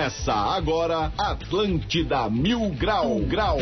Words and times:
Começa 0.00 0.32
agora 0.32 1.12
Atlântida 1.18 2.30
Mil 2.30 2.70
Grau 2.70 3.18
Grau. 3.20 3.58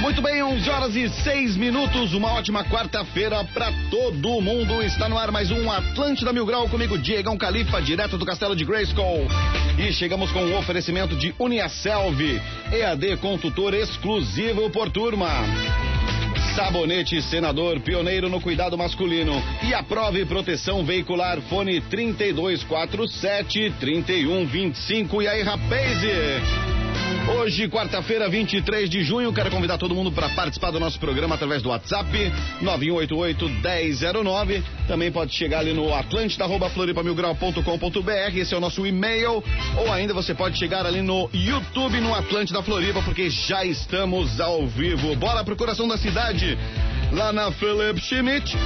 Muito 0.00 0.22
bem, 0.22 0.40
11 0.40 0.70
horas 0.70 0.94
e 0.94 1.08
6 1.08 1.56
minutos, 1.56 2.14
uma 2.14 2.32
ótima 2.34 2.62
quarta-feira 2.62 3.42
para 3.52 3.72
todo 3.90 4.40
mundo. 4.40 4.80
Está 4.80 5.08
no 5.08 5.18
ar 5.18 5.32
mais 5.32 5.50
um 5.50 5.68
Atlântida 5.68 6.32
Mil 6.32 6.46
Grau 6.46 6.68
comigo, 6.68 6.96
Diegão 6.96 7.36
Califa, 7.36 7.82
direto 7.82 8.16
do 8.16 8.24
Castelo 8.24 8.54
de 8.54 8.64
Grayskull. 8.64 9.26
E 9.76 9.92
chegamos 9.92 10.30
com 10.30 10.44
o 10.44 10.50
um 10.50 10.58
oferecimento 10.58 11.16
de 11.16 11.34
Uniaselv, 11.40 12.40
EAD 12.72 13.16
com 13.16 13.36
tutor 13.36 13.74
exclusivo 13.74 14.70
por 14.70 14.88
turma. 14.90 15.28
Sabonete 16.58 17.22
Senador, 17.22 17.78
pioneiro 17.78 18.28
no 18.28 18.40
cuidado 18.40 18.76
masculino. 18.76 19.40
E 19.62 19.72
a 19.72 19.80
prova 19.80 20.18
e 20.18 20.26
proteção 20.26 20.84
veicular, 20.84 21.40
fone 21.42 21.80
3247 21.82 23.74
3125. 23.78 25.22
E 25.22 25.28
aí, 25.28 25.42
rapaz? 25.42 26.02
Hoje, 27.36 27.68
quarta-feira, 27.68 28.26
23 28.26 28.88
de 28.88 29.04
junho, 29.04 29.30
quero 29.34 29.50
convidar 29.50 29.76
todo 29.76 29.94
mundo 29.94 30.10
para 30.10 30.30
participar 30.30 30.70
do 30.70 30.80
nosso 30.80 30.98
programa 30.98 31.34
através 31.34 31.60
do 31.60 31.68
WhatsApp 31.68 32.08
9188-1009. 32.62 34.62
Também 34.86 35.12
pode 35.12 35.34
chegar 35.34 35.58
ali 35.58 35.74
no 35.74 35.94
atlântida.floripamilgrau.com.br, 35.94 38.34
esse 38.34 38.54
é 38.54 38.56
o 38.56 38.60
nosso 38.60 38.86
e-mail. 38.86 39.44
Ou 39.76 39.92
ainda 39.92 40.14
você 40.14 40.34
pode 40.34 40.58
chegar 40.58 40.86
ali 40.86 41.02
no 41.02 41.28
YouTube, 41.34 42.00
no 42.00 42.14
Atlântida 42.14 42.62
Floripa, 42.62 43.02
porque 43.02 43.28
já 43.28 43.62
estamos 43.62 44.40
ao 44.40 44.66
vivo. 44.66 45.14
Bora 45.16 45.44
pro 45.44 45.54
coração 45.54 45.86
da 45.86 45.98
cidade 45.98 46.56
lá 47.12 47.32
na 47.32 47.52
Philip 47.52 48.00
Schmidt, 48.00 48.56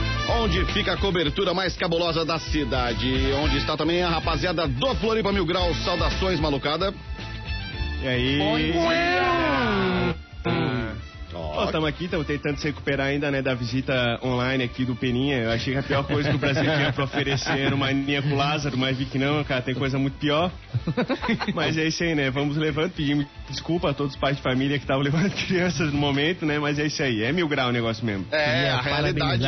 onde 0.40 0.64
fica 0.66 0.92
a 0.92 0.96
cobertura 0.96 1.52
mais 1.54 1.76
cabulosa 1.76 2.24
da 2.24 2.38
cidade. 2.38 3.12
Onde 3.42 3.56
está 3.58 3.76
também 3.76 4.02
a 4.02 4.08
rapaziada 4.08 4.68
do 4.68 4.94
Floripa 4.96 5.32
Mil 5.32 5.46
Grau. 5.46 5.72
Saudações, 5.84 6.40
malucada. 6.40 6.92
E 8.02 8.08
aí? 8.08 8.38
Estamos 11.64 11.88
aqui, 11.88 12.04
estamos 12.06 12.26
tentando 12.26 12.58
se 12.58 12.66
recuperar 12.66 13.06
ainda, 13.06 13.30
né, 13.30 13.40
da 13.40 13.54
visita 13.54 14.18
online 14.24 14.64
aqui 14.64 14.84
do 14.84 14.96
Peninha. 14.96 15.38
Eu 15.38 15.52
achei 15.52 15.72
que 15.72 15.78
a 15.78 15.82
pior 15.84 16.04
coisa 16.04 16.28
que 16.28 16.34
o 16.34 16.38
Brasil 16.38 16.64
tinha 16.64 16.92
pra 16.92 17.04
oferecer 17.04 17.60
era 17.60 17.74
uma 17.74 17.86
aninha 17.86 18.20
com 18.20 18.30
o 18.30 18.36
Lázaro, 18.36 18.76
mas 18.76 18.98
vi 18.98 19.04
que 19.04 19.18
não, 19.18 19.44
cara, 19.44 19.62
tem 19.62 19.74
coisa 19.74 20.00
muito 20.00 20.18
pior. 20.18 20.50
Mas 21.54 21.78
é 21.78 21.86
isso 21.86 22.02
aí, 22.02 22.14
né? 22.16 22.28
Vamos 22.28 22.56
levando, 22.56 22.90
pedimos 22.90 23.24
desculpa 23.48 23.90
a 23.90 23.94
todos 23.94 24.14
os 24.14 24.20
pais 24.20 24.36
de 24.36 24.42
família 24.42 24.78
que 24.78 24.84
estavam 24.84 25.02
levando 25.02 25.30
crianças 25.46 25.92
no 25.92 25.98
momento, 25.98 26.44
né? 26.44 26.58
Mas 26.58 26.80
é 26.80 26.86
isso 26.86 27.02
aí, 27.04 27.22
é 27.22 27.32
mil 27.32 27.46
grau 27.46 27.68
o 27.68 27.72
negócio 27.72 28.04
mesmo. 28.04 28.26
É, 28.32 28.70
a 28.70 28.80
realidade. 28.80 29.44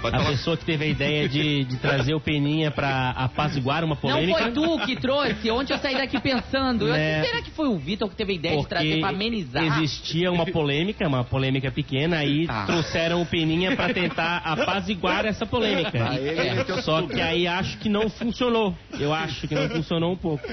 Pode 0.00 0.14
a 0.14 0.18
falar. 0.18 0.30
pessoa 0.30 0.56
que 0.56 0.64
teve 0.64 0.84
a 0.84 0.88
ideia 0.88 1.28
de, 1.28 1.64
de 1.64 1.76
trazer 1.76 2.14
o 2.14 2.20
Peninha 2.20 2.70
pra 2.70 3.10
apaziguar 3.10 3.82
uma 3.84 3.96
polêmica. 3.96 4.50
Não 4.50 4.54
foi 4.54 4.78
tu 4.78 4.86
que 4.86 4.96
trouxe. 4.96 5.50
Ontem 5.50 5.72
eu 5.72 5.78
saí 5.78 5.94
daqui 5.94 6.20
pensando. 6.20 6.86
Eu 6.88 6.94
é... 6.94 7.22
será 7.22 7.42
que 7.42 7.50
foi 7.50 7.68
o 7.68 7.76
Vitor 7.76 8.08
que 8.08 8.16
teve 8.16 8.32
a 8.32 8.34
ideia 8.36 8.56
Porque 8.56 8.74
de 8.74 8.80
trazer 8.80 9.00
pra 9.00 9.08
amenizar? 9.08 9.64
Existia 9.82 10.30
uma 10.30 10.46
polêmica, 10.46 11.06
uma 11.06 11.24
polêmica 11.24 11.70
pequena, 11.70 12.18
aí 12.18 12.46
ah. 12.48 12.64
trouxeram 12.66 13.22
o 13.22 13.26
Peninha 13.26 13.74
pra 13.74 13.92
tentar 13.92 14.38
apaziguar 14.44 15.26
essa 15.26 15.44
polêmica. 15.44 16.08
Ah, 16.10 16.14
é. 16.14 16.82
Só 16.82 17.02
que 17.02 17.20
aí 17.20 17.46
acho 17.46 17.78
que 17.78 17.88
não 17.88 18.08
funcionou. 18.08 18.74
Eu 18.98 19.12
acho 19.12 19.48
que 19.48 19.54
não 19.54 19.68
funcionou 19.68 20.12
um 20.12 20.16
pouco. 20.16 20.46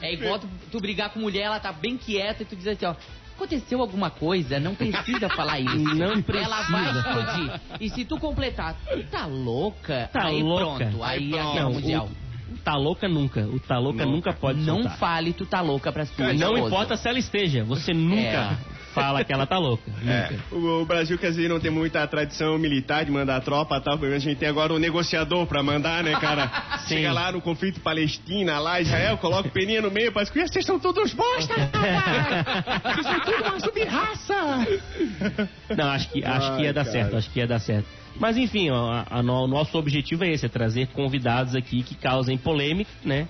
É 0.00 0.12
igual 0.12 0.38
tu, 0.38 0.48
tu 0.70 0.80
brigar 0.80 1.10
com 1.10 1.18
mulher, 1.18 1.44
ela 1.44 1.58
tá 1.58 1.72
bem 1.72 1.96
quieta 1.96 2.42
e 2.42 2.46
tu 2.46 2.54
diz 2.54 2.66
assim, 2.66 2.86
ó 2.86 2.94
aconteceu 3.36 3.80
alguma 3.80 4.10
coisa, 4.10 4.58
não 4.60 4.74
precisa 4.74 5.28
falar 5.28 5.60
isso. 5.60 5.76
Não 5.94 6.22
precisa. 6.22 6.46
Ela 6.46 6.62
vai 6.62 6.98
explodir. 6.98 7.60
E 7.80 7.90
se 7.90 8.04
tu 8.04 8.18
completar, 8.18 8.76
tá 9.10 9.26
louca? 9.26 10.08
Tá 10.12 10.26
aí 10.26 10.42
louca. 10.42 10.86
pronto, 10.86 11.02
aí, 11.02 11.18
aí 11.18 11.34
é 11.34 11.40
a 11.40 11.52
guerra 11.52 11.70
mundial. 11.70 12.08
O, 12.52 12.58
tá 12.58 12.76
louca 12.76 13.08
nunca. 13.08 13.40
O 13.46 13.58
tá 13.60 13.78
louca 13.78 14.06
nunca 14.06 14.32
pode 14.32 14.60
Não 14.60 14.76
soltar. 14.82 14.98
fale 14.98 15.32
tu 15.32 15.44
tá 15.46 15.60
louca 15.60 15.92
pra 15.92 16.06
sua 16.06 16.32
Não 16.32 16.56
importa 16.56 16.96
se 16.96 17.08
ela 17.08 17.18
esteja, 17.18 17.64
você 17.64 17.92
nunca 17.92 18.18
é. 18.20 18.56
Fala 18.94 19.24
que 19.24 19.32
ela 19.32 19.46
tá 19.46 19.58
louca. 19.58 19.84
É. 20.04 20.28
O, 20.52 20.82
o, 20.82 20.84
Brasil, 20.84 21.18
quer 21.18 21.30
dizer, 21.30 21.48
não 21.48 21.58
tem 21.58 21.70
muita 21.70 22.06
tradição 22.06 22.58
militar 22.58 23.04
de 23.04 23.10
mandar 23.10 23.40
tropa 23.40 23.76
e 23.76 23.80
tal. 23.80 23.98
A 24.04 24.18
gente 24.18 24.38
tem 24.38 24.48
agora 24.48 24.72
o 24.72 24.76
um 24.76 24.78
negociador 24.78 25.46
pra 25.46 25.62
mandar, 25.62 26.04
né, 26.04 26.12
cara? 26.20 26.50
Sim. 26.86 26.96
Chega 26.96 27.12
lá 27.12 27.32
no 27.32 27.40
conflito 27.40 27.80
Palestina, 27.80 28.58
lá 28.58 28.80
Israel, 28.80 29.16
coloca 29.16 29.48
o 29.48 29.50
peninha 29.50 29.80
no 29.80 29.90
meio, 29.90 30.12
parece 30.12 30.30
que 30.30 30.46
vocês 30.46 30.64
são 30.64 30.78
todos 30.78 31.12
bosta! 31.14 31.54
Vocês 32.84 33.06
são 33.06 33.20
tudo 33.20 33.48
uma 33.48 33.60
subraça! 33.60 34.34
Não, 35.76 35.90
acho 35.90 36.10
que, 36.10 36.24
acho 36.24 36.50
Ai, 36.52 36.56
que 36.56 36.62
ia 36.64 36.72
dar 36.72 36.84
cara. 36.84 36.92
certo, 36.92 37.16
acho 37.16 37.30
que 37.30 37.38
ia 37.38 37.46
dar 37.46 37.58
certo. 37.58 37.88
Mas 38.16 38.36
enfim, 38.36 38.70
ó, 38.70 38.92
a, 38.92 39.06
a, 39.10 39.20
o 39.20 39.46
nosso 39.46 39.76
objetivo 39.78 40.24
é 40.24 40.30
esse, 40.30 40.46
é 40.46 40.48
trazer 40.48 40.88
convidados 40.88 41.54
aqui 41.54 41.82
que 41.82 41.94
causem 41.94 42.36
polêmica, 42.36 42.90
né? 43.04 43.26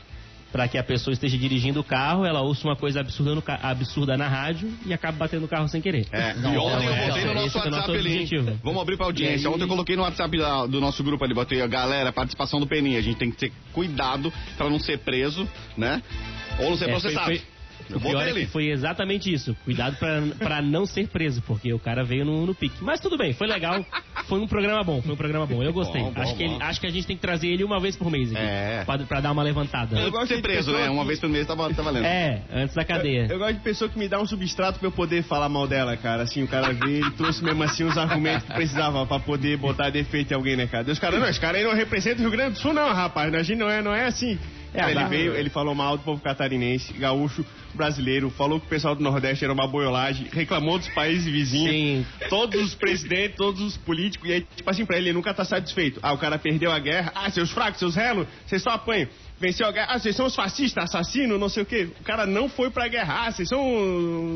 Para 0.55 0.69
que 0.69 0.79
a 0.79 0.85
pessoa 0.85 1.13
esteja 1.13 1.37
dirigindo 1.37 1.81
o 1.81 1.85
carro, 1.85 2.25
ela 2.25 2.41
ouça 2.41 2.65
uma 2.65 2.77
coisa 2.77 3.01
absurda, 3.01 3.35
no, 3.35 3.43
absurda 3.61 4.17
na 4.17 4.29
rádio 4.29 4.73
e 4.87 4.95
acabe 4.95 5.19
batendo 5.19 5.47
o 5.47 5.49
carro 5.49 5.67
sem 5.67 5.81
querer. 5.81 6.07
É, 6.13 6.31
e 6.31 6.57
ontem 6.57 6.87
eu 6.87 7.09
botei 7.09 7.25
no 7.25 7.35
nosso 7.35 7.59
WhatsApp 7.59 7.91
é 7.91 7.99
ali. 7.99 8.59
Vamos 8.63 8.81
abrir 8.81 8.97
pra 8.97 9.07
audiência. 9.07 9.51
Ontem 9.51 9.65
eu 9.65 9.69
coloquei 9.69 9.97
no 9.97 10.03
WhatsApp 10.03 10.39
do 10.71 10.81
nosso 10.81 11.03
grupo 11.03 11.25
ali, 11.25 11.35
botei 11.35 11.61
a 11.61 11.67
galera, 11.67 12.13
participação 12.13 12.61
do 12.61 12.69
Peninha. 12.69 13.01
A 13.01 13.03
gente 13.03 13.17
tem 13.17 13.33
que 13.33 13.37
ter 13.37 13.53
cuidado 13.73 14.33
para 14.57 14.71
não 14.71 14.79
ser 14.79 14.99
preso, 14.99 15.45
né? 15.77 16.01
Ou 16.61 16.71
não 16.71 16.77
ser 16.77 16.85
é, 16.85 16.89
processado. 16.93 17.27
Foi, 17.27 17.39
foi... 17.39 17.54
O 17.93 18.01
pior 18.01 18.27
é 18.27 18.33
que 18.33 18.47
foi 18.47 18.71
exatamente 18.71 19.33
isso. 19.33 19.57
Cuidado 19.65 19.97
pra, 20.39 20.63
não 20.63 20.87
ser 20.87 21.09
preso, 21.09 21.43
porque 21.43 21.73
o 21.73 21.79
cara 21.79 22.05
veio 22.05 22.25
no, 22.25 22.47
no 22.47 22.55
pique. 22.55 22.83
Mas 22.83 23.01
tudo 23.01 23.17
bem, 23.17 23.33
foi 23.33 23.47
legal. 23.47 23.85
Foi 24.27 24.41
um 24.41 24.47
programa 24.47 24.83
bom, 24.83 25.03
foi 25.03 25.13
um 25.13 25.17
programa 25.17 25.47
bom. 25.47 25.63
Eu 25.63 25.73
gostei. 25.73 26.01
Bom, 26.01 26.13
bom, 26.13 26.23
acho, 26.23 26.35
que 26.35 26.43
ele, 26.43 26.57
acho 26.61 26.81
que 26.81 26.87
a 26.87 26.91
gente 26.91 27.07
tem 27.07 27.17
que 27.17 27.23
trazer 27.23 27.49
ele 27.49 27.65
uma 27.65 27.79
vez 27.81 27.97
por 27.97 28.11
mês 28.11 28.33
aqui. 28.33 28.43
É. 28.43 28.83
Pra, 28.85 28.99
pra 28.99 29.21
dar 29.21 29.33
uma 29.33 29.43
levantada. 29.43 29.99
Eu 29.99 30.11
gosto 30.11 30.29
de 30.29 30.37
ser 30.37 30.43
preso, 30.43 30.73
né? 30.73 30.89
Uma 30.89 31.05
vez 31.05 31.21
por 31.21 31.29
mês 31.29 31.47
tá, 31.47 31.55
tá 31.55 31.83
valendo. 31.83 32.05
É, 32.05 32.43
antes 32.53 32.75
da 32.75 32.85
cadeia. 32.85 33.27
Eu, 33.27 33.35
eu, 33.35 33.39
gosto 33.39 33.55
de 33.55 33.61
pessoa 33.61 33.91
que 33.91 33.99
me 33.99 34.09
dá 34.09 34.21
um 34.21 34.27
substrato 34.27 34.79
pra 34.79 34.89
eu 34.89 34.93
poder 34.93 35.23
falar 35.23 35.49
mal 35.49 35.67
dela, 35.67 35.97
cara. 35.97 36.23
Assim, 36.23 36.43
o 36.43 36.49
cara 36.49 36.73
veio 36.73 37.07
e 37.07 37.11
trouxe 37.13 37.45
mesmo 37.45 37.63
assim 37.63 37.85
os 37.85 37.99
argumentos 37.99 38.47
que 38.47 38.55
precisava 38.55 39.07
pra 39.07 39.21
poder 39.21 39.57
botar 39.59 39.91
defeito 39.91 40.33
em 40.33 40.35
alguém, 40.35 40.57
né, 40.57 40.67
cara? 40.67 40.85
Deus, 40.85 40.99
cara, 40.99 41.19
não, 41.19 41.29
esse 41.29 41.41
cara 41.41 41.59
aí 41.59 41.65
não 41.65 41.75
representa 41.75 42.19
o 42.19 42.23
Rio 42.23 42.31
Grande 42.31 42.55
do 42.55 42.59
Sul, 42.59 42.73
não, 42.73 42.93
rapaz. 42.93 43.33
A 43.35 43.43
gente 43.43 43.59
não 43.59 43.69
é, 43.69 43.83
não 43.83 43.95
é 43.95 44.07
assim. 44.07 44.39
É, 44.75 44.91
ele 44.91 45.05
veio, 45.05 45.35
ele 45.37 45.49
falou 45.49 45.75
mal 45.75 45.97
do 45.97 46.03
povo 46.03 46.21
catarinense, 46.21 46.93
gaúcho, 46.95 47.45
brasileiro, 47.73 48.29
falou 48.31 48.59
que 48.59 48.67
o 48.67 48.69
pessoal 48.69 48.95
do 48.95 49.03
Nordeste 49.03 49.45
era 49.45 49.53
uma 49.53 49.67
boiolagem, 49.69 50.29
reclamou 50.33 50.79
dos 50.79 50.89
países 50.89 51.25
vizinhos, 51.25 51.73
Sim. 51.73 52.07
todos 52.29 52.61
os 52.61 52.75
presidentes, 52.75 53.37
todos 53.37 53.61
os 53.61 53.77
políticos, 53.77 54.29
e 54.29 54.33
aí, 54.33 54.47
tipo 54.57 54.69
assim, 54.69 54.85
pra 54.85 54.97
ele, 54.97 55.07
ele 55.07 55.15
nunca 55.15 55.33
tá 55.33 55.45
satisfeito. 55.45 56.01
Ah, 56.03 56.13
o 56.13 56.19
cara 56.19 56.39
perdeu 56.39 56.73
a 56.73 56.79
guerra, 56.79 57.13
ah, 57.15 57.31
seus 57.31 57.51
fracos, 57.51 57.79
seus 57.79 57.95
relos, 57.95 58.27
vocês 58.47 58.63
só 58.63 58.71
apanham 58.71 59.09
venceu 59.45 59.67
a 59.67 59.73
guerra. 59.73 59.89
Ah, 59.91 59.99
vocês 59.99 60.17
são 60.17 60.27
os 60.27 60.35
fascistas, 60.35 60.85
assassinos, 60.85 61.39
não 61.39 61.49
sei 61.49 61.63
o 61.63 61.67
quê. 61.67 61.89
O 62.01 62.05
cara 62.05 62.27
não 62.27 62.49
foi 62.49 62.71
pra 62.71 62.89
guerra. 62.89 63.27
Ah, 63.27 63.31
vocês 63.31 63.49
são 63.49 63.61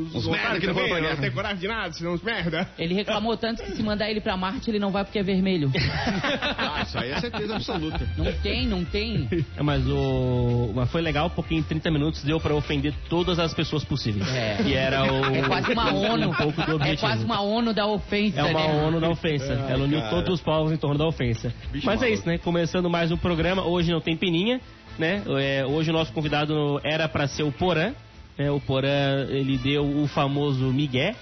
os, 0.03 0.15
os 0.15 0.29
merda 0.29 0.61
que 0.61 0.67
não 0.67 0.75
foram 0.75 0.89
pra 0.89 1.01
guerra. 1.01 1.15
Não 1.15 1.21
tem 1.23 1.31
coragem 1.31 1.59
de 1.59 1.69
nada, 1.69 1.93
vocês 1.93 2.03
são 2.03 2.13
uns 2.13 2.23
merda. 2.23 2.69
Ele 2.79 2.95
reclamou 2.95 3.37
tanto 3.37 3.63
que 3.63 3.73
se 3.73 3.83
mandar 3.83 4.11
ele 4.11 4.21
pra 4.21 4.37
Marte, 4.37 4.71
ele 4.71 4.79
não 4.79 4.91
vai 4.91 5.05
porque 5.05 5.19
é 5.19 5.23
vermelho. 5.23 5.73
ah, 6.59 6.83
isso 6.83 6.99
aí 6.99 7.11
é 7.11 7.21
certeza 7.21 7.57
absoluta. 7.57 8.07
Não 8.17 8.33
tem, 8.41 8.67
não 8.67 8.85
tem. 8.85 9.29
É, 9.57 9.63
mas 9.63 9.87
o. 9.87 10.73
Mas 10.75 10.91
foi 10.91 11.01
legal 11.01 11.31
porque 11.31 11.55
em 11.55 11.63
30 11.63 11.91
minutos 11.91 12.23
deu 12.23 12.39
pra 12.39 12.55
ofender 12.55 12.95
todas 13.09 13.39
as 13.39 13.55
pessoas 13.55 13.85
possíveis. 13.85 14.29
É. 14.29 14.63
E 14.63 14.75
era 14.75 15.11
o. 15.11 15.25
É 15.35 15.43
quase 15.43 15.73
uma 15.73 15.93
ONU. 15.93 16.29
Um 16.29 16.35
pouco 16.35 16.63
do 16.63 16.77
objetivo. 16.77 17.07
É 17.07 17.09
quase 17.09 17.25
uma 17.25 17.41
ONU 17.41 17.73
da 17.73 17.87
ofensa. 17.87 18.41
É 18.41 18.45
uma 18.45 18.67
né? 18.67 18.85
ONU 18.85 19.01
da 19.01 19.09
ofensa. 19.09 19.53
É, 19.69 19.73
Ela 19.73 19.85
uniu 19.85 20.01
cara. 20.01 20.11
todos 20.11 20.35
os 20.35 20.41
povos 20.41 20.73
em 20.73 20.77
torno 20.77 20.99
da 20.99 21.07
ofensa. 21.07 21.53
Bicho 21.73 21.87
mas 21.87 22.01
maluco. 22.01 22.05
é 22.05 22.11
isso, 22.11 22.27
né? 22.27 22.39
Começando 22.39 22.91
mais 22.91 23.11
um 23.11 23.17
programa. 23.17 23.65
Hoje 23.65 23.91
não 23.91 24.01
tem 24.01 24.17
peninha 24.17 24.61
né? 24.99 25.23
É, 25.41 25.65
hoje 25.65 25.91
o 25.91 25.93
nosso 25.93 26.13
convidado 26.13 26.81
era 26.83 27.09
para 27.09 27.27
ser 27.29 27.43
o 27.43 27.53
Porã. 27.53 27.93
Né? 28.37 28.51
O 28.51 28.61
Porã, 28.61 29.27
ele 29.29 29.57
deu 29.59 29.85
o 29.85 30.07
famoso 30.07 30.65
migué. 30.73 31.15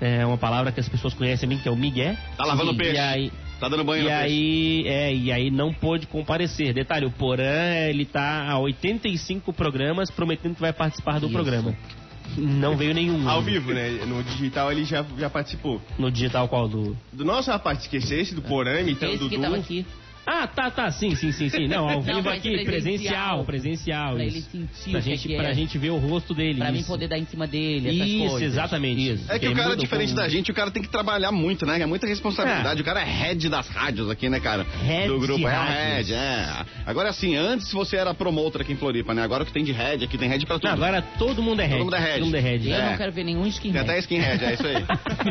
É 0.00 0.24
uma 0.24 0.38
palavra 0.38 0.72
que 0.72 0.80
as 0.80 0.88
pessoas 0.88 1.12
conhecem 1.12 1.48
bem, 1.48 1.58
que 1.58 1.68
é 1.68 1.70
o 1.70 1.76
migué. 1.76 2.16
Tá 2.36 2.44
lavando 2.44 2.72
e, 2.72 2.76
peixe. 2.76 2.94
E 2.94 2.98
aí, 2.98 3.32
tá 3.60 3.68
dando 3.68 3.84
banho 3.84 4.02
e 4.02 4.04
no 4.04 4.10
aí, 4.10 4.82
peixe. 4.82 4.88
É, 4.88 5.14
e 5.14 5.32
aí 5.32 5.50
não 5.50 5.74
pôde 5.74 6.06
comparecer. 6.06 6.72
Detalhe, 6.72 7.04
o 7.04 7.10
Porã, 7.10 7.86
ele 7.88 8.06
tá 8.06 8.48
há 8.48 8.58
85 8.58 9.52
programas 9.52 10.10
prometendo 10.10 10.54
que 10.54 10.60
vai 10.60 10.72
participar 10.72 11.20
do 11.20 11.26
Isso. 11.26 11.34
programa. 11.34 11.76
Não 12.36 12.76
veio 12.76 12.94
nenhum. 12.94 13.28
Ao 13.28 13.42
vivo, 13.42 13.72
né? 13.72 13.90
No 14.06 14.22
digital 14.22 14.70
ele 14.70 14.84
já, 14.84 15.04
já 15.18 15.28
participou. 15.28 15.80
No 15.98 16.10
digital 16.10 16.48
qual? 16.48 16.68
Do, 16.68 16.96
do 17.12 17.24
nosso 17.24 17.50
rapaz, 17.50 17.80
esquecesse 17.80 18.34
do 18.34 18.42
Porã, 18.42 18.80
imitando 18.80 19.18
do 19.18 19.28
Dudu. 19.28 19.54
aqui. 19.54 19.84
Ah, 20.26 20.46
tá, 20.46 20.70
tá, 20.70 20.90
sim, 20.90 21.14
sim, 21.14 21.32
sim, 21.32 21.48
sim. 21.48 21.66
Não, 21.66 21.88
ao 21.88 22.00
vivo 22.00 22.28
aqui, 22.28 22.64
presencial, 22.64 23.44
presencial. 23.44 24.14
Pra 24.14 24.24
isso. 24.24 24.48
ele 24.54 24.68
sentir 24.68 24.90
pra 24.90 25.00
gente, 25.00 25.28
que 25.28 25.36
pra 25.36 25.48
é. 25.48 25.54
gente 25.54 25.78
ver 25.78 25.90
o 25.90 25.96
rosto 25.96 26.34
dele. 26.34 26.58
Pra 26.58 26.70
isso. 26.70 26.78
mim 26.78 26.84
poder 26.84 27.08
dar 27.08 27.18
em 27.18 27.24
cima 27.26 27.46
dele, 27.46 27.88
essas 27.88 28.08
Isso, 28.08 28.28
coisas. 28.28 28.42
exatamente. 28.52 29.12
Isso. 29.12 29.32
É 29.32 29.38
que, 29.38 29.48
o 29.48 29.54
cara, 29.54 29.76
diferente 29.76 30.14
da 30.14 30.28
gente, 30.28 30.50
o 30.50 30.54
cara 30.54 30.70
tem 30.70 30.82
que 30.82 30.88
trabalhar 30.88 31.32
muito, 31.32 31.64
né? 31.64 31.80
É 31.80 31.86
muita 31.86 32.06
responsabilidade. 32.06 32.80
É. 32.80 32.82
O 32.82 32.84
cara 32.84 33.00
é 33.00 33.04
head 33.04 33.48
das 33.48 33.68
rádios 33.68 34.10
aqui, 34.10 34.28
né, 34.28 34.40
cara? 34.40 34.66
Head 34.84 35.08
Do 35.08 35.18
grupo. 35.18 35.48
É 35.48 35.58
o 35.58 35.64
head, 35.64 36.12
é. 36.12 36.64
Agora, 36.86 37.08
assim, 37.08 37.36
antes 37.36 37.72
você 37.72 37.96
era 37.96 38.12
promotor 38.12 38.60
aqui 38.60 38.72
em 38.72 38.76
Floripa, 38.76 39.14
né? 39.14 39.22
Agora 39.22 39.42
o 39.42 39.46
que 39.46 39.52
tem 39.52 39.64
de 39.64 39.72
head 39.72 40.04
aqui, 40.04 40.18
tem 40.18 40.28
head 40.28 40.44
pra 40.46 40.58
tudo. 40.58 40.68
Não, 40.68 40.74
agora 40.74 41.02
todo 41.18 41.42
mundo 41.42 41.60
é 41.60 41.66
head. 41.66 41.78
Todo 41.78 41.84
mundo 41.86 41.96
é 41.96 42.00
head. 42.00 42.14
Todo 42.14 42.24
mundo 42.26 42.36
é 42.36 42.40
head. 42.40 42.68
Eu 42.68 42.76
é. 42.76 42.90
não 42.90 42.96
quero 42.96 43.12
ver 43.12 43.24
nenhum 43.24 43.46
skinhead. 43.46 43.84
Tem 43.84 43.90
até 43.90 43.98
skinhead, 44.00 44.44
é 44.44 44.54
isso 44.54 44.66
aí. 44.66 44.84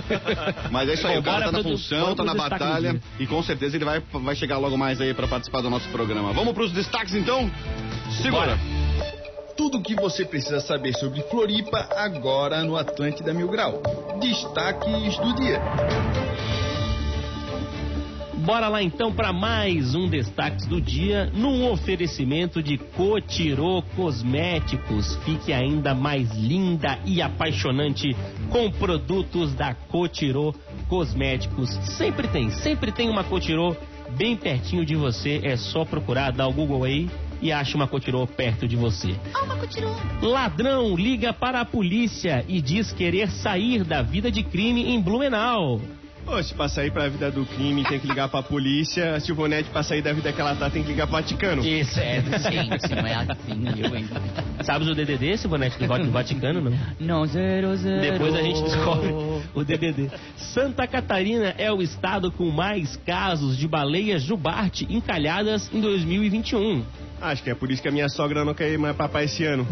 Mas 0.72 0.90
é 0.90 0.94
isso 0.94 1.08
aí, 1.08 1.18
o 1.18 1.24
cara 1.24 1.46
tá 1.46 1.52
na 1.52 1.64
função, 1.64 2.16
tá 2.16 2.24
na 2.24 2.34
batalha 2.34 3.00
e 3.20 3.28
com 3.28 3.42
certeza 3.44 3.78
ele 3.78 3.86
vai, 3.86 4.02
vai 4.12 4.36
chegar 4.36 4.58
logo 4.58 4.78
mais 4.80 5.02
aí 5.02 5.14
pra 5.14 5.28
participar 5.28 5.62
do 5.62 5.70
nosso 5.70 5.90
programa. 5.90 6.32
Vamos 6.32 6.54
pros 6.54 6.72
destaques 6.72 7.14
então? 7.14 7.52
Segura. 8.22 8.58
Tudo 9.58 9.80
o 9.80 9.84
que 9.84 9.94
você 9.94 10.24
precisa 10.24 10.62
saber 10.62 10.94
sobre 10.94 11.22
Floripa 11.24 11.90
agora 11.98 12.64
no 12.64 12.78
Atlântida 12.78 13.34
Mil 13.34 13.50
Grau. 13.50 13.84
Destaques 14.22 15.18
do 15.18 15.36
dia. 15.36 15.62
Bora 18.38 18.70
lá 18.70 18.82
então 18.82 19.12
para 19.12 19.34
mais 19.34 19.94
um 19.94 20.08
destaques 20.08 20.66
do 20.66 20.80
dia 20.80 21.30
num 21.36 21.70
oferecimento 21.70 22.64
de 22.64 22.78
Cotirô 22.78 23.84
Cosméticos. 23.98 25.18
Fique 25.26 25.52
ainda 25.52 25.94
mais 25.94 26.32
linda 26.36 26.98
e 27.06 27.22
apaixonante 27.22 28.16
com 28.50 28.72
produtos 28.72 29.54
da 29.54 29.74
Cotirô 29.74 30.56
Cosméticos. 30.88 31.70
Sempre 31.98 32.30
tem, 32.30 32.50
sempre 32.50 32.94
tem 32.94 33.10
uma 33.10 33.26
Cotirô 33.26 33.76
bem 34.18 34.36
pertinho 34.36 34.86
de 34.86 34.96
você. 34.96 35.40
É 35.44 35.56
só 35.56 35.86
procurar, 35.86 36.32
dar 36.32 36.48
o 36.48 36.54
Google 36.54 36.84
aí 36.84 37.10
e 37.42 37.52
acha 37.52 37.76
uma 37.76 37.88
Cotirô 37.88 38.26
perto 38.28 38.68
de 38.68 38.76
você. 38.76 39.16
Ah, 39.34 39.44
uma 39.44 39.56
Cotirô. 39.58 39.90
Ladrão 40.22 40.96
liga 40.96 41.32
para 41.34 41.62
a 41.62 41.66
polícia 41.66 42.44
e 42.48 42.62
diz 42.62 42.92
querer 42.92 43.30
sair 43.30 43.84
da 43.84 44.02
vida 44.02 44.32
de 44.32 44.44
crime 44.44 44.90
em 44.90 45.02
Blumenau. 45.02 45.80
Se 46.44 46.54
pra 46.54 46.70
sair 46.70 46.92
pra 46.92 47.08
vida 47.10 47.30
do 47.32 47.46
crime 47.46 47.84
tem 47.84 48.00
que 48.00 48.08
ligar 48.08 48.30
pra 48.30 48.42
polícia, 48.42 49.16
a 49.16 49.20
Silvonete 49.20 49.70
pra 49.72 49.84
sair 49.84 50.02
da 50.02 50.14
vida 50.14 50.32
que 50.32 50.40
ela 50.40 50.56
tá 50.56 50.70
tem 50.70 50.84
que 50.84 50.90
ligar 50.90 51.06
pro 51.08 51.18
Vaticano. 51.18 51.66
Isso, 51.66 52.00
É, 52.00 52.22
gente, 52.22 52.96
não 52.96 53.06
é 53.08 53.14
assim, 53.16 53.64
eu, 53.84 53.96
hein? 53.96 54.08
Sabes 54.64 54.88
o 54.88 54.96
DDD, 54.96 55.38
Silvanete, 55.38 55.78
do 55.78 55.88
Va- 55.88 55.98
do 55.98 56.12
Vaticano, 56.12 56.62
não? 56.62 56.78
Não, 57.00 57.26
zero, 57.26 57.76
zero. 57.76 58.02
Depois 58.02 58.34
a 58.36 58.42
gente 58.42 58.62
descobre 58.64 59.10
o 59.54 59.64
DDD. 59.64 60.10
Santa 60.38 60.88
Catarina 60.88 61.54
é 61.58 61.72
o 61.72 61.82
estado 61.82 62.32
com 62.32 62.50
mais 62.50 62.96
casos 62.98 63.58
de 63.58 63.68
baleias 63.68 64.22
jubarte 64.24 64.86
encalhadas 64.90 65.70
em 65.74 65.82
2021. 65.82 66.84
Acho 67.22 67.44
que 67.44 67.50
é 67.50 67.56
por 67.56 67.70
isso 67.70 67.82
que 67.82 67.88
a 67.90 67.92
minha 67.92 68.08
sogra 68.08 68.46
não 68.46 68.54
quer 68.54 68.72
ir 68.72 68.78
mais 68.78 68.96
pá 68.96 69.10
esse 69.24 69.44
ano. 69.44 69.68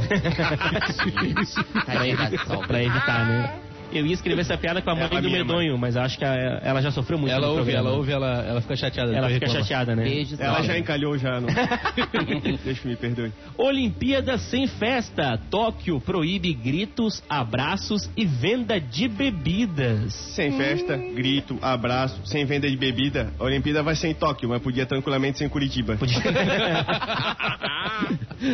Pra 1.86 2.06
evitar, 2.07 2.57
pra 2.68 2.83
evitar, 2.83 3.25
né? 3.25 3.54
Eu 3.92 4.06
ia 4.06 4.13
escrever 4.13 4.42
essa 4.42 4.57
piada 4.57 4.81
com 4.81 4.89
a 4.92 4.95
mãe 4.95 5.07
Ela 5.10 5.22
do 5.22 5.28
minha, 5.30 5.39
medonho, 5.44 5.78
mas 5.78 5.95
acho 5.95 6.18
que 6.18 6.25
a- 6.25 6.60
ela 6.63 6.81
já 6.81 6.92
sofreu 6.92 7.18
muito 7.18 7.31
Ela 7.31 7.48
no 7.48 7.54
ouve, 7.54 7.63
programa. 7.63 7.88
ela 7.89 7.98
ouve, 7.98 8.12
ela, 8.12 8.45
ela 8.45 8.62
fica 8.62 8.75
chateada. 8.75 9.13
Ela 9.16 9.28
fica 9.30 9.45
reclama. 9.45 9.62
chateada, 9.63 9.95
né? 9.95 10.04
Beijos, 10.04 10.39
Ela 10.39 10.62
já 10.62 10.78
encalhou 10.78 11.18
já, 11.18 11.39
não. 11.39 11.48
Deixa 12.66 12.88
me 12.88 12.95
perdoe. 12.95 13.31
Olimpíada 13.57 14.38
sem 14.38 14.68
festa. 14.68 15.39
Tóquio 15.50 16.00
proíbe 16.01 16.54
gritos, 16.54 17.24
abraços 17.30 18.10
e 18.18 18.25
venda 18.25 18.80
de 18.80 19.07
bebidas. 19.07 20.13
Sem 20.13 20.51
festa, 20.57 20.98
grito, 20.98 21.57
abraço, 21.62 22.19
sem 22.25 22.45
venda 22.45 22.69
de 22.69 22.75
bebida. 22.75 23.31
A 23.40 23.44
Olimpíada 23.45 23.81
vai 23.81 23.95
ser 23.95 24.10
em 24.10 24.13
Tóquio, 24.13 24.50
mas 24.50 24.62
podia 24.62 24.86
tranquilamente 24.86 25.38
ser 25.38 25.45
em 25.45 25.50
Curitiba. 25.50 25.95
Podia... 25.95 26.18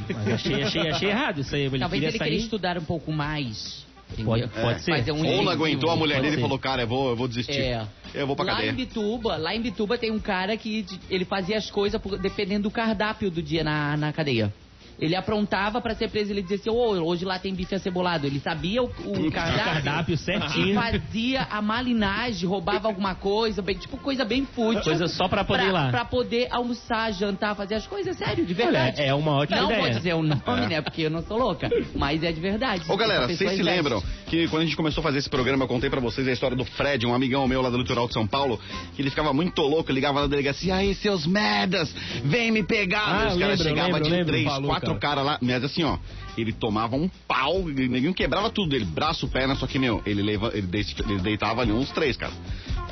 mas 0.09 0.27
achei, 0.33 0.63
achei, 0.63 0.89
achei 0.89 1.09
errado 1.09 1.41
isso 1.41 1.55
aí. 1.55 1.63
Ele 1.65 1.79
Talvez 1.79 1.91
queria 1.91 2.09
ele 2.09 2.17
sair. 2.17 2.27
queria 2.29 2.43
estudar 2.43 2.77
um 2.77 2.83
pouco 2.83 3.11
mais. 3.11 3.85
Pode, 4.23 4.47
pode 4.47 4.81
ser. 4.83 4.91
Fazer 4.91 5.11
um 5.11 5.25
Ou 5.25 5.43
não 5.43 5.51
aguentou 5.51 5.89
a 5.89 5.95
mulher 5.95 6.21
dele 6.21 6.37
e 6.37 6.41
falou, 6.41 6.59
cara, 6.59 6.83
eu 6.83 6.87
vou, 6.87 7.09
eu 7.09 7.15
vou 7.15 7.27
desistir. 7.27 7.53
É. 7.61 7.87
Eu 8.13 8.27
vou 8.27 8.35
pra 8.35 8.45
lá 8.45 8.53
cadeia. 8.55 8.71
em 8.71 8.75
Bituba, 8.75 9.37
lá 9.37 9.55
em 9.55 9.61
Bituba 9.61 9.97
tem 9.97 10.11
um 10.11 10.19
cara 10.19 10.55
que 10.55 10.85
ele 11.09 11.25
fazia 11.25 11.57
as 11.57 11.69
coisas 11.71 11.99
por- 11.99 12.17
dependendo 12.19 12.63
do 12.63 12.71
cardápio 12.71 13.31
do 13.31 13.41
dia 13.41 13.63
na, 13.63 13.97
na 13.97 14.13
cadeia. 14.13 14.53
Ele 14.99 15.15
aprontava 15.15 15.81
pra 15.81 15.95
ser 15.95 16.09
preso, 16.09 16.31
ele 16.31 16.41
dizia 16.41 16.57
assim, 16.57 16.69
"Ô, 16.69 17.03
hoje 17.05 17.25
lá 17.25 17.39
tem 17.39 17.53
bife 17.53 17.73
acebolado. 17.75 18.25
Ele 18.27 18.39
sabia 18.39 18.81
o, 18.81 18.85
o 18.85 19.31
cardápio, 19.31 19.63
cardápio 19.73 20.13
e 20.13 20.17
certinho. 20.17 20.75
fazia 20.75 21.47
a 21.49 21.61
malinagem, 21.61 22.47
roubava 22.47 22.87
alguma 22.87 23.15
coisa, 23.15 23.61
bem, 23.61 23.75
tipo 23.77 23.97
coisa 23.97 24.23
bem 24.23 24.45
fútil. 24.45 24.83
Coisa 24.83 25.07
só 25.07 25.27
pra 25.27 25.43
poder 25.43 25.63
ir 25.63 25.71
pra, 25.71 25.73
lá. 25.73 25.89
Pra 25.91 26.05
poder 26.05 26.47
almoçar, 26.51 27.11
jantar, 27.11 27.55
fazer 27.55 27.75
as 27.75 27.87
coisas, 27.87 28.15
sério, 28.17 28.45
de 28.45 28.53
Olha, 28.53 28.63
verdade. 28.71 29.01
é 29.01 29.13
uma 29.13 29.31
ótima 29.33 29.57
não 29.61 29.65
ideia. 29.71 29.81
vou 29.81 29.89
dizer 29.91 30.13
o 30.13 30.21
nome, 30.23 30.67
né, 30.67 30.81
porque 30.81 31.01
eu 31.03 31.09
não 31.09 31.21
sou 31.23 31.37
louca, 31.37 31.69
mas 31.95 32.23
é 32.23 32.31
de 32.31 32.39
verdade. 32.39 32.83
Ô 32.89 32.95
galera, 32.95 33.27
vocês 33.27 33.51
se 33.51 33.63
lembram 33.63 34.01
que 34.27 34.47
quando 34.47 34.61
a 34.63 34.65
gente 34.65 34.75
começou 34.77 35.01
a 35.01 35.03
fazer 35.03 35.19
esse 35.19 35.29
programa, 35.29 35.63
eu 35.63 35.67
contei 35.67 35.89
pra 35.89 35.99
vocês 35.99 36.27
a 36.27 36.31
história 36.31 36.55
do 36.55 36.65
Fred, 36.65 37.05
um 37.05 37.13
amigão 37.13 37.47
meu 37.47 37.61
lá 37.61 37.69
do 37.69 37.77
litoral 37.77 38.07
de 38.07 38.13
São 38.13 38.25
Paulo, 38.27 38.59
que 38.95 39.01
ele 39.01 39.09
ficava 39.09 39.33
muito 39.33 39.61
louco, 39.61 39.91
ligava 39.91 40.21
na 40.21 40.27
delegacia, 40.27 40.75
aí 40.75 40.93
seus 40.95 41.25
merdas, 41.25 41.93
vem 42.23 42.51
me 42.51 42.63
pegar. 42.63 43.03
Ah, 43.03 43.33
os 43.33 43.39
caras 43.39 43.59
chegavam 43.61 43.99
de 43.99 44.09
lembro. 44.09 44.27
três, 44.27 44.43
Falou, 44.45 44.71
quatro 44.83 44.99
cara. 44.99 45.15
caras 45.15 45.25
lá, 45.25 45.37
mas 45.41 45.63
assim, 45.63 45.83
ó, 45.83 45.97
ele 46.37 46.51
tomava 46.51 46.95
um 46.95 47.09
pau, 47.27 47.59
ninguém 47.67 48.13
quebrava 48.13 48.49
tudo 48.49 48.69
dele, 48.69 48.85
braço, 48.85 49.27
perna, 49.27 49.55
só 49.55 49.67
que, 49.67 49.77
meu, 49.79 50.01
ele, 50.05 50.21
leva, 50.21 50.51
ele, 50.53 50.67
deit- 50.67 50.99
ele 50.99 51.19
deitava 51.19 51.61
ali 51.61 51.71
uns 51.71 51.89
três, 51.91 52.17
cara. 52.17 52.33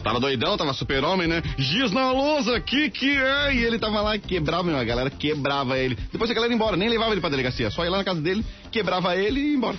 Tava 0.03 0.19
doidão, 0.19 0.57
tava 0.57 0.73
super-homem, 0.73 1.27
né? 1.27 1.43
Giz 1.57 1.91
na 1.91 2.11
lousa, 2.11 2.59
que 2.59 2.89
que 2.89 3.09
é? 3.17 3.53
E 3.53 3.63
ele 3.63 3.77
tava 3.77 4.01
lá 4.01 4.15
e 4.15 4.19
quebrava, 4.19 4.63
meu, 4.63 4.75
a 4.77 4.83
galera 4.83 5.11
quebrava 5.11 5.77
ele. 5.77 5.95
Depois 6.11 6.29
a 6.31 6.33
galera 6.33 6.51
ia 6.51 6.55
embora, 6.55 6.75
nem 6.75 6.89
levava 6.89 7.11
ele 7.11 7.21
pra 7.21 7.29
delegacia, 7.29 7.69
só 7.69 7.83
ia 7.83 7.91
lá 7.91 7.97
na 7.99 8.03
casa 8.03 8.19
dele, 8.19 8.43
quebrava 8.71 9.15
ele 9.15 9.39
e 9.39 9.49
ia 9.51 9.55
embora. 9.57 9.77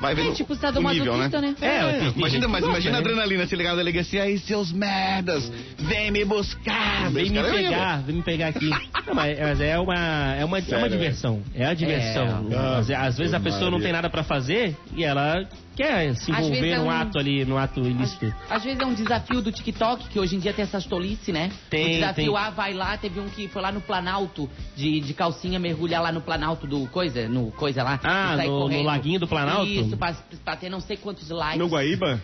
Vai 0.00 0.14
ver 0.14 0.26
É 0.26 0.28
o- 0.30 0.34
tipo 0.34 0.52
o 0.54 0.56
sadomasoquista, 0.56 1.12
nível, 1.12 1.40
né? 1.42 1.54
É, 1.60 1.80
tem- 1.92 2.00
tem 2.00 2.12
Imagina, 2.16 2.48
mas 2.48 2.64
imagina 2.64 2.90
a 2.90 2.92
né? 2.94 2.98
adrenalina 3.00 3.46
se 3.46 3.54
ligar 3.54 3.70
na 3.72 3.76
delegacia, 3.76 4.22
aí 4.22 4.38
seus 4.38 4.72
merdas, 4.72 5.52
vem 5.78 6.10
me 6.10 6.24
buscar. 6.24 7.10
Vem 7.10 7.30
me 7.30 7.42
pegar, 7.42 8.02
vem 8.02 8.16
me 8.16 8.22
pegar 8.22 8.48
aqui. 8.48 8.70
Não, 9.06 9.14
mas, 9.14 9.38
mas 9.38 9.60
é 9.60 9.78
uma, 9.78 9.94
é 10.34 10.44
uma, 10.44 10.58
é 10.58 10.76
uma 10.76 10.88
diversão. 10.88 11.42
É 11.54 11.66
a 11.66 11.74
diversão. 11.74 12.46
É. 12.50 12.78
Às, 12.78 12.90
às 12.90 13.18
vezes 13.18 13.34
a 13.34 13.40
pessoa 13.40 13.70
não 13.70 13.80
tem 13.80 13.92
nada 13.92 14.08
pra 14.08 14.22
fazer 14.22 14.76
e 14.96 15.04
ela 15.04 15.46
quer 15.76 16.14
se 16.16 16.30
envolver 16.30 16.70
é 16.70 16.76
num 16.78 16.86
um- 16.86 16.90
ato 16.90 17.18
ali, 17.18 17.44
num 17.44 17.56
ato 17.56 17.80
ilícito. 17.80 18.32
Às 18.50 18.64
vezes 18.64 18.78
é 18.80 18.84
um 18.86 18.92
desafio 18.94 19.40
do 19.40 19.50
TikTok, 19.52 20.08
que 20.08 20.18
hoje 20.18 20.36
em 20.36 20.38
dia 20.38 20.52
tem 20.52 20.62
essas 20.62 20.84
tolices, 20.84 21.32
né? 21.32 21.50
Tem, 21.70 21.86
o 21.86 21.88
desafio, 21.94 22.32
tem. 22.32 22.36
ah, 22.42 22.50
vai 22.50 22.72
lá, 22.74 22.96
teve 22.96 23.18
um 23.20 23.28
que 23.28 23.48
foi 23.48 23.62
lá 23.62 23.72
no 23.72 23.80
Planalto, 23.80 24.48
de, 24.76 25.00
de 25.00 25.14
calcinha, 25.14 25.58
mergulhar 25.58 26.02
lá 26.02 26.12
no 26.12 26.20
Planalto 26.20 26.66
do 26.66 26.86
coisa, 26.88 27.28
no 27.28 27.50
coisa 27.52 27.82
lá. 27.82 27.98
Ah, 28.02 28.36
no- 28.44 28.68
no. 28.68 28.82
Laguinho 28.82 29.20
do 29.20 29.26
Planalto? 29.28 29.66
Isso, 29.70 29.89
pra, 29.96 30.14
pra 30.44 30.56
ter 30.56 30.68
não 30.68 30.80
sei 30.80 30.96
quantos 30.96 31.28
likes. 31.30 31.58
No 31.58 31.68
Guaíba? 31.68 32.20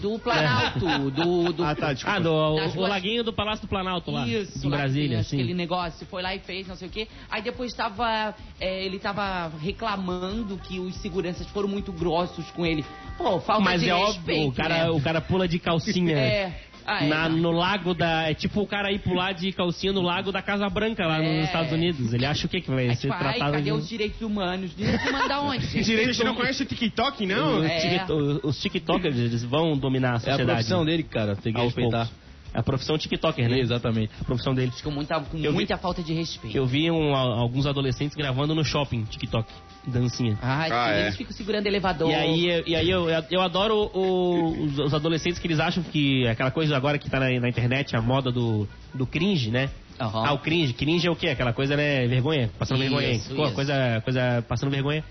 Do 0.00 0.16
Planalto, 0.20 1.10
do... 1.10 1.52
do 1.52 1.64
Ah, 1.64 1.74
tá, 1.74 1.92
desculpa. 1.92 2.18
Ah, 2.18 2.20
do, 2.20 2.32
o, 2.32 2.68
ruas- 2.68 2.88
Laguinho 2.88 3.24
do 3.24 3.32
Palácio 3.32 3.66
do 3.66 3.68
Planalto 3.68 4.12
lá. 4.12 4.24
Isso, 4.24 4.64
em 4.64 4.70
Brasília. 4.70 5.18
Aquele 5.20 5.54
negócio, 5.54 6.06
foi 6.06 6.22
lá 6.22 6.32
e 6.36 6.38
fez, 6.38 6.68
não 6.68 6.76
sei 6.76 6.86
o 6.86 6.90
quê. 6.90 7.08
Aí 7.28 7.42
depois 7.42 7.74
tava. 7.74 8.32
é, 8.60 8.84
ele 8.84 9.00
tava 9.00 9.50
reclamando 9.60 10.56
que 10.58 10.78
os 10.78 10.94
seguranças 10.96 11.48
foram 11.48 11.68
muito 11.68 11.92
grossos 11.92 12.48
com 12.52 12.64
ele. 12.64 12.84
Pô, 13.18 13.40
falta 13.40 13.64
Mas 13.64 13.80
de 13.80 13.90
é 13.90 13.94
óbvio, 13.94 14.14
respeito. 14.14 14.48
o 14.48 14.52
cara, 14.52 14.84
né? 14.84 14.90
o 14.90 15.00
cara 15.00 15.20
pula 15.20 15.48
de 15.48 15.58
calcinha. 15.58 16.16
É. 16.16 16.52
Ah, 16.88 17.04
é, 17.04 17.08
na- 17.08 17.28
no 17.28 17.50
lago 17.50 17.92
da. 17.94 18.30
É 18.30 18.34
tipo 18.34 18.60
o 18.60 18.66
cara 18.66 18.92
ir 18.92 19.00
pular 19.00 19.32
de 19.32 19.50
calcinha 19.52 19.92
no 19.92 20.00
lago 20.02 20.30
da 20.30 20.40
Casa 20.40 20.68
Branca 20.70 21.04
lá 21.06 21.18
É. 21.22 21.36
nos 21.38 21.46
Estados 21.46 21.72
Unidos. 21.72 22.12
Ele 22.14 22.24
acha 22.24 22.46
o 22.46 22.48
que 22.48 22.60
que 22.60 22.70
vai 22.70 22.86
ser 22.94 22.96
tipo, 23.08 23.12
ai, 23.14 23.18
tratado 23.18 23.52
cadê 23.52 23.64
de... 23.64 23.72
os 23.72 23.88
direitos 23.88 24.20
humanos? 24.22 24.74
Direitos 24.76 25.04
humanos 25.08 25.28
da 25.28 25.40
onde? 25.40 25.66
gente? 25.82 25.84
Vocês 25.84 26.18
não 26.20 26.34
conhecem 26.36 26.64
o 26.64 26.68
TikTok, 26.68 27.26
não? 27.26 27.58
Os, 27.58 27.64
É. 27.66 28.06
os- 28.08 28.44
os 28.44 28.60
tiktokers, 28.62 29.16
eles 29.16 29.42
vão 29.42 29.76
dominar 29.76 30.10
a 30.10 30.12
É 30.12 30.16
a 30.16 30.20
sociedade. 30.20 30.46
profissão 30.46 30.84
dele, 30.84 31.02
cara. 31.02 31.34
Tem 31.34 31.52
que 31.52 31.58
aos 31.58 31.74
respeitar. 31.74 32.06
poucos. 32.06 32.25
É 32.56 32.60
a 32.60 32.62
profissão 32.62 32.96
tiktoker, 32.96 33.48
né? 33.50 33.58
Exatamente. 33.60 34.10
A 34.18 34.24
profissão 34.24 34.54
dele. 34.54 34.72
Com 34.82 34.90
muita, 34.90 35.20
com 35.20 35.36
Eu 35.36 35.50
vi- 35.50 35.56
muita 35.56 35.76
falta 35.76 36.02
de 36.02 36.14
respeito. 36.14 36.56
Eu 36.56 36.64
vi 36.66 36.90
um- 36.90 37.14
alguns 37.14 37.66
adolescentes 37.66 38.16
gravando 38.16 38.54
no 38.54 38.64
shopping, 38.64 39.04
TikTok, 39.04 39.46
dancinha. 39.86 40.38
Ai, 40.40 40.70
Ah, 40.72 40.98
eles 41.00 41.14
é. 41.14 41.16
ficam 41.18 41.34
segurando 41.34 41.66
elevador. 41.66 42.10
E 42.10 42.14
aí, 42.14 42.62
e 42.66 42.74
aí 42.74 42.88
eu, 42.88 43.08
eu 43.30 43.42
adoro 43.42 43.90
o- 43.92 44.64
os, 44.64 44.78
os 44.78 44.94
adolescentes 44.94 45.38
que 45.38 45.46
eles 45.46 45.60
acham 45.60 45.82
que 45.82 46.26
aquela 46.26 46.50
coisa 46.50 46.74
agora 46.74 46.96
que 46.98 47.10
tá 47.10 47.20
na, 47.20 47.28
na 47.40 47.48
internet, 47.50 47.94
a 47.94 48.00
moda 48.00 48.32
do, 48.32 48.66
do 48.94 49.06
cringe, 49.06 49.50
né? 49.50 49.68
Aham. 50.00 50.24
Ah, 50.26 50.32
o 50.32 50.38
cringe. 50.38 50.72
Cringe 50.72 51.06
é 51.06 51.10
o 51.10 51.16
quê? 51.16 51.28
Aquela 51.28 51.52
coisa, 51.52 51.76
né? 51.76 52.06
Vergonha. 52.06 52.50
Passando 52.58 52.82
Isso, 52.82 52.90
vergonha. 52.94 53.20
Pô, 53.36 53.44
isso. 53.46 53.54
coisa, 53.54 54.00
coisa 54.02 54.44
passando 54.48 54.70
vergonha. 54.70 55.04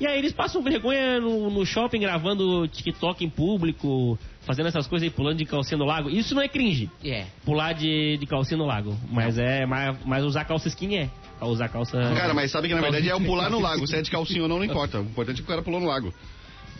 E 0.00 0.06
aí 0.06 0.18
eles 0.18 0.32
passam 0.32 0.62
vergonha 0.62 1.20
no, 1.20 1.50
no 1.50 1.64
shopping 1.66 2.00
gravando 2.00 2.66
TikTok 2.68 3.24
em 3.24 3.28
público, 3.30 4.18
fazendo 4.44 4.66
essas 4.68 4.86
coisas 4.86 5.08
aí, 5.08 5.10
pulando 5.14 5.38
de 5.38 5.44
calcinha 5.44 5.78
no 5.78 5.84
lago. 5.84 6.10
Isso 6.10 6.34
não 6.34 6.42
é 6.42 6.48
cringe. 6.48 6.90
É. 7.04 7.26
Pular 7.44 7.72
de, 7.72 8.16
de 8.18 8.26
calcinha 8.26 8.58
no 8.58 8.66
lago. 8.66 8.96
Mas 9.10 9.38
é. 9.38 9.64
Mas, 9.66 9.96
mas 10.04 10.24
usar 10.24 10.44
calça 10.44 10.68
skin 10.68 10.94
é. 10.96 11.10
Usar 11.40 11.68
calça. 11.68 11.98
Cara, 12.16 12.32
mas 12.34 12.50
sabe 12.52 12.68
que 12.68 12.74
na 12.74 12.80
verdade 12.80 13.08
é 13.08 13.14
um 13.16 13.24
pular 13.24 13.50
no 13.50 13.58
lago. 13.60 13.86
Se 13.86 13.96
é 13.96 14.02
de 14.02 14.10
calcinha 14.10 14.42
ou 14.42 14.48
não, 14.48 14.58
não 14.58 14.64
importa. 14.64 15.00
O 15.00 15.04
importante 15.04 15.36
é 15.36 15.38
que 15.38 15.42
o 15.42 15.46
cara 15.46 15.62
pulou 15.62 15.80
no 15.80 15.86
lago. 15.86 16.12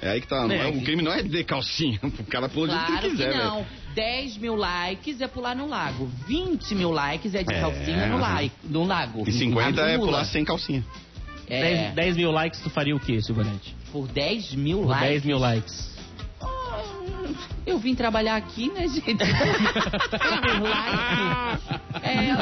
É 0.01 0.11
aí 0.11 0.21
que 0.21 0.27
tá. 0.27 0.47
não 0.47 0.53
É, 0.55 0.59
é- 0.59 0.67
o 0.69 0.73
que- 0.75 0.81
crime 0.85 1.03
não 1.03 1.13
é 1.13 1.23
de 1.23 1.45
calcinha. 1.45 1.99
O 2.03 2.25
cara 2.25 2.49
pula 2.49 2.67
do 2.69 2.73
jeito 2.73 2.87
que 2.87 2.93
Claro 2.93 3.07
ele 3.07 3.17
que 3.17 3.23
quiser, 3.25 3.37
não. 3.37 3.55
velho. 3.57 3.67
10 3.95 4.37
mil 4.39 4.55
likes 4.57 5.21
é 5.21 5.29
pular 5.29 5.55
no 5.55 5.69
lago. 5.69 6.11
20 6.27 6.75
mil 6.75 6.91
likes 6.91 7.35
é 7.35 7.43
de 7.43 7.53
É, 7.55 7.61
calcinha 7.61 8.07
no, 8.07 8.19
lai- 8.19 8.51
no 8.65 8.85
lago. 8.85 9.23
E 9.29 9.33
50 9.33 9.81
é 9.81 9.95
Acumula. 9.95 10.11
pular 10.13 10.25
sem 10.25 10.45
calcinha. 10.45 10.85
É, 11.49 11.61
10, 11.93 11.95
10 11.95 12.17
mil 12.17 12.31
likes, 12.33 12.61
tu 12.61 12.71
faria 12.71 12.97
o 12.97 13.01
quê, 13.01 13.21
Silvanete? 13.21 13.75
por 13.93 14.09
10 14.09 14.55
mil 14.55 14.79
Por 14.79 14.87
likes. 14.89 15.09
10 15.09 15.25
mil 15.25 15.39
likes. 15.39 15.92
Eu 17.67 17.79
vim 17.79 17.95
trabalhar 17.95 18.37
aqui, 18.37 18.71
né, 18.73 18.87
gente? 18.89 19.17
É, 22.03 22.35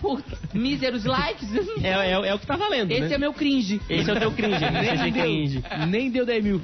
por 0.00 0.22
míseros 0.54 1.04
likes. 1.04 1.48
É, 1.82 1.88
é, 1.90 2.10
é 2.28 2.34
o 2.34 2.38
que 2.38 2.46
tá 2.46 2.56
valendo, 2.56 2.90
Esse 2.92 3.00
né? 3.08 3.14
é 3.14 3.18
meu 3.18 3.32
cringe. 3.32 3.80
Esse 3.88 4.08
é 4.10 4.12
o 4.14 4.18
teu 4.20 4.30
cringe, 4.32 4.54
esse 4.64 5.02
é 5.02 5.10
cringe. 5.10 5.64
Nem 5.88 6.10
deu 6.10 6.24
10 6.24 6.44
mil. 6.44 6.60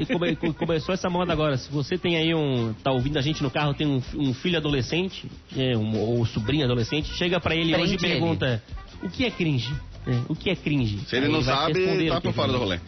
E 0.00 0.06
come- 0.06 0.36
co- 0.36 0.54
começou 0.54 0.94
essa 0.94 1.10
moda 1.10 1.32
agora. 1.32 1.56
Se 1.56 1.70
você 1.70 1.98
tem 1.98 2.16
aí 2.16 2.34
um. 2.34 2.72
tá 2.82 2.92
ouvindo 2.92 3.18
a 3.18 3.22
gente 3.22 3.42
no 3.42 3.50
carro, 3.50 3.74
tem 3.74 3.86
um, 3.86 4.00
um 4.16 4.32
filho 4.34 4.56
adolescente, 4.56 5.26
é, 5.56 5.76
um- 5.76 5.98
ou 5.98 6.24
sobrinho 6.26 6.64
adolescente, 6.64 7.08
chega 7.14 7.40
pra 7.40 7.54
ele 7.56 7.74
hoje 7.74 7.94
e 7.94 7.98
Prende 7.98 8.04
ele. 8.06 8.20
pergunta: 8.20 8.62
o 9.02 9.08
que 9.08 9.24
é 9.24 9.30
cringe? 9.30 9.72
É, 10.06 10.20
o 10.28 10.34
que 10.34 10.50
é 10.50 10.56
cringe? 10.56 10.98
Se 11.06 11.16
ele 11.16 11.26
Aí 11.26 11.32
não 11.32 11.42
sabe, 11.42 12.08
tá 12.08 12.20
por 12.20 12.32
fora 12.32 12.52
do 12.52 12.58
rolê. 12.58 12.78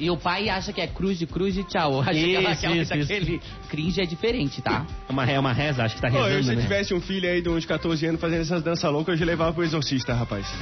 E 0.00 0.10
o 0.10 0.16
pai 0.16 0.48
acha 0.48 0.72
que 0.72 0.80
é 0.80 0.86
cruz 0.86 1.18
de 1.18 1.26
cruz 1.26 1.54
de 1.54 1.62
tchau. 1.62 2.00
Acha 2.00 2.12
que 2.14 2.34
ela- 2.34 2.50
Isso, 2.52 2.66
aquela- 2.66 2.76
isso, 2.76 3.40
cringe 3.68 4.00
é 4.00 4.06
diferente, 4.06 4.62
tá? 4.62 4.86
É 5.08 5.12
uma, 5.12 5.30
é 5.30 5.38
uma 5.38 5.52
reza, 5.52 5.84
acho 5.84 5.94
que 5.96 6.00
tá 6.00 6.10
Pô, 6.10 6.16
eu, 6.18 6.24
rezando, 6.24 6.44
se 6.44 6.50
eu 6.52 6.56
né? 6.56 6.62
tivesse 6.62 6.94
um 6.94 7.00
filho 7.00 7.28
aí 7.28 7.42
de 7.42 7.48
uns 7.50 7.66
14 7.66 8.06
anos 8.06 8.20
fazendo 8.20 8.40
essas 8.40 8.62
danças 8.62 8.90
loucas, 8.90 9.12
eu 9.14 9.18
já 9.18 9.26
levava 9.26 9.52
pro 9.52 9.62
exorcista, 9.62 10.14
rapaz. 10.14 10.46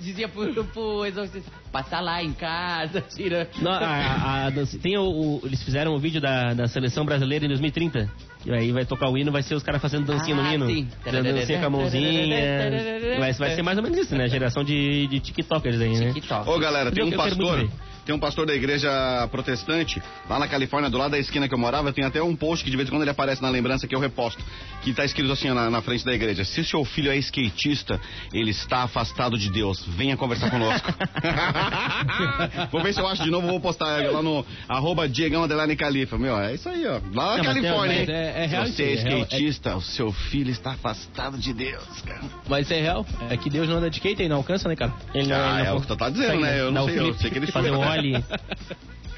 Dizia 0.00 0.28
pro, 0.28 0.64
pro 0.64 1.04
exorcista, 1.04 1.50
passa 1.70 2.00
lá 2.00 2.22
em 2.22 2.32
casa, 2.32 3.00
tira. 3.02 3.48
Não, 3.60 3.70
a- 3.70 4.46
a- 4.46 4.52
tem 4.82 4.96
o, 4.96 5.02
o- 5.02 5.40
eles 5.44 5.62
fizeram 5.62 5.94
um 5.94 5.98
vídeo 5.98 6.20
da, 6.20 6.54
da 6.54 6.66
seleção 6.66 7.04
brasileira 7.04 7.44
em 7.44 7.48
2030. 7.48 8.10
E 8.46 8.50
aí 8.50 8.72
vai 8.72 8.86
tocar 8.86 9.10
o 9.10 9.18
hino, 9.18 9.30
vai 9.30 9.42
ser 9.42 9.54
os 9.54 9.62
caras 9.62 9.82
fazendo 9.82 10.06
dancinha 10.06 10.34
Ah, 10.36 10.42
no 10.42 10.52
hino. 10.54 10.66
sim. 10.66 10.88
Fazendo 11.04 11.24
dancinha 11.34 11.60
com 11.60 11.66
a 11.66 11.70
mãozinha. 11.70 13.18
Vai, 13.18 13.32
vai 13.34 13.54
ser 13.54 13.62
mais 13.62 13.76
ou 13.76 13.82
menos 13.84 13.98
isso, 13.98 14.14
né? 14.16 14.24
A 14.24 14.28
geração 14.28 14.64
de, 14.64 15.06
de 15.08 15.20
TikTokers 15.20 15.80
aí, 15.80 15.98
né? 15.98 16.12
TikTok. 16.14 16.48
Ô 16.48 16.58
galera, 16.58 16.90
tem 16.90 17.04
um 17.04 17.10
pastor. 17.12 17.68
Tem 18.04 18.14
um 18.14 18.18
pastor 18.18 18.46
da 18.46 18.54
igreja 18.54 18.90
protestante, 19.30 20.02
lá 20.28 20.38
na 20.38 20.48
Califórnia, 20.48 20.90
do 20.90 20.98
lado 20.98 21.12
da 21.12 21.18
esquina 21.18 21.48
que 21.48 21.54
eu 21.54 21.58
morava, 21.58 21.92
tem 21.92 22.04
até 22.04 22.22
um 22.22 22.34
post 22.34 22.64
que 22.64 22.70
de 22.70 22.76
vez 22.76 22.88
em 22.88 22.92
quando 22.92 23.02
ele 23.02 23.10
aparece 23.10 23.42
na 23.42 23.48
lembrança 23.48 23.86
que 23.86 23.94
eu 23.94 24.00
reposto, 24.00 24.42
que 24.82 24.92
tá 24.92 25.04
escrito 25.04 25.30
assim 25.32 25.48
na, 25.50 25.70
na 25.70 25.82
frente 25.82 26.04
da 26.04 26.12
igreja. 26.12 26.44
Se 26.44 26.64
seu 26.64 26.84
filho 26.84 27.10
é 27.10 27.16
skatista, 27.18 28.00
ele 28.32 28.50
está 28.50 28.82
afastado 28.82 29.36
de 29.38 29.50
Deus. 29.50 29.84
Venha 29.86 30.16
conversar 30.16 30.50
conosco. 30.50 30.88
vou 32.70 32.82
ver 32.82 32.92
se 32.94 33.00
eu 33.00 33.06
acho 33.06 33.22
de 33.22 33.30
novo, 33.30 33.46
vou 33.46 33.60
postar 33.60 34.02
lá 34.10 34.22
no 34.22 34.44
arroba 34.68 35.08
Diegão 35.08 35.44
Adelane 35.44 35.76
Califa. 35.76 36.18
Meu, 36.18 36.38
é 36.38 36.54
isso 36.54 36.68
aí, 36.68 36.86
ó. 36.86 37.00
Lá 37.14 37.32
na 37.32 37.36
Não, 37.38 37.44
Califórnia, 37.44 37.98
mas 38.00 38.08
é- 38.08 38.44
é 38.44 38.46
real 38.46 38.66
Se 38.66 38.72
você 38.72 38.82
é 38.82 38.92
é 38.92 38.94
real. 39.02 39.18
skatista, 39.20 39.76
o 39.76 39.80
seu 39.80 40.12
filho 40.12 40.50
está 40.50 40.72
afastado 40.72 41.38
de 41.38 41.52
Deus, 41.52 42.02
cara. 42.06 42.20
Mas 42.48 42.62
isso 42.66 42.74
é 42.74 42.80
real. 42.80 43.06
É 43.28 43.36
que 43.36 43.50
Deus 43.50 43.68
não 43.68 43.76
anda 43.76 43.90
de 43.90 43.96
skate 43.96 44.22
e 44.22 44.28
não 44.28 44.36
alcança, 44.36 44.68
né, 44.68 44.76
cara? 44.76 44.92
Ele 45.14 45.28
não, 45.28 45.36
Ah, 45.36 45.58
ele 45.58 45.66
é 45.66 45.70
não 45.70 45.76
o 45.76 45.80
que 45.80 45.86
tu 45.86 45.96
tá 45.96 46.08
dizendo, 46.10 46.32
consegue, 46.34 46.42
né? 46.54 46.60
Eu 46.60 46.70
não 46.70 46.84
o 46.84 46.88
sei, 46.88 46.98
eu 47.00 47.14
sei 47.14 47.30
que 47.30 47.38
ele 47.38 47.46
Fazer 47.50 47.68
foi. 47.68 47.78
O 47.90 47.98
ollie. 47.98 48.24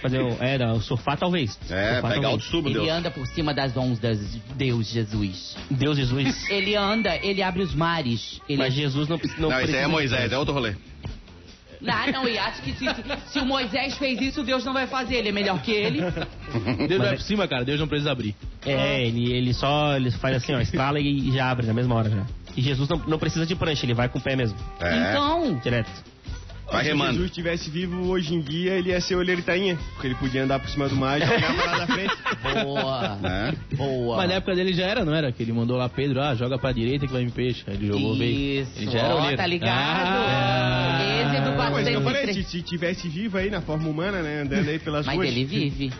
Fazer 0.00 0.18
o. 0.20 0.36
É, 0.42 0.58
não, 0.58 0.80
surfar 0.80 1.16
talvez. 1.16 1.56
É, 1.70 1.92
Surfar, 1.94 2.10
pegar 2.14 2.28
o 2.28 2.30
talvez. 2.32 2.44
subo, 2.44 2.68
Ele 2.68 2.74
Deus. 2.80 2.88
anda 2.88 3.10
por 3.10 3.26
cima 3.28 3.54
das 3.54 3.76
ondas, 3.76 4.18
Deus 4.56 4.88
Jesus. 4.88 5.56
Deus 5.70 5.96
Jesus. 5.96 6.50
Ele 6.50 6.74
anda, 6.74 7.16
ele 7.22 7.40
abre 7.42 7.62
os 7.62 7.72
mares. 7.74 8.40
Ele... 8.48 8.58
Mas 8.58 8.74
Jesus 8.74 9.08
não, 9.08 9.16
não, 9.38 9.48
Não, 9.48 9.50
esse 9.50 9.58
precisa 9.58 9.78
aí 9.78 9.84
é 9.84 9.86
Moisés, 9.86 10.32
é 10.32 10.38
outro 10.38 10.52
rolê. 10.52 10.74
Ah, 11.86 12.10
não, 12.12 12.28
e 12.28 12.38
acha 12.38 12.62
que 12.62 12.72
se, 12.74 12.84
se 13.26 13.38
o 13.40 13.44
Moisés 13.44 13.96
fez 13.98 14.20
isso, 14.20 14.44
Deus 14.44 14.64
não 14.64 14.72
vai 14.72 14.86
fazer. 14.86 15.16
Ele 15.16 15.30
é 15.30 15.32
melhor 15.32 15.60
que 15.62 15.72
ele. 15.72 16.00
Deus 16.88 17.00
vai 17.02 17.16
por 17.16 17.22
cima, 17.22 17.48
cara. 17.48 17.64
Deus 17.64 17.80
não 17.80 17.88
precisa 17.88 18.12
abrir. 18.12 18.36
É, 18.64 19.04
ele, 19.04 19.32
ele 19.32 19.52
só 19.52 19.96
ele 19.96 20.10
faz 20.12 20.36
assim, 20.36 20.54
ó, 20.54 20.60
estrala 20.60 21.00
e, 21.00 21.28
e 21.28 21.32
já 21.32 21.50
abre 21.50 21.66
na 21.66 21.74
mesma 21.74 21.94
hora 21.96 22.08
já. 22.10 22.24
E 22.56 22.62
Jesus 22.62 22.88
não, 22.88 22.98
não 22.98 23.18
precisa 23.18 23.44
de 23.46 23.56
prancha, 23.56 23.84
ele 23.84 23.94
vai 23.94 24.08
com 24.08 24.18
o 24.18 24.22
pé 24.22 24.36
mesmo, 24.36 24.56
É, 24.78 25.10
Então, 25.10 25.58
direto. 25.62 25.90
Vai 26.72 26.82
Se 26.84 26.88
remando. 26.90 27.12
Jesus 27.12 27.30
estivesse 27.30 27.70
vivo 27.70 28.08
hoje 28.08 28.34
em 28.34 28.40
dia, 28.40 28.72
ele 28.74 28.90
ia 28.90 29.00
ser 29.00 29.14
olheiro 29.16 29.42
tainha. 29.42 29.78
Porque 29.92 30.06
ele 30.08 30.14
podia 30.16 30.44
andar 30.44 30.58
por 30.58 30.68
cima 30.68 30.88
do 30.88 30.96
mar 30.96 31.20
e 31.20 31.24
jogar 31.24 31.54
pra 31.54 31.64
lá 31.72 31.78
da 31.78 31.86
frente. 31.86 32.14
boa. 32.64 33.16
né? 33.16 33.54
Boa. 33.74 34.16
Mas 34.16 34.28
na 34.28 34.34
época 34.36 34.54
dele 34.54 34.72
já 34.72 34.84
era, 34.86 35.04
não 35.04 35.14
era? 35.14 35.30
Que 35.32 35.42
ele 35.42 35.52
mandou 35.52 35.76
lá 35.76 35.88
Pedro, 35.88 36.20
ah, 36.20 36.34
joga 36.34 36.58
pra 36.58 36.72
direita 36.72 37.06
que 37.06 37.12
vai 37.12 37.24
me 37.24 37.30
peixe. 37.30 37.62
Aí 37.66 37.74
ele 37.74 37.86
jogou, 37.88 38.16
veio. 38.16 38.62
Isso, 38.62 38.72
Ele 38.76 38.90
já 38.90 38.98
era 39.00 39.14
olheiro. 39.16 39.36
tá 39.36 39.46
ligado? 39.46 39.68
Ah, 39.70 41.24
Esse 41.26 41.36
é 41.36 41.40
do 41.40 41.50
Não, 41.52 41.70
mas 41.70 41.86
eu 41.86 42.00
falei, 42.02 42.22
403. 42.22 42.36
se, 42.36 42.42
se 42.44 42.62
tivesse 42.62 43.08
vivo 43.08 43.38
aí 43.38 43.50
na 43.50 43.60
forma 43.60 43.88
humana, 43.88 44.22
né? 44.22 44.42
Andando 44.42 44.68
aí 44.68 44.78
pelas 44.78 45.06
Mas 45.06 45.14
ruas. 45.16 45.28
ele 45.28 45.44
vive. 45.44 45.92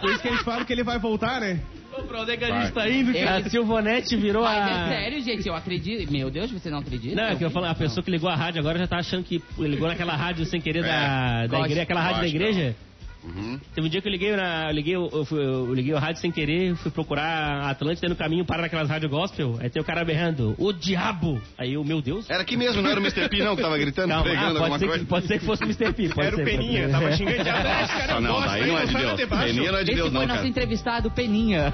Por 0.00 0.10
isso 0.10 0.20
que 0.20 0.28
eles 0.28 0.42
falam 0.42 0.64
que 0.64 0.72
ele 0.72 0.82
vai 0.84 0.98
voltar, 0.98 1.40
né? 1.40 1.60
Pra 2.02 2.22
onde 2.22 2.32
é 2.32 2.36
que 2.36 2.44
a 2.44 2.60
gente 2.62 2.72
tá 2.72 2.88
indo, 2.88 3.10
Eu- 3.16 3.28
A 3.28 3.42
Silvonete 3.48 4.16
virou 4.16 4.42
Mas 4.44 4.56
a... 4.70 4.70
é 4.70 4.88
sério, 4.88 5.20
gente, 5.22 5.46
eu 5.48 5.54
acredito. 5.54 6.10
Meu 6.12 6.30
Deus, 6.30 6.50
você 6.50 6.68
não 6.70 6.78
acredita? 6.78 7.14
Não, 7.16 7.24
é 7.24 7.36
que 7.36 7.44
eu 7.44 7.50
falo, 7.50 7.66
a 7.66 7.74
pessoa 7.74 8.02
que 8.04 8.10
ligou 8.10 8.28
a 8.28 8.34
rádio 8.36 8.60
agora 8.60 8.78
já 8.78 8.86
tá 8.86 8.98
achando 8.98 9.22
que 9.24 9.42
ligou 9.58 9.88
naquela 9.88 10.14
rádio 10.16 10.44
sem 10.46 10.60
querer 10.60 10.82
da, 10.82 11.42
da 11.42 11.46
gosto, 11.48 11.64
igreja, 11.66 11.82
aquela 11.82 12.00
rádio 12.00 12.16
da 12.16 12.22
gosto. 12.22 12.34
igreja. 12.36 12.76
Uhum. 13.24 13.58
Teve 13.74 13.86
um 13.86 13.90
dia 13.90 14.02
que 14.02 14.08
eu 14.08 14.12
liguei 14.12 14.36
na. 14.36 14.68
Eu 14.68 14.74
liguei, 14.74 14.94
eu, 14.96 15.24
fui- 15.24 15.42
eu 15.42 15.72
liguei 15.74 15.94
o 15.94 15.98
rádio 15.98 16.20
sem 16.20 16.30
querer, 16.30 16.76
fui 16.76 16.90
procurar 16.90 17.62
a 17.62 17.70
Atlântida 17.70 18.06
e 18.06 18.10
no 18.10 18.16
caminho 18.16 18.44
para 18.44 18.62
naquelas 18.62 18.88
rádios 18.88 19.10
gospel. 19.10 19.56
Aí 19.60 19.70
tem 19.70 19.80
o 19.80 19.84
cara 19.84 20.04
berrando, 20.04 20.54
o 20.58 20.72
diabo! 20.72 21.40
Aí 21.56 21.72
eu, 21.72 21.82
meu 21.84 22.02
Deus. 22.02 22.28
Era 22.28 22.42
aqui 22.42 22.54
mesmo, 22.56 22.82
não 22.82 22.90
era 22.90 23.00
o 23.00 23.02
Mr. 23.02 23.28
P 23.30 23.38
não 23.42 23.56
que 23.56 23.62
tava 23.62 23.78
gritando, 23.78 24.12
ah, 24.12 24.22
pregando 24.22 24.58
pode, 24.58 24.72
alguma 24.72 24.78
coisa? 24.78 24.98
que, 24.98 25.04
pode 25.06 25.26
ser 25.26 25.38
que 25.38 25.46
fosse 25.46 25.62
o 25.62 25.66
Mr. 25.66 25.92
P. 25.94 26.08
Pode 26.10 26.26
Era 26.26 26.36
ser, 26.36 26.42
o 26.42 26.44
Peninha, 26.44 26.84
ser. 26.86 26.90
tava 26.92 27.12
xingando. 27.16 27.48
Ah, 27.50 27.82
esse 27.82 27.92
cara 27.94 28.14
Ah, 28.16 28.20
não, 28.20 28.32
bosta, 28.34 28.48
daí 28.50 28.60
aí 28.62 28.68
não 28.68 28.78
é 28.78 28.84
de 28.86 28.92
Deus. 28.94 29.28
Peninha 29.30 29.72
não 29.72 29.78
é 29.78 29.84
de 29.84 29.90
Esse 29.90 29.94
Deus 30.00 30.10
foi 30.10 30.20
não, 30.20 30.26
nosso 30.26 30.36
cara. 30.36 30.48
entrevistado, 30.48 31.10
Peninha. 31.10 31.72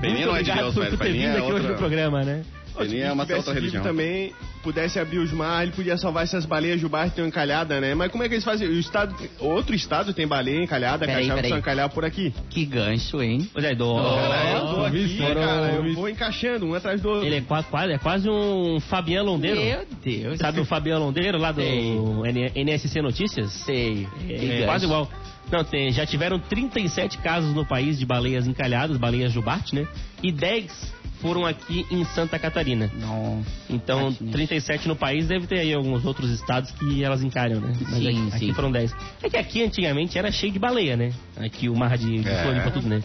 Peninha 0.00 0.26
não 0.26 0.36
é 0.36 0.42
de 0.42 0.52
Deus, 0.52 0.74
velho. 0.74 0.98
Peninha 0.98 1.28
é 1.30 1.38
aqui 1.38 1.52
hoje 1.52 1.66
no 1.66 1.74
programa, 1.74 2.22
né? 2.22 2.44
É 2.78 3.12
uma 3.12 3.24
Se 3.24 3.28
tivesse 3.28 3.32
outra 3.48 3.54
religião. 3.54 3.82
também, 3.82 4.32
pudesse 4.62 4.98
abrir 4.98 5.18
os 5.18 5.32
mares, 5.32 5.68
ele 5.68 5.76
podia 5.76 5.96
salvar 5.96 6.24
essas 6.24 6.44
baleias 6.44 6.80
jubás 6.80 7.04
que 7.04 7.08
estão 7.10 7.26
encalhadas, 7.26 7.80
né? 7.80 7.94
Mas 7.94 8.10
como 8.10 8.22
é 8.22 8.28
que 8.28 8.34
eles 8.34 8.44
fazem? 8.44 8.68
O 8.68 8.78
estado, 8.78 9.14
outro 9.38 9.74
estado 9.74 10.12
tem 10.12 10.26
baleia 10.26 10.62
encalhada, 10.62 11.06
Peraí, 11.06 11.22
cachorro 11.22 11.36
peraí. 11.36 11.48
são 11.50 11.58
encalhar 11.58 11.88
por 11.90 12.04
aqui. 12.04 12.34
Que 12.50 12.64
gancho, 12.64 13.22
hein? 13.22 13.48
Pois 13.52 13.64
é, 13.64 13.74
do, 13.74 13.94
Cara, 13.94 14.50
eu 14.58 14.66
tô 14.74 14.84
aqui, 14.84 15.18
cara, 15.18 15.72
eu 15.74 15.94
vou 15.94 16.08
encaixando 16.08 16.66
um 16.66 16.74
atrás 16.74 17.00
do 17.00 17.08
outro. 17.08 17.26
Ele 17.26 17.36
é 17.36 17.40
quase, 17.40 17.66
quase, 17.68 17.92
é 17.92 17.98
quase 17.98 18.28
um 18.28 18.78
Fabian 18.80 19.22
Londeiro. 19.22 19.60
Meu 19.60 19.86
Deus. 20.04 20.38
Sabe 20.38 20.60
o 20.60 20.64
Fabian 20.64 20.98
Londeiro 20.98 21.38
lá 21.38 21.52
do. 21.52 21.60
N- 21.62 22.52
NSC 22.54 23.00
Notícias? 23.00 23.52
Sei. 23.52 24.06
É, 24.28 24.34
gancho. 24.36 24.64
quase 24.64 24.84
igual. 24.84 25.10
Não, 25.50 25.62
tem, 25.62 25.92
já 25.92 26.04
tiveram 26.04 26.40
37 26.40 27.18
casos 27.18 27.54
no 27.54 27.64
país 27.64 27.96
de 28.00 28.04
baleias 28.04 28.48
encalhadas, 28.48 28.96
baleias 28.96 29.32
jubarte, 29.32 29.76
né? 29.76 29.86
E 30.20 30.32
10 30.32 30.92
foram 31.20 31.44
aqui 31.46 31.86
em 31.90 32.04
Santa 32.04 32.38
Catarina. 32.38 32.90
Nossa. 32.94 33.46
Então, 33.70 34.12
Tadinha. 34.12 34.32
37 34.32 34.88
no 34.88 34.96
país, 34.96 35.26
deve 35.26 35.46
ter 35.46 35.58
aí 35.60 35.72
alguns 35.74 36.04
outros 36.04 36.30
estados 36.30 36.70
que 36.72 37.02
elas 37.02 37.22
encaram, 37.22 37.60
né? 37.60 37.72
Mas 37.80 37.94
Sim, 37.98 38.08
aqui, 38.08 38.28
aqui 38.36 38.46
sim. 38.46 38.52
foram 38.54 38.70
10. 38.70 38.94
É 39.22 39.30
que 39.30 39.36
aqui 39.36 39.62
antigamente 39.64 40.18
era 40.18 40.30
cheio 40.30 40.52
de 40.52 40.58
baleia, 40.58 40.96
né? 40.96 41.12
Aqui 41.38 41.68
o 41.68 41.76
mar 41.76 41.96
de, 41.96 42.18
de 42.20 42.28
É. 42.28 42.42
Floripa, 42.42 42.70
tudo, 42.70 42.88
né? 42.88 43.02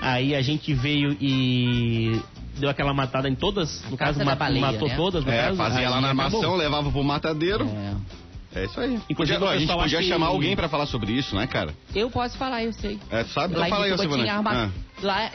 Aí 0.00 0.34
a 0.34 0.42
gente 0.42 0.72
veio 0.74 1.16
e 1.20 2.20
deu 2.58 2.68
aquela 2.70 2.92
matada 2.94 3.28
em 3.28 3.34
todas, 3.34 3.84
no 3.90 3.96
caso 3.96 4.24
mat- 4.24 4.38
baleia, 4.38 4.60
matou 4.60 4.88
né? 4.88 4.96
todas, 4.96 5.24
no 5.24 5.30
É, 5.30 5.42
caso. 5.44 5.56
fazia 5.56 5.90
lá 5.90 6.00
na 6.00 6.08
acabou. 6.12 6.24
armação, 6.40 6.56
levava 6.56 6.90
pro 6.90 7.02
matadeiro. 7.04 7.68
É. 7.68 7.94
É 8.60 8.64
isso 8.64 8.80
aí. 8.80 8.98
Inclusive, 9.10 9.38
Podia- 9.38 9.54
a 9.54 9.58
gente 9.58 9.72
podia 9.72 10.02
chamar 10.02 10.26
que- 10.28 10.32
alguém 10.32 10.56
pra 10.56 10.68
falar 10.70 10.86
sobre 10.86 11.12
isso, 11.12 11.36
né, 11.36 11.46
cara? 11.46 11.74
Eu 11.94 12.10
posso 12.10 12.36
falar, 12.38 12.64
eu 12.64 12.72
sei. 12.72 12.98
É, 13.10 13.22
sabe? 13.24 13.54
Então 13.54 13.68
fala 13.68 13.84
aí, 13.84 13.98
Silvana. 13.98 14.32
arma... 14.32 14.50
Ah. 14.52 14.70
Lá, 15.02 15.30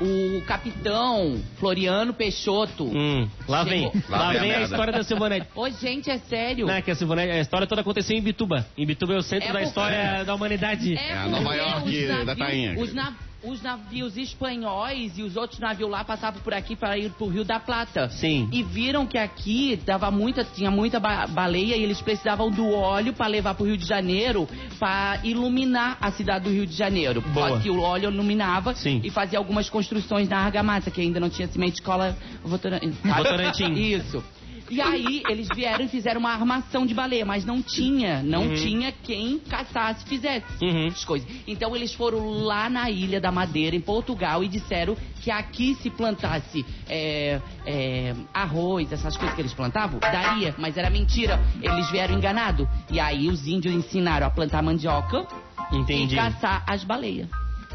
o 0.00 0.42
capitão 0.46 1.40
Floriano 1.58 2.12
Peixoto. 2.12 2.84
Hum, 2.84 3.28
lá 3.48 3.64
vem, 3.64 3.90
lá, 4.08 4.18
Lá 4.18 4.28
vem 4.32 4.38
a 4.38 4.42
vem 4.42 4.52
a 4.54 4.60
história 4.62 4.92
da 4.92 5.02
Silvanete. 5.02 5.46
Ô, 5.54 5.68
gente, 5.70 6.10
é 6.10 6.18
sério. 6.18 6.66
Não, 6.66 6.74
é 6.74 6.82
que 6.82 6.90
a 6.90 6.94
Silvanete, 6.94 7.30
a 7.32 7.40
história 7.40 7.66
toda 7.66 7.80
aconteceu 7.80 8.16
em 8.16 8.20
Bituba. 8.22 8.66
Em 8.76 8.86
Bituba 8.86 9.14
é 9.14 9.16
o 9.16 9.22
centro 9.22 9.44
É 9.48 9.52
da 9.52 9.52
porque- 9.54 9.68
história 9.68 10.24
da 10.24 10.34
humanidade. 10.34 10.94
É, 10.96 11.08
É 11.10 11.12
a 11.18 11.22
porque 11.24 11.40
Nova 11.40 11.54
York 11.54 11.88
os 11.98 12.08
da 12.08 12.24
navios- 12.24 12.38
tainha. 12.38 12.74
Os, 12.78 12.94
na- 12.94 13.14
os 13.44 13.62
navios 13.62 14.16
espanhóis 14.16 15.16
e 15.18 15.22
os 15.22 15.36
outros 15.36 15.60
navios 15.60 15.88
lá 15.88 16.02
passavam 16.02 16.40
por 16.40 16.52
aqui 16.52 16.74
para 16.74 16.98
ir 16.98 17.10
pro 17.10 17.28
Rio 17.28 17.44
da 17.44 17.60
Plata. 17.60 18.08
Sim. 18.08 18.48
E 18.50 18.62
viram 18.62 19.06
que 19.06 19.16
aqui 19.18 19.78
dava 19.84 20.10
muita, 20.10 20.42
tinha 20.42 20.70
muita 20.70 20.98
ba- 20.98 21.26
baleia 21.28 21.76
e 21.76 21.82
eles 21.82 22.00
precisavam 22.00 22.50
do 22.50 22.72
óleo 22.72 23.12
para 23.12 23.26
levar 23.28 23.54
pro 23.54 23.64
Rio 23.66 23.76
de 23.76 23.86
Janeiro 23.86 24.48
para 24.80 25.20
iluminar 25.22 25.96
a 26.00 26.10
cidade 26.10 26.44
do 26.46 26.50
Rio 26.50 26.66
de 26.66 26.74
Janeiro. 26.74 27.20
Boa. 27.20 27.50
Só 27.50 27.58
que 27.60 27.70
o 27.70 27.80
óleo 27.80 28.10
iluminava 28.10 28.74
Sim. 28.74 29.00
E 29.06 29.10
fazia 29.10 29.38
algumas 29.38 29.70
construções 29.70 30.28
na 30.28 30.38
argamassa, 30.38 30.90
que 30.90 31.00
ainda 31.00 31.20
não 31.20 31.30
tinha 31.30 31.46
cimento 31.48 31.74
de 31.74 31.80
escola 31.80 32.16
Votoran- 32.44 32.80
Votorantim. 33.16 33.72
Isso. 33.72 34.22
E 34.68 34.80
aí 34.80 35.22
eles 35.28 35.46
vieram 35.54 35.84
e 35.84 35.88
fizeram 35.88 36.18
uma 36.18 36.32
armação 36.32 36.84
de 36.84 36.92
baleia, 36.92 37.24
mas 37.24 37.44
não 37.44 37.62
tinha, 37.62 38.20
não 38.20 38.48
Uhum. 38.48 38.54
tinha 38.56 38.90
quem 38.90 39.38
caçasse 39.38 40.04
e 40.04 40.08
fizesse 40.08 40.44
Uhum. 40.60 40.88
as 40.88 41.04
coisas. 41.04 41.28
Então 41.46 41.76
eles 41.76 41.94
foram 41.94 42.18
lá 42.40 42.68
na 42.68 42.90
Ilha 42.90 43.20
da 43.20 43.30
Madeira, 43.30 43.76
em 43.76 43.80
Portugal, 43.80 44.42
e 44.42 44.48
disseram 44.48 44.96
que 45.22 45.30
aqui 45.30 45.76
se 45.76 45.88
plantasse 45.88 46.66
é, 46.88 47.40
é, 47.64 48.12
arroz, 48.34 48.90
essas 48.90 49.16
coisas 49.16 49.36
que 49.36 49.40
eles 49.42 49.54
plantavam, 49.54 50.00
daria, 50.00 50.52
mas 50.58 50.76
era 50.76 50.90
mentira. 50.90 51.38
Eles 51.62 51.88
vieram 51.92 52.16
enganados. 52.16 52.66
E 52.90 52.98
aí 52.98 53.28
os 53.28 53.46
índios 53.46 53.72
ensinaram 53.72 54.26
a 54.26 54.30
plantar 54.30 54.64
mandioca 54.64 55.28
Entendi. 55.72 56.14
e 56.14 56.16
caçar 56.18 56.64
as 56.66 56.82
baleias. 56.82 57.28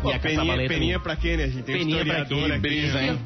E 0.03 0.13
a 0.13 0.19
peninha, 0.19 0.67
peninha 0.67 0.99
pra 0.99 1.15
quê, 1.15 1.37
né? 1.37 1.43
A 1.43 1.47
gente 1.47 1.63
tem 1.63 1.79
Peninha 1.79 2.03
pra 2.05 2.25
quê? 2.25 2.33
aqui, 2.33 2.59
Brisa, 2.59 2.93
né? 2.93 3.07
hein? 3.09 3.19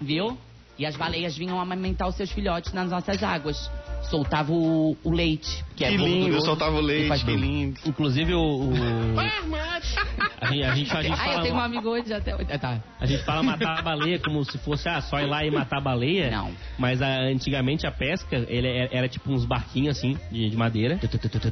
Viu? 0.00 0.38
E 0.78 0.84
as 0.84 0.94
baleias 0.94 1.36
vinham 1.36 1.58
amamentar 1.58 2.06
os 2.06 2.16
seus 2.16 2.30
filhotes 2.30 2.72
nas 2.74 2.90
nossas 2.90 3.22
águas. 3.22 3.70
Soltavam 4.10 4.54
o, 4.56 4.96
o 5.02 5.10
leite, 5.10 5.64
que, 5.74 5.84
é 5.84 5.88
Que 5.88 5.96
lindo, 5.96 6.18
gorduroso 6.20 6.46
soltava 6.46 6.76
o 6.76 6.80
e 6.80 6.82
leite, 6.82 7.24
que 7.24 7.34
lindo. 7.34 7.80
Inclusive 7.86 8.34
o. 8.34 8.40
o- 8.40 8.72
a, 10.40 10.46
gente, 10.52 10.64
a, 10.64 10.74
gente, 10.74 10.92
a, 10.92 11.02
gente 11.02 11.18
Ah, 11.18 11.32
eu 11.32 11.40
tenho 11.40 11.54
um 11.54 11.56
fala, 11.56 11.64
amigo 11.64 11.88
hoje 11.88 12.12
até 12.12 12.34
hoje. 12.36 12.46
Ah, 12.50 12.58
tá. 12.58 12.80
a 13.00 13.06
gente 13.06 13.24
fala 13.24 13.42
matar 13.42 13.78
a 13.78 13.82
baleia 13.82 14.18
como 14.20 14.44
se 14.44 14.58
fosse 14.58 14.88
ah, 14.88 15.00
só 15.00 15.18
ir 15.18 15.26
lá 15.26 15.44
e 15.44 15.50
matar 15.50 15.78
a 15.78 15.80
baleia. 15.80 16.30
Não. 16.30 16.52
Mas 16.78 17.00
ah, 17.02 17.20
antigamente 17.22 17.86
a 17.86 17.90
pesca 17.90 18.36
ele 18.48 18.68
era, 18.68 18.96
era 18.96 19.08
tipo 19.08 19.32
uns 19.32 19.44
barquinhos 19.44 19.96
assim, 19.96 20.16
de, 20.30 20.50
de 20.50 20.56
madeira. 20.56 21.00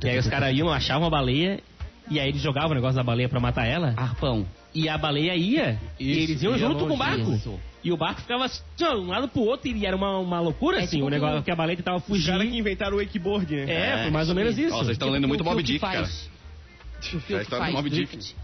E 0.04 0.08
aí 0.10 0.18
os 0.18 0.28
caras 0.28 0.54
iam, 0.54 0.70
achavam 0.70 1.08
a 1.08 1.10
baleia. 1.10 1.60
E 2.10 2.20
aí 2.20 2.28
eles 2.28 2.42
jogavam 2.42 2.70
o 2.72 2.74
negócio 2.74 2.96
da 2.96 3.02
baleia 3.02 3.28
pra 3.28 3.40
matar 3.40 3.66
ela. 3.66 3.94
Arpão. 3.96 4.46
E 4.74 4.88
a 4.88 4.98
baleia 4.98 5.34
ia. 5.34 5.78
e 5.98 6.10
Isso, 6.10 6.20
eles 6.30 6.42
iam 6.42 6.52
ia 6.52 6.58
junto 6.58 6.84
longe, 6.84 6.88
com 6.88 6.94
o 6.94 6.96
barco. 6.96 7.32
isso. 7.32 7.60
E 7.82 7.92
o 7.92 7.96
barco 7.96 8.20
ficava 8.20 8.44
assim, 8.46 8.62
ó, 8.82 8.94
um 8.96 9.06
lado 9.08 9.28
pro 9.28 9.42
outro. 9.42 9.68
E 9.70 9.86
era 9.86 9.96
uma, 9.96 10.18
uma 10.18 10.40
loucura, 10.40 10.78
É 10.78 10.84
assim. 10.84 10.96
tipo 10.96 11.06
o 11.06 11.10
negócio 11.10 11.38
que- 11.38 11.44
que 11.44 11.50
a 11.50 11.56
baleia 11.56 11.76
tentava 11.76 11.98
Os 11.98 12.04
fugir. 12.04 12.26
caras 12.30 12.48
que 12.48 12.58
inventaram 12.58 12.96
o 12.96 13.00
wakeboard, 13.00 13.54
né? 13.56 13.62
É, 13.72 14.02
foi 14.02 14.10
mais 14.10 14.28
ou 14.28 14.34
menos 14.34 14.58
isso. 14.58 14.70
Nossa, 14.70 14.84
vocês 14.84 14.94
estão 14.96 15.10
lendo 15.10 15.28
muito 15.28 15.44
que 15.44 15.62
Dick, 15.62 15.78
cara. 15.78 15.98
faz? 16.00 16.30
O 17.12 17.20
que 17.20 17.34
É 17.34 17.40
o 17.40 17.44
faz? 17.44 17.90
Drift. 17.90 18.36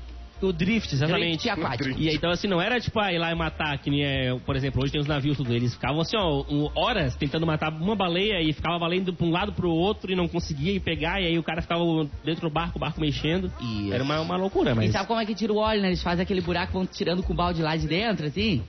O 0.42 0.52
drift, 0.52 0.94
exatamente. 0.94 1.42
Drift 1.42 1.48
aquático. 1.50 2.00
E 2.00 2.08
aí, 2.08 2.14
então, 2.14 2.30
assim, 2.30 2.48
não 2.48 2.60
era 2.60 2.80
tipo, 2.80 2.98
ah, 2.98 3.12
ir 3.12 3.18
lá 3.18 3.30
e 3.30 3.34
matar, 3.34 3.76
que 3.78 3.90
nem 3.90 4.04
é, 4.04 4.34
por 4.38 4.56
exemplo, 4.56 4.82
hoje 4.82 4.92
tem 4.92 5.00
os 5.00 5.06
navios, 5.06 5.36
tudo. 5.36 5.52
Eles 5.52 5.74
ficavam 5.74 6.00
assim, 6.00 6.16
ó, 6.16 6.44
horas 6.74 7.14
tentando 7.16 7.46
matar 7.46 7.70
uma 7.72 7.94
baleia 7.94 8.40
e 8.40 8.52
ficava 8.52 8.76
a 8.76 8.78
baleia 8.78 9.00
indo 9.00 9.12
pra 9.12 9.26
um 9.26 9.30
lado 9.30 9.52
pro 9.52 9.70
outro 9.70 10.10
e 10.10 10.16
não 10.16 10.26
conseguia 10.26 10.72
ir 10.72 10.80
pegar, 10.80 11.20
e 11.20 11.26
aí 11.26 11.38
o 11.38 11.42
cara 11.42 11.60
ficava 11.60 11.82
dentro 12.24 12.48
do 12.48 12.50
barco, 12.50 12.78
o 12.78 12.80
barco 12.80 13.00
mexendo. 13.00 13.52
Isso. 13.60 13.92
Era 13.92 14.02
uma, 14.02 14.20
uma 14.20 14.36
loucura, 14.36 14.74
mas. 14.74 14.90
E 14.90 14.92
sabe 14.92 15.06
como 15.06 15.20
é 15.20 15.26
que 15.26 15.34
tira 15.34 15.52
o 15.52 15.56
óleo, 15.56 15.82
né? 15.82 15.88
Eles 15.88 16.02
fazem 16.02 16.22
aquele 16.22 16.40
buraco, 16.40 16.72
vão 16.72 16.86
tirando 16.86 17.22
com 17.22 17.32
o 17.32 17.36
balde 17.36 17.62
lá 17.62 17.76
de 17.76 17.86
dentro, 17.86 18.26
assim. 18.26 18.62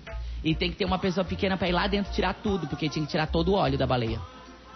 E 0.43 0.55
tem 0.55 0.71
que 0.71 0.77
ter 0.77 0.85
uma 0.85 0.99
pessoa 0.99 1.23
pequena 1.23 1.55
pra 1.55 1.69
ir 1.69 1.71
lá 1.71 1.87
dentro 1.87 2.11
tirar 2.11 2.33
tudo, 2.33 2.67
porque 2.67 2.89
tinha 2.89 3.05
que 3.05 3.11
tirar 3.11 3.27
todo 3.27 3.49
o 3.49 3.55
óleo 3.55 3.77
da 3.77 3.85
baleia. 3.85 4.19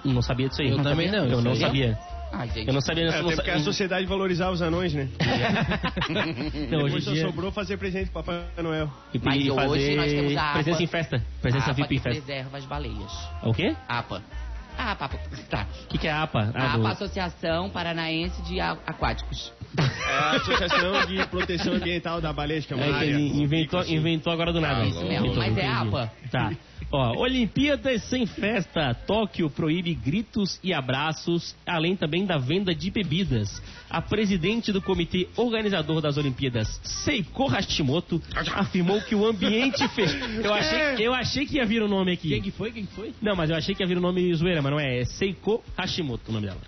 Não 0.04 0.22
sabia 0.22 0.48
disso 0.48 0.62
aí. 0.62 0.70
Eu 0.70 0.82
também 0.82 1.12
não, 1.12 1.26
Eu 1.26 1.42
não 1.42 1.56
sabia. 1.56 1.98
Ai, 2.38 2.50
gente. 2.50 2.68
Eu 2.68 2.74
não 2.74 2.82
sabia. 2.82 3.04
É, 3.04 3.08
eu 3.08 3.12
não 3.24 3.28
até 3.30 3.36
porque 3.36 3.52
a 3.52 3.60
sociedade 3.60 4.06
valorizava 4.06 4.52
os 4.52 4.62
anões, 4.62 4.94
né? 4.94 5.08
Não, 6.70 6.80
hoje 6.84 6.96
Depois 6.96 7.04
dia. 7.06 7.26
sobrou 7.28 7.52
fazer 7.52 7.78
presente 7.78 8.10
pro 8.12 8.24
Papai 8.24 8.44
Noel. 8.62 8.90
E 9.14 9.20
Mas 9.24 9.36
e 9.44 9.52
hoje 9.52 9.56
fazer 9.68 9.96
nós 9.96 10.12
temos 10.12 10.38
a 10.38 10.54
presença 10.54 10.76
APA. 10.78 10.84
em 10.84 10.88
festa. 10.88 11.24
Presença 11.42 11.66
a 11.66 11.72
APA 11.72 11.82
VIP 11.82 11.96
em 11.96 12.00
festa. 12.00 12.22
preserva 12.24 12.58
as 12.58 12.66
baleias. 12.66 13.30
O 13.44 13.54
quê? 13.54 13.76
APA. 13.88 14.22
A 14.78 14.92
APA. 14.92 15.10
Tá. 15.50 15.66
O 15.86 15.88
que, 15.88 15.98
que 15.98 16.08
é 16.08 16.12
a 16.12 16.24
APA? 16.24 16.52
A 16.54 16.68
do- 16.78 16.82
APA, 16.86 16.90
Associação 16.92 17.70
Paranaense 17.70 18.42
de 18.44 18.60
A- 18.60 18.78
Aquáticos. 18.86 19.54
É 19.78 20.14
a 20.18 20.32
Associação 20.32 21.06
de 21.06 21.26
Proteção 21.28 21.74
Ambiental 21.74 22.22
da 22.22 22.32
Baleia 22.34 22.60
de 22.62 22.66
É 22.66 22.70
que 22.70 22.82
Camargo. 22.82 23.04
ele 23.04 23.42
inventou, 23.42 23.84
inventou 23.86 24.32
agora 24.34 24.52
do 24.54 24.62
nada. 24.62 24.82
Ah, 24.82 24.88
Isso 24.88 25.00
mesmo, 25.06 25.28
Inventou, 25.28 25.36
mas 25.38 25.58
é. 25.58 25.68
APA. 25.68 26.12
Tá. 26.32 26.52
Ó, 26.92 27.18
Olimpíadas 27.20 28.04
sem 28.04 28.26
festa. 28.26 28.94
Tóquio 28.94 29.50
proíbe 29.50 29.94
gritos 29.96 30.60
e 30.64 30.72
abraços, 30.74 31.56
além 31.66 31.96
também 31.96 32.26
da 32.26 32.38
venda 32.38 32.74
de 32.76 32.92
bebidas. 32.92 33.62
A 33.90 34.02
presidente 34.02 34.72
do 34.72 34.82
comitê 34.82 35.28
organizador 35.36 36.00
das 36.02 36.18
Olimpíadas, 36.18 36.80
Seiko 36.84 37.48
Hashimoto, 37.48 38.22
afirmou 38.54 39.02
que 39.02 39.16
o 39.16 39.26
ambiente 39.26 39.86
fez. 39.96 40.14
Eu 40.44 40.54
achei, 40.54 41.06
eu 41.08 41.14
achei 41.14 41.46
que 41.46 41.56
ia 41.58 41.66
vir 41.66 41.82
o 41.82 41.88
nome 41.88 42.12
aqui. 42.14 42.30
Quem 42.30 42.42
que 42.42 42.52
foi? 42.52 42.72
Quem 42.72 42.86
que 42.86 42.94
foi? 42.94 43.14
Não, 43.22 43.36
mas 43.36 43.50
eu 43.50 43.56
achei 43.56 43.74
que 43.74 43.82
ia 43.84 43.88
vir 43.88 43.98
o 43.98 44.02
nome 44.02 44.34
zoeira, 44.36 44.62
mas 44.62 44.72
não 44.72 44.80
é. 44.80 45.00
É 45.00 45.06
Seiko 45.06 45.64
Hashimoto 45.78 46.30
o 46.30 46.34
nome 46.34 46.48
dela. 46.48 46.60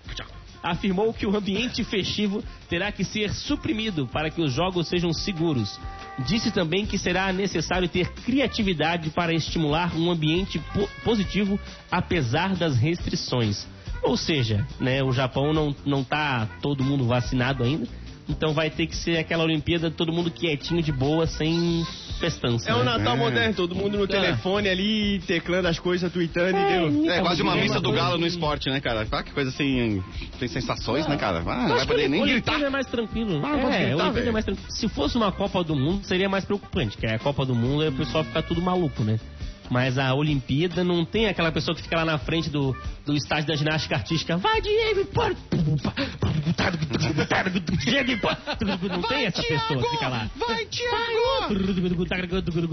Afirmou 0.61 1.13
que 1.13 1.25
o 1.25 1.35
ambiente 1.35 1.83
festivo 1.83 2.43
terá 2.69 2.91
que 2.91 3.03
ser 3.03 3.33
suprimido 3.33 4.07
para 4.07 4.29
que 4.29 4.41
os 4.41 4.51
jogos 4.53 4.87
sejam 4.87 5.13
seguros. 5.13 5.79
Disse 6.25 6.51
também 6.51 6.85
que 6.85 6.97
será 6.97 7.31
necessário 7.31 7.87
ter 7.87 8.09
criatividade 8.11 9.09
para 9.11 9.33
estimular 9.33 9.95
um 9.95 10.09
ambiente 10.11 10.59
po- 10.73 10.89
positivo 11.03 11.59
apesar 11.91 12.55
das 12.55 12.75
restrições. 12.77 13.67
Ou 14.03 14.15
seja, 14.17 14.65
né, 14.79 15.03
o 15.03 15.11
Japão 15.11 15.53
não, 15.53 15.75
não 15.85 16.03
tá 16.03 16.47
todo 16.61 16.83
mundo 16.83 17.05
vacinado 17.05 17.63
ainda, 17.63 17.87
então 18.29 18.53
vai 18.53 18.69
ter 18.69 18.87
que 18.87 18.95
ser 18.95 19.17
aquela 19.17 19.43
Olimpíada 19.43 19.89
todo 19.91 20.11
mundo 20.11 20.29
quietinho 20.31 20.81
de 20.81 20.91
boa, 20.91 21.25
sem 21.27 21.83
festança. 22.19 22.69
É 22.69 22.73
o 22.73 22.79
né? 22.79 22.85
Natal 22.85 23.13
É. 23.15 23.17
moderno, 23.17 23.53
todo 23.53 23.75
mundo 23.75 23.97
no 23.97 24.03
É. 24.05 24.07
telefone 24.07 24.67
ali, 24.69 25.19
teclando 25.27 25.67
as 25.67 25.77
coisas, 25.79 26.11
tweetando 26.11 26.57
e 26.57 26.65
deu. 26.65 27.11
É 27.11 27.21
quase 27.21 27.41
uma 27.41 27.55
É 27.57 27.61
missa 27.61 27.75
do 27.79 27.89
coisa 27.89 27.97
galo 28.03 28.17
no 28.17 28.23
de- 28.23 28.29
esporte, 28.33 28.69
né, 28.69 28.79
cara? 28.81 29.07
Ah, 29.11 29.23
que 29.23 29.31
coisa 29.31 29.51
sem, 29.51 30.03
sem 30.39 30.47
sensações, 30.47 31.07
né, 31.07 31.15
cara? 31.15 31.39
Ah, 31.45 31.67
não 31.67 31.75
vai 31.75 31.85
poder 31.85 32.03
que 32.03 32.07
nem 32.09 32.21
o 32.21 32.25
gritar. 32.25 32.53
Olimpíada 32.53 32.65
é 32.65 32.69
mais 32.69 32.87
tranquilo. 32.87 33.41
Ah, 33.45 33.49
é, 33.73 33.85
gritar, 33.89 34.03
Olimpíada 34.05 34.29
é 34.29 34.31
mais 34.31 34.45
tranquilo. 34.45 34.71
Se 34.71 34.87
fosse 34.89 35.15
uma 35.15 35.31
Copa 35.31 35.63
do 35.63 35.75
Mundo, 35.75 36.03
seria 36.05 36.27
mais 36.27 36.43
preocupante, 36.43 36.97
que 36.97 37.05
é 37.05 37.15
a 37.15 37.19
Copa 37.19 37.45
do 37.45 37.53
Mundo 37.53 37.83
e 37.83 37.87
o 37.89 37.93
pessoal 37.93 38.23
fica 38.23 38.41
tudo 38.41 38.61
maluco, 38.61 39.03
né? 39.03 39.19
Mas 39.69 39.97
a 39.97 40.13
Olimpíada 40.13 40.83
não 40.83 41.03
tem 41.05 41.27
aquela 41.27 41.51
pessoa 41.51 41.75
que 41.75 41.81
fica 41.81 41.97
lá 41.97 42.05
na 42.05 42.17
frente 42.17 42.49
do, 42.49 42.75
do 43.05 43.15
estádio 43.15 43.47
da 43.47 43.55
ginástica 43.55 43.95
artística. 43.95 44.37
Vai, 44.37 44.61
Diego! 44.61 45.05
pô! 45.05 45.21
Não 48.89 49.01
tem 49.03 49.25
essa 49.25 49.41
pessoa 49.41 49.81
que 49.81 49.89
fica 49.89 50.07
lá. 50.07 50.29
Vai, 50.35 50.65
Thiago! 50.65 51.53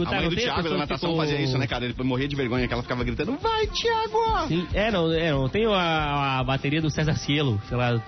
A 0.05 0.17
A 0.17 0.21
mãe 0.21 0.29
do 0.29 0.37
Thiago 0.37 0.69
da 0.69 0.77
natação 0.77 1.11
ficou- 1.11 1.25
fazia 1.25 1.41
isso, 1.41 1.59
né, 1.59 1.67
cara? 1.67 1.85
Ele 1.85 1.95
morria 2.03 2.29
de 2.29 2.37
vergonha 2.37 2.67
que 2.67 2.73
ela 2.73 2.83
ficava 2.83 3.05
gritando, 3.05 3.37
vai, 3.39 3.67
Thiago! 3.67 4.49
Sim, 4.49 4.67
é, 4.73 4.91
não, 4.91 5.13
é, 5.13 5.31
não. 5.33 5.49
Tem 5.49 5.67
a, 5.67 6.39
a 6.41 6.45
bateria 6.45 6.81
do 6.81 6.91
César 6.91 7.15
Cielo, 7.17 7.61
sei 7.69 7.77
lá. 7.77 8.01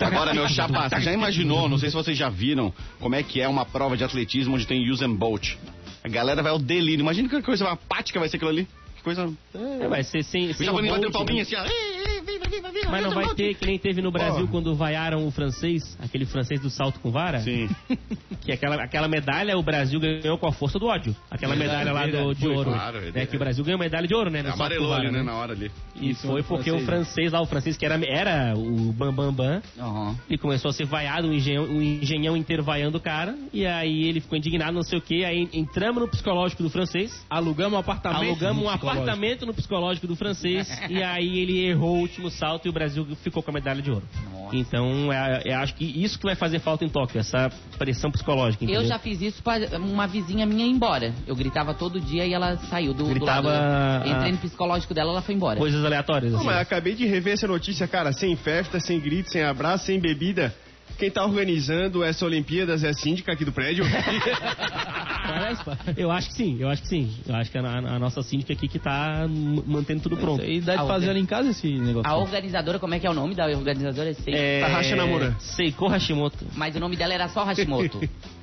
Agora, 0.00 0.34
meu 0.34 0.48
chapa, 0.48 0.88
você 0.88 1.00
já 1.00 1.12
imaginou, 1.12 1.68
não 1.68 1.78
sei 1.78 1.90
se 1.90 1.94
vocês 1.96 2.16
já 2.16 2.28
viram, 2.28 2.72
como 2.98 3.14
é 3.14 3.22
que 3.22 3.40
é 3.40 3.48
uma 3.48 3.64
prova 3.64 3.96
de 3.96 4.04
atletismo 4.04 4.54
onde 4.54 4.66
tem 4.66 4.88
use 4.90 5.04
and 5.04 5.14
bolt? 5.14 5.56
A 6.02 6.08
galera 6.08 6.42
vai 6.42 6.52
ao 6.52 6.58
delírio. 6.58 7.02
Imagina 7.02 7.28
que 7.28 7.42
coisa 7.42 7.68
apática 7.68 8.18
vai 8.18 8.28
ser 8.28 8.36
aquilo 8.36 8.50
ali. 8.50 8.68
Que 8.96 9.02
coisa... 9.02 9.32
É, 9.54 9.88
vai 9.88 10.02
ser 10.02 10.22
sem. 10.22 10.50
O 10.50 10.54
japonês 10.54 10.94
Bolt, 10.94 11.12
palminho 11.12 11.36
né? 11.36 11.42
assim, 11.42 11.56
ó. 11.56 12.09
"Ei, 12.50 12.56
ei, 12.56 12.60
Viva, 12.62 12.68
viva, 12.68 12.80
viva! 12.80 12.90
Mas 12.90 13.02
não 13.02 13.10
vai 13.12 13.24
Bolt." 13.24 13.36
ter, 13.36 13.54
que 13.54 13.66
nem 13.66 13.78
teve 13.78 14.02
no 14.02 14.10
Brasil 14.10 14.46
Pô. 14.46 14.52
quando 14.52 14.74
vaiaram 14.74 15.26
o 15.26 15.30
francês, 15.30 15.96
aquele 16.00 16.24
francês 16.26 16.60
do 16.60 16.70
salto 16.70 17.00
com 17.00 17.10
vara. 17.10 17.40
Sim. 17.40 17.68
Que 18.40 18.52
aquela, 18.52 18.82
aquela 18.82 19.06
medalha 19.06 19.58
o 19.58 19.62
Brasil 19.62 20.00
ganhou 20.00 20.38
com 20.38 20.46
a 20.46 20.52
força 20.52 20.78
do 20.78 20.86
ódio. 20.86 21.14
Aquela 21.30 21.54
Verdade, 21.54 21.84
medalha 21.84 21.92
lá 21.92 22.06
do, 22.06 22.34
de 22.34 22.40
foi, 22.40 22.56
ouro. 22.56 22.70
claro, 22.70 22.98
é 23.14 23.26
que 23.26 23.36
o 23.36 23.38
Brasil 23.38 23.62
ganhou 23.62 23.78
medalha 23.78 24.08
de 24.08 24.14
ouro, 24.14 24.30
né? 24.30 24.42
No 24.42 24.52
Amarelou 24.52 24.88
vara, 24.88 25.02
ali, 25.02 25.12
né, 25.12 25.22
na 25.22 25.34
hora 25.34 25.52
ali. 25.52 25.70
E 25.94 26.10
Isso, 26.10 26.26
foi 26.26 26.42
porque 26.42 26.70
o 26.70 26.78
francês. 26.80 26.86
francês 26.86 27.32
lá, 27.32 27.42
o 27.42 27.46
francês 27.46 27.76
que 27.76 27.84
era, 27.84 28.00
era 28.06 28.54
o 28.56 28.92
Bam 28.92 29.12
Bam 29.12 29.32
Bam, 29.32 29.62
Aham. 29.78 30.16
e 30.28 30.38
começou 30.38 30.70
a 30.70 30.72
ser 30.72 30.86
vaiado, 30.86 31.28
um 31.28 31.34
engenhão, 31.34 31.64
um 31.64 31.82
engenhão 31.82 32.34
inteiro 32.34 32.62
vaiando 32.62 32.96
o 32.96 33.00
cara. 33.00 33.36
E 33.52 33.66
aí 33.66 34.04
ele 34.04 34.20
ficou 34.20 34.38
indignado, 34.38 34.72
não 34.72 34.82
sei 34.82 34.98
o 34.98 35.02
que. 35.02 35.22
Aí 35.22 35.46
entramos 35.52 36.00
no 36.00 36.08
psicológico 36.08 36.62
do 36.62 36.70
francês. 36.70 37.24
Alugamos 37.28 37.74
um 37.74 37.78
apartamento. 37.80 38.24
Alugamos 38.24 38.64
um 38.64 38.68
apartamento 38.70 39.44
no 39.44 39.52
psicológico 39.52 40.06
do 40.06 40.16
francês 40.16 40.66
e 40.88 41.02
aí 41.02 41.40
ele 41.40 41.66
errou 41.66 41.96
o 41.96 42.00
último 42.00 42.30
salto 42.40 42.66
e 42.66 42.70
o 42.70 42.72
Brasil 42.72 43.06
ficou 43.22 43.42
com 43.42 43.50
a 43.50 43.54
medalha 43.54 43.82
de 43.82 43.90
ouro. 43.90 44.04
Nossa. 44.32 44.56
Então, 44.56 45.12
é, 45.12 45.42
é, 45.50 45.54
acho 45.54 45.74
que 45.74 45.84
isso 45.84 46.18
que 46.18 46.24
vai 46.24 46.34
fazer 46.34 46.58
falta 46.58 46.84
em 46.84 46.88
Tóquio, 46.88 47.20
essa 47.20 47.50
pressão 47.78 48.10
psicológica. 48.10 48.64
Eu 48.64 48.68
entendeu? 48.70 48.88
já 48.88 48.98
fiz 48.98 49.20
isso 49.20 49.42
pra 49.42 49.58
uma 49.78 50.06
vizinha 50.06 50.46
minha 50.46 50.64
ir 50.64 50.70
embora. 50.70 51.12
Eu 51.26 51.36
gritava 51.36 51.74
todo 51.74 52.00
dia 52.00 52.26
e 52.26 52.32
ela 52.32 52.56
saiu 52.56 52.94
do, 52.94 53.04
do 53.04 53.10
Gritava, 53.10 53.48
lado. 53.48 54.08
Entrei 54.08 54.30
ah, 54.30 54.32
no 54.32 54.38
psicológico 54.38 54.94
dela, 54.94 55.10
ela 55.10 55.22
foi 55.22 55.34
embora. 55.34 55.58
Coisas 55.58 55.84
aleatórias. 55.84 56.32
Não, 56.32 56.38
assim. 56.38 56.46
mas 56.46 56.56
acabei 56.56 56.94
de 56.94 57.06
rever 57.06 57.34
essa 57.34 57.46
notícia, 57.46 57.86
cara, 57.86 58.12
sem 58.12 58.34
festa, 58.36 58.80
sem 58.80 58.98
grito, 58.98 59.30
sem 59.30 59.42
abraço, 59.42 59.84
sem 59.84 60.00
bebida. 60.00 60.54
Quem 60.98 61.10
tá 61.10 61.24
organizando 61.24 62.02
essa 62.02 62.26
Olimpíadas 62.26 62.84
é 62.84 62.88
a 62.88 62.94
síndica 62.94 63.32
aqui 63.32 63.44
do 63.44 63.52
prédio. 63.52 63.84
Pá. 65.64 65.78
Eu 65.96 66.10
acho 66.10 66.28
que 66.28 66.34
sim, 66.34 66.56
eu 66.60 66.68
acho 66.68 66.82
que 66.82 66.88
sim. 66.88 67.14
Eu 67.26 67.34
acho 67.34 67.50
que 67.50 67.58
a, 67.58 67.62
a 67.62 67.98
nossa 67.98 68.22
síndica 68.22 68.52
aqui 68.52 68.68
que 68.68 68.78
tá 68.78 69.26
mantendo 69.66 70.02
tudo 70.02 70.16
pronto. 70.16 70.44
E 70.44 70.60
dá 70.60 70.76
de 70.76 70.86
fazer 70.86 71.10
ali 71.10 71.20
em 71.20 71.26
casa 71.26 71.50
esse 71.50 71.68
negócio. 71.78 72.10
A 72.10 72.16
organizadora, 72.16 72.78
como 72.78 72.94
é 72.94 72.98
que 72.98 73.06
é 73.06 73.10
o 73.10 73.14
nome 73.14 73.34
da 73.34 73.46
organizadora? 73.46 74.12
Sei. 74.14 74.34
É, 74.34 74.60
Tahashi 74.60 74.94
Namura. 74.94 75.36
Seiko 75.38 75.88
Hashimoto. 75.88 76.46
Mas 76.54 76.74
o 76.76 76.80
nome 76.80 76.96
dela 76.96 77.14
era 77.14 77.28
só 77.28 77.44
Hashimoto. 77.44 78.00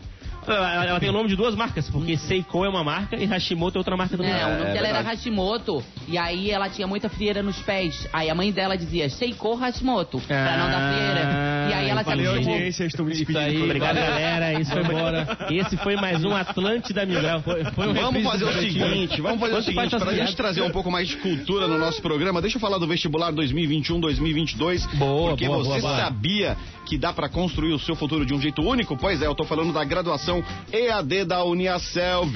Ela, 0.47 0.85
ela 0.85 0.99
tem 0.99 1.09
o 1.09 1.13
nome 1.13 1.29
de 1.29 1.35
duas 1.35 1.55
marcas, 1.55 1.89
porque 1.89 2.17
Seiko 2.17 2.63
é 2.63 2.69
uma 2.69 2.83
marca 2.83 3.15
e 3.15 3.25
Hashimoto 3.25 3.77
é 3.77 3.79
outra 3.79 3.97
marca 3.97 4.15
também. 4.15 4.31
Não, 4.31 4.55
o 4.55 4.57
nome 4.59 4.69
é 4.69 4.73
dela 4.73 4.87
era. 4.87 5.01
Hashimoto. 5.01 5.83
E 6.07 6.17
aí 6.17 6.51
ela 6.51 6.69
tinha 6.69 6.87
muita 6.87 7.09
frieira 7.09 7.43
nos 7.43 7.59
pés. 7.59 8.07
Aí 8.13 8.29
a 8.29 8.35
mãe 8.35 8.51
dela 8.51 8.77
dizia 8.77 9.09
Seiko 9.09 9.55
Hashimoto, 9.55 10.19
pra 10.21 10.57
não 10.57 10.69
dar 10.69 10.93
frieira. 10.93 11.47
E 11.69 11.73
aí 11.73 11.89
ela 11.89 12.03
se 12.03 12.09
acostumou. 12.09 12.35
audiência, 12.37 12.85
estou 12.85 13.05
me 13.05 13.11
despedindo. 13.11 13.39
aí, 13.39 13.61
Obrigado, 13.61 13.95
galera. 13.95 14.59
Isso 14.59 14.71
foi 14.71 14.81
embora. 14.83 15.37
Esse 15.49 15.77
foi 15.77 15.95
mais 15.95 16.23
um 16.23 16.33
Atlântida 16.33 17.05
Grau. 17.05 17.41
Foi, 17.41 17.63
foi 17.65 17.87
um 17.87 17.93
Vamos 17.93 18.23
fazer 18.23 18.45
o 18.45 18.53
seguinte, 18.53 19.21
vamos 19.21 19.39
fazer 19.39 19.55
o 19.55 19.61
seguinte, 19.61 19.75
faz 19.75 19.89
para 19.89 20.11
a 20.11 20.13
essa 20.13 20.25
gente 20.25 20.35
trazer 20.35 20.61
um 20.61 20.69
pouco 20.69 20.89
mais 20.89 21.07
de 21.07 21.17
cultura 21.17 21.67
no 21.67 21.77
nosso 21.77 22.01
programa, 22.01 22.41
deixa 22.41 22.57
eu 22.57 22.61
falar 22.61 22.77
do 22.77 22.87
vestibular 22.87 23.33
2021-2022. 23.33 24.87
Boa, 24.95 25.29
porque 25.31 25.47
boa, 25.47 25.63
você 25.63 25.81
boa. 25.81 25.97
sabia 25.97 26.57
que 26.87 26.97
dá 26.97 27.11
para 27.11 27.27
construir 27.27 27.73
o 27.73 27.79
seu 27.79 27.95
futuro 27.95 28.25
de 28.25 28.33
um 28.33 28.39
jeito 28.39 28.61
único? 28.61 28.95
Pois 28.95 29.21
é, 29.21 29.27
eu 29.27 29.35
tô 29.35 29.43
falando 29.43 29.73
da 29.73 29.83
graduação 29.83 30.41
EAD 30.71 31.25
da 31.25 31.43
Uniaselv, 31.43 32.33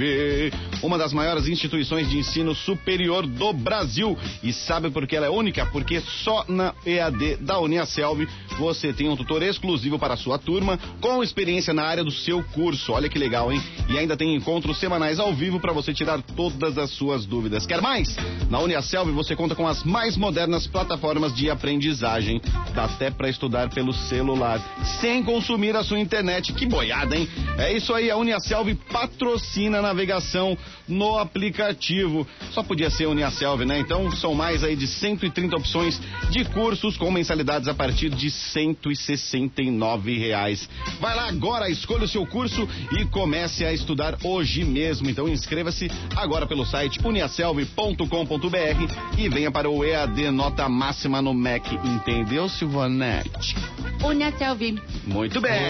uma 0.84 0.98
das 0.98 1.14
maiores 1.14 1.48
instituições 1.48 2.10
de 2.10 2.18
ensino 2.18 2.54
superior 2.54 3.26
do 3.26 3.54
Brasil. 3.54 4.18
E 4.44 4.52
sabe 4.52 4.90
por 4.90 5.08
que 5.08 5.16
ela 5.16 5.28
é 5.28 5.30
única? 5.30 5.66
Porque 5.68 6.02
só 6.02 6.44
na 6.50 6.74
EAD 6.86 7.38
da 7.38 7.60
Uniaselv 7.60 8.28
você 8.58 8.94
tem 8.94 9.10
um 9.10 9.16
tutor 9.16 9.42
exclusivo 9.44 9.98
para 9.98 10.14
a 10.14 10.18
sua 10.18 10.38
turma, 10.38 10.80
com 11.00 11.24
experiência 11.24 11.74
na 11.74 11.84
área 11.84 12.04
do 12.04 12.12
seu 12.12 12.44
curso. 12.44 12.94
Olha 12.94 13.10
que 13.10 13.20
legal, 13.20 13.52
hein? 13.52 13.62
E 13.90 13.98
ainda 13.98 14.18
tem 14.18 14.36
encontros 14.36 14.80
semanais 14.80 15.20
ao 15.20 15.34
vivo 15.34 15.60
para 15.60 15.74
você 15.74 15.94
tirar 15.94 16.22
todas 16.22 16.78
as 16.78 16.92
suas 16.92 17.26
dúvidas. 17.26 17.66
Quer 17.66 17.82
mais? 17.82 18.16
Na 18.50 18.60
Uniaselv 18.60 19.12
você 19.12 19.36
conta 19.36 19.56
com 19.56 19.68
as 19.68 19.84
mais 19.84 20.18
modernas 20.18 20.68
plataformas 20.68 21.34
de 21.36 21.50
aprendizagem. 21.50 22.42
Dá 22.74 22.86
até 22.86 23.10
para 23.10 23.30
estudar 23.30 23.70
pelo 23.70 23.94
celular, 23.94 24.60
sem 25.00 25.24
consumir 25.24 25.76
a 25.76 25.84
sua 25.84 26.00
internet. 26.00 26.54
Que 26.54 26.66
boiada, 26.66 27.16
hein? 27.16 27.28
É 27.58 27.74
isso 27.74 27.94
aí, 27.94 28.10
a 28.10 28.18
Uniaselv 28.18 28.76
patrocina 28.92 29.80
a 29.80 29.82
navegação 29.82 30.58
no 30.88 31.18
aplicativo. 31.18 32.28
Só 32.52 32.64
podia 32.64 32.90
ser 32.90 33.08
Uniaselv, 33.08 33.66
né? 33.66 33.80
Então 33.80 34.12
são 34.12 34.34
mais 34.34 34.64
aí 34.64 34.76
de 34.76 34.88
130 34.88 35.56
opções 35.56 36.00
de 36.30 36.46
cursos 36.46 36.98
com 36.98 37.12
mensalidades 37.12 37.68
a 37.68 37.74
partir 37.74 38.10
de 38.10 38.30
169 38.42 40.18
reais. 40.18 40.70
Vai 41.00 41.16
lá 41.16 41.28
agora, 41.28 41.70
escolha 41.70 42.06
o 42.06 42.08
seu 42.08 42.26
curso 42.26 42.68
e 42.98 43.06
comece 43.06 43.66
a 43.66 43.74
estudar 43.74 44.18
hoje 44.24 44.64
mesmo. 44.64 45.10
Então 45.10 45.28
inscreva-se 45.28 45.90
agora 46.16 46.46
pelo 46.46 46.66
site 46.66 47.00
uniaselv.com.br 47.06 49.18
e 49.18 49.30
venha 49.30 49.52
para 49.52 49.70
o 49.70 49.84
EAD 49.84 50.32
Nota 50.32 50.68
Máxima 50.68 51.22
no 51.22 51.34
MEC. 51.34 51.76
Entendeu, 51.76 52.50
Silvanete? 52.50 53.56
Uniaselv. 54.04 54.62
Muito 55.06 55.40
bem. 55.40 55.62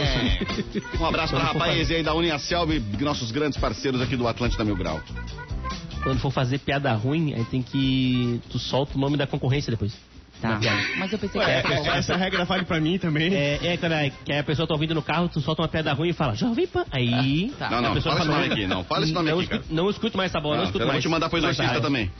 Um 0.99 1.05
abraço 1.05 1.33
para 1.33 1.43
a 1.43 1.47
rapaz 1.47 1.91
aí 1.91 2.03
da 2.03 2.13
Uniaselv, 2.13 2.79
nossos 2.99 3.31
grandes 3.31 3.59
parceiros 3.59 4.01
aqui 4.01 4.15
do 4.15 4.27
Atlântida 4.27 4.63
Mil 4.63 4.75
Grau. 4.75 5.01
Quando 6.03 6.19
for 6.19 6.31
fazer 6.31 6.59
piada 6.59 6.91
ruim, 6.93 7.33
aí 7.33 7.45
tem 7.45 7.61
que. 7.61 8.41
Tu 8.49 8.57
solta 8.57 8.97
o 8.97 8.99
nome 8.99 9.17
da 9.17 9.27
concorrência 9.27 9.69
depois. 9.69 9.93
Tá. 10.41 10.59
Mas 10.97 11.13
eu 11.13 11.19
pensei 11.19 11.39
que 11.39 11.47
Ué, 11.47 11.59
era 11.59 11.73
essa, 11.73 11.89
essa 11.91 12.15
regra 12.15 12.45
vale 12.45 12.65
pra 12.65 12.79
mim 12.79 12.97
também. 12.97 13.33
É, 13.33 13.59
é 13.73 13.77
quando 13.77 13.93
a, 13.93 14.09
que 14.09 14.33
a 14.33 14.43
pessoa 14.43 14.67
tá 14.67 14.73
ouvindo 14.73 14.95
no 14.95 15.01
carro, 15.03 15.29
tu 15.29 15.39
solta 15.39 15.61
uma 15.61 15.67
piada 15.67 15.93
ruim 15.93 16.09
e 16.09 16.13
fala, 16.13 16.33
Jovem 16.35 16.65
Pan. 16.65 16.83
Aí. 16.91 17.53
Tá. 17.59 17.69
Não, 17.69 17.77
a 17.77 17.81
não, 17.81 17.93
pessoa 17.93 18.15
fala 18.15 18.25
esse 18.31 18.39
nome 18.41 18.53
aqui, 18.53 18.67
não. 18.67 18.83
Fala 18.83 19.03
esse 19.03 19.13
nome 19.13 19.29
não 19.29 19.39
aqui, 19.39 19.47
cara. 19.47 19.61
escuto, 19.61 19.75
não 19.75 19.89
escuto 19.89 20.17
mais 20.17 20.31
essa 20.31 20.41
bola, 20.41 20.55
não, 20.55 20.61
Não, 20.63 20.69
escuto 20.69 20.81
eu 20.81 20.87
vou 20.87 20.93
mais. 20.93 21.03
te 21.03 21.09
mandar 21.09 21.29
pro 21.29 21.41
mais 21.41 21.55
exorcista 21.55 21.81
também. 21.81 22.11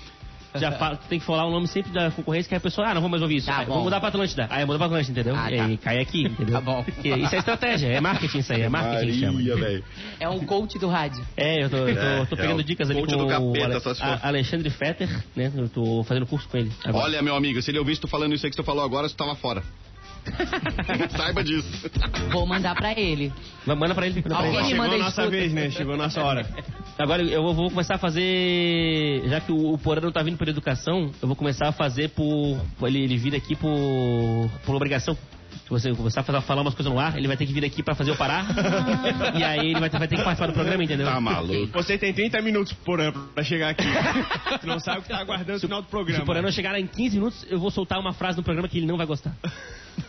Já 0.55 0.71
fala- 0.73 0.97
tem 0.97 1.19
que 1.19 1.25
falar 1.25 1.45
o 1.45 1.51
nome 1.51 1.67
sempre 1.67 1.91
da 1.91 2.11
concorrência 2.11 2.49
que 2.49 2.55
a 2.55 2.59
pessoa, 2.59 2.87
ah, 2.89 2.93
não 2.93 3.01
vou 3.01 3.09
mais 3.09 3.21
ouvir 3.21 3.37
isso. 3.37 3.47
Tá. 3.47 3.63
Vou 3.63 3.83
mudar 3.83 3.99
pra 3.99 4.09
Atlântida. 4.09 4.47
Aí 4.49 4.65
muda 4.65 4.77
pra 4.77 4.87
Atlântida, 4.87 5.19
entendeu? 5.21 5.39
Ah, 5.39 5.51
e 5.51 5.57
tá. 5.57 5.63
aí 5.65 5.77
cai 5.77 5.99
aqui, 5.99 6.23
entendeu? 6.27 6.53
Tá 6.55 6.61
bom. 6.61 6.83
Porque 6.83 7.07
Isso 7.09 7.35
é 7.35 7.37
estratégia, 7.39 7.87
é 7.87 8.01
marketing 8.01 8.39
isso 8.39 8.53
aí, 8.53 8.61
é 8.61 8.69
marketing 8.69 9.19
chama. 9.19 9.33
Maria. 9.41 9.83
É 10.19 10.27
um 10.29 10.39
coach 10.45 10.77
do 10.77 10.87
rádio. 10.89 11.25
É, 11.37 11.63
eu 11.63 11.69
tô, 11.69 11.77
eu 11.77 11.95
tô- 11.95 12.01
É, 12.01 12.25
tô 12.25 12.35
é 12.35 12.37
pegando 12.41 12.59
o 12.59 12.63
dicas 12.63 12.89
ali 12.89 12.99
coach 12.99 13.13
com 13.13 13.17
do 13.19 13.27
capeta, 13.27 13.89
o 13.89 14.03
Ale- 14.03 14.19
Alexandre 14.23 14.69
Fetter, 14.69 15.09
né? 15.35 15.51
Eu 15.55 15.69
tô 15.69 16.03
fazendo 16.03 16.25
curso 16.25 16.47
com 16.49 16.57
ele. 16.57 16.71
agora. 16.83 17.05
Olha, 17.05 17.21
meu 17.21 17.35
amigo, 17.35 17.61
se 17.61 17.71
ele 17.71 17.79
ouvisse 17.79 18.01
tu 18.01 18.07
falando 18.07 18.33
isso 18.33 18.45
aí 18.45 18.49
que 18.51 18.57
tu 18.57 18.63
falou 18.63 18.83
agora, 18.83 19.07
tu 19.07 19.15
tava 19.15 19.35
fora. 19.35 19.63
Saiba 21.17 21.43
disso. 21.43 21.89
Vou 22.31 22.45
mandar 22.45 22.75
pra 22.75 22.91
ele. 22.97 23.31
Manda 23.65 23.93
pra 23.95 24.05
ele. 24.07 24.21
Manda 24.21 24.29
pra 24.35 24.37
Alguém 24.37 24.53
ele. 24.53 24.63
me 24.63 24.69
Chegou 24.69 24.83
manda 24.85 24.95
a 24.95 24.99
nossa 24.99 25.21
escuta. 25.21 25.29
vez, 25.29 25.53
né? 25.53 25.69
Chegou 25.71 25.93
a 25.93 25.97
nossa 25.97 26.23
hora. 26.23 26.45
Agora 26.97 27.21
eu 27.23 27.53
vou- 27.53 27.69
começar 27.69 27.95
a 27.95 27.97
fazer. 27.97 29.23
Já 29.27 29.39
que 29.39 29.51
o, 29.51 29.73
o 29.73 29.77
Porã 29.77 30.01
não 30.01 30.11
tá 30.11 30.21
vindo 30.23 30.37
por 30.37 30.47
educação, 30.47 31.11
eu 31.21 31.27
vou 31.27 31.35
começar 31.35 31.69
a 31.69 31.71
fazer 31.71 32.09
por. 32.09 32.59
Ele, 32.83 33.03
ele 33.03 33.17
vir 33.17 33.35
aqui 33.35 33.55
por, 33.55 34.49
por 34.65 34.75
obrigação. 34.75 35.17
Se 35.65 35.69
você 35.69 35.93
começar 35.93 36.19
a 36.27 36.41
falar 36.41 36.61
umas 36.61 36.73
coisas 36.73 36.91
no 36.91 36.99
ar, 36.99 37.17
ele 37.17 37.27
vai 37.27 37.37
ter 37.37 37.45
que 37.45 37.53
vir 37.53 37.63
aqui 37.63 37.81
pra 37.81 37.95
fazer 37.95 38.11
eu 38.11 38.15
parar. 38.17 38.45
e 39.37 39.43
aí 39.43 39.71
ele 39.71 39.79
vai 39.79 39.89
ter, 39.89 39.97
vai 39.99 40.07
ter 40.07 40.17
que 40.17 40.23
participar 40.23 40.47
do 40.47 40.53
programa, 40.53 40.83
entendeu? 40.83 41.05
Tá 41.07 41.19
maluco. 41.19 41.67
Você 41.73 41.97
tem 41.97 42.13
30 42.13 42.41
minutos 42.41 42.73
por 42.73 42.99
ano 42.99 43.29
pra 43.33 43.43
chegar 43.43 43.69
aqui. 43.69 43.83
Tu 44.59 44.67
não 44.67 44.79
sabe 44.79 44.99
o 44.99 45.01
que 45.01 45.09
tá 45.09 45.17
aguardando 45.19 45.53
no 45.53 45.59
final 45.59 45.81
do 45.81 45.85
Se 45.85 45.91
programa. 45.91 46.23
o 46.23 46.25
Porã 46.25 46.41
não 46.41 46.51
chegar 46.51 46.71
lá 46.73 46.79
em 46.79 46.87
15 46.87 47.15
minutos, 47.17 47.45
eu 47.49 47.57
vou 47.57 47.71
soltar 47.71 47.99
uma 47.99 48.11
frase 48.13 48.37
no 48.37 48.43
programa 48.43 48.67
que 48.67 48.77
ele 48.79 48.85
não 48.85 48.97
vai 48.97 49.05
gostar. 49.05 49.33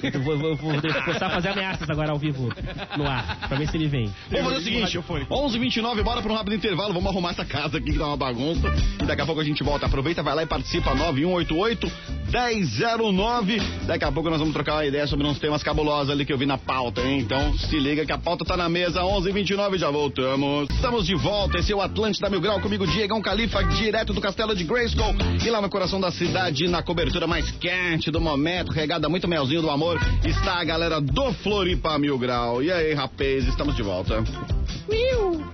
Eu 0.03 0.21
vou, 0.21 0.37
vou, 0.37 0.57
vou 0.57 0.73
começar 0.81 1.27
a 1.27 1.31
fazer 1.31 1.51
ameaças 1.51 1.89
agora 1.89 2.11
ao 2.11 2.19
vivo 2.19 2.49
no 2.97 3.07
ar, 3.07 3.39
pra 3.49 3.57
ver 3.57 3.69
se 3.69 3.77
ele 3.77 3.87
vem. 3.89 4.13
Vamos 4.31 4.47
fazer 4.47 4.57
o 4.57 4.63
seguinte, 4.63 4.83
Radiofônico. 4.83 5.33
11h29, 5.35 6.03
bora 6.03 6.21
pra 6.21 6.33
um 6.33 6.35
rápido 6.35 6.57
intervalo, 6.57 6.93
vamos 6.93 7.11
arrumar 7.11 7.31
essa 7.31 7.45
casa 7.45 7.79
aqui 7.79 7.93
que 7.93 7.99
tá 7.99 8.07
uma 8.07 8.17
bagunça. 8.17 8.73
E 9.01 9.05
daqui 9.05 9.23
a 9.23 9.27
pouco 9.27 9.41
a 9.41 9.45
gente 9.45 9.63
volta. 9.63 9.87
Aproveita, 9.87 10.23
vai 10.23 10.35
lá 10.35 10.43
e 10.43 10.47
participa, 10.47 10.95
9188-1009. 10.95 13.63
Daqui 13.87 14.05
a 14.05 14.13
pouco 14.13 14.31
nós 14.31 14.39
vamos 14.39 14.55
trocar 14.55 14.75
uma 14.75 14.87
ideia 14.87 15.07
sobre 15.07 15.27
uns 15.27 15.39
temas 15.39 15.63
cabulosos 15.63 16.11
ali 16.11 16.25
que 16.25 16.33
eu 16.33 16.39
vi 16.39 16.47
na 16.47 16.59
pauta, 16.59 17.03
hein? 17.03 17.21
Então 17.21 17.57
se 17.59 17.79
liga 17.79 18.07
que 18.07 18.13
a 18.13 18.19
pauta 18.19 18.45
tá 18.45 18.57
na 18.57 18.69
mesa, 18.69 19.03
11h29, 19.03 19.79
já 19.79 19.91
voltamos. 19.91 20.69
Estamos 20.71 21.07
de 21.07 21.15
volta, 21.15 21.59
esse 21.59 21.73
é 21.73 21.77
o 21.77 21.81
Atlântida 21.81 22.31
Mil 22.31 22.41
Grau, 22.41 22.61
comigo 22.61 22.87
Diegão 22.87 23.21
Califa, 23.21 23.63
direto 23.65 24.13
do 24.13 24.21
Castelo 24.21 24.55
de 24.55 24.65
Grayskull. 24.65 25.15
E 25.45 25.51
lá 25.51 25.61
no 25.61 25.69
coração 25.69 26.01
da 26.01 26.11
cidade, 26.11 26.69
na 26.69 26.83
cobertura 26.83 27.27
mais 27.27 27.51
quente 27.53 28.11
do 28.11 28.21
momento, 28.21 28.73
regada 28.73 29.09
muito 29.09 29.29
melzinho 29.29 29.63
do 29.63 29.71
amor, 29.73 29.99
está 30.25 30.61
a 30.61 30.65
galera 30.65 31.01
do 31.01 31.33
Floripa 31.35 31.99
Mil 31.99 32.19
Grau. 32.19 32.63
E 32.63 32.71
aí, 32.71 32.93
rapaz, 32.93 33.47
estamos 33.47 33.75
de 33.75 33.83
volta. 33.83 34.23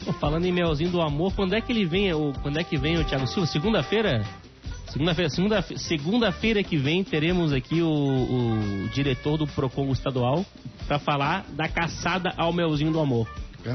Pô, 0.04 0.12
falando 0.14 0.44
em 0.44 0.52
melzinho 0.52 0.90
do 0.90 1.00
amor, 1.00 1.32
quando 1.34 1.54
é 1.54 1.60
que 1.60 1.70
ele 1.70 1.84
vem? 1.84 2.12
O, 2.12 2.32
quando 2.42 2.58
é 2.58 2.64
que 2.64 2.76
vem 2.76 2.98
o 2.98 3.04
Thiago 3.04 3.26
Silva? 3.26 3.46
Segunda-feira? 3.46 4.24
Segunda-feira, 4.88 5.30
segunda, 5.30 5.62
segunda-feira 5.62 6.62
que 6.62 6.76
vem 6.76 7.04
teremos 7.04 7.52
aqui 7.52 7.80
o, 7.80 7.88
o 7.88 8.88
diretor 8.92 9.36
do 9.36 9.46
Procon 9.46 9.92
estadual 9.92 10.44
para 10.86 10.98
falar 10.98 11.44
da 11.50 11.68
caçada 11.68 12.32
ao 12.36 12.52
melzinho 12.52 12.90
do 12.90 13.00
amor. 13.00 13.28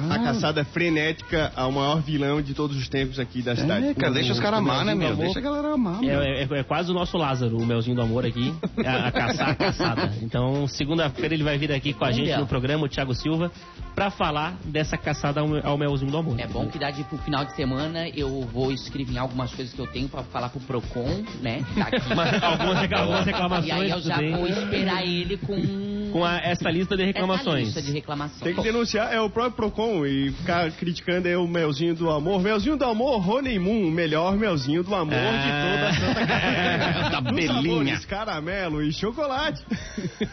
A 0.09 0.19
caçada 0.19 0.63
frenética 0.65 1.51
ao 1.55 1.71
maior 1.71 2.01
vilão 2.01 2.41
de 2.41 2.53
todos 2.53 2.75
os 2.77 2.87
tempos 2.87 3.19
aqui 3.19 3.41
da 3.41 3.55
cidade. 3.55 3.87
É, 3.87 3.93
cara, 3.93 4.13
deixa 4.13 4.31
os 4.33 4.39
caras 4.39 4.59
o 4.59 4.61
amar, 4.63 4.85
né, 4.85 4.93
meu? 4.95 5.09
Amor. 5.09 5.23
Deixa 5.25 5.39
a 5.39 5.41
galera 5.41 5.73
amar. 5.73 6.03
É, 6.03 6.43
é- 6.43 6.59
é 6.59 6.63
quase 6.63 6.91
o 6.91 6.93
nosso 6.93 7.17
Lázaro, 7.17 7.57
o 7.57 7.65
melzinho 7.65 7.95
do 7.95 8.01
amor 8.01 8.25
aqui, 8.25 8.53
a, 8.85 9.07
a 9.07 9.11
caçar 9.11 9.49
a 9.49 9.55
caçada. 9.55 10.13
Então, 10.21 10.67
segunda-feira 10.67 11.33
ele 11.33 11.43
vai 11.43 11.57
vir 11.57 11.71
aqui 11.71 11.93
com 11.93 12.05
a 12.05 12.11
gente 12.11 12.35
no 12.37 12.45
programa, 12.47 12.85
o 12.85 12.89
Thiago 12.89 13.13
Silva, 13.13 13.51
para 13.95 14.09
falar 14.09 14.55
dessa 14.65 14.97
caçada 14.97 15.41
ao, 15.41 15.47
ao 15.65 15.77
melzinho 15.77 16.11
do 16.11 16.17
amor. 16.17 16.39
É 16.39 16.47
bom 16.47 16.67
que 16.67 16.79
dá 16.79 16.89
de 16.91 17.03
pro 17.03 17.17
final 17.19 17.45
de 17.45 17.55
semana 17.55 18.07
eu 18.09 18.41
vou 18.51 18.71
escrever 18.71 19.17
algumas 19.17 19.53
coisas 19.53 19.73
que 19.73 19.79
eu 19.79 19.87
tenho 19.87 20.07
pra 20.09 20.23
falar 20.23 20.49
pro 20.49 20.59
Procon, 20.61 21.23
né? 21.41 21.63
Tá. 21.75 21.89
Mas 22.15 22.41
algumas, 22.43 22.79
recla- 22.79 22.99
algumas 22.99 23.21
E 23.21 23.25
reclamações. 23.25 23.71
aí 23.71 23.89
eu 23.91 23.99
já 24.01 24.17
bem. 24.17 24.35
vou 24.35 24.47
esperar 24.47 25.03
ele 25.05 25.37
com 25.37 25.93
com 26.13 26.23
a- 26.23 26.37
essa 26.37 26.69
lista 26.69 26.95
de 26.95 27.01
Essa 27.03 27.07
reclamações. 27.11 27.65
lista 27.65 27.81
de 27.81 27.91
reclamações. 27.91 28.41
Tem 28.41 28.53
que 28.53 28.61
denunciar, 28.61 29.11
é 29.11 29.19
o 29.19 29.29
próprio 29.29 29.53
Procon 29.55 29.82
e 30.05 30.31
ficar 30.31 30.71
criticando 30.71 31.27
aí 31.27 31.35
o 31.35 31.47
melzinho 31.47 31.93
do 31.95 32.09
amor. 32.09 32.41
Melzinho 32.41 32.75
do 32.77 32.85
amor, 32.85 33.27
Honeymoon, 33.27 33.87
o 33.87 33.91
melhor 33.91 34.35
melzinho 34.35 34.83
do 34.83 34.93
amor 34.95 35.13
Ah. 35.15 35.31
de 35.41 35.49
toda 35.71 35.89
a 35.89 35.93
Santa 35.93 36.27
Catarina. 36.27 37.09
Da 37.13 37.19
Dos 37.19 37.33
belinha. 37.35 37.53
sabores, 37.61 38.05
caramelo 38.05 38.81
e 38.83 38.91
chocolate. 38.91 39.63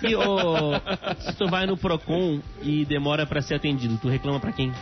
E 0.03 0.15
ô, 0.15 0.73
se 1.21 1.33
tu 1.37 1.49
vai 1.49 1.67
no 1.67 1.77
Procon 1.77 2.41
e 2.63 2.85
demora 2.87 3.27
pra 3.27 3.43
ser 3.43 3.55
atendido, 3.57 3.99
tu 4.01 4.09
reclama 4.09 4.41
pra 4.41 4.53
quem? 4.53 4.73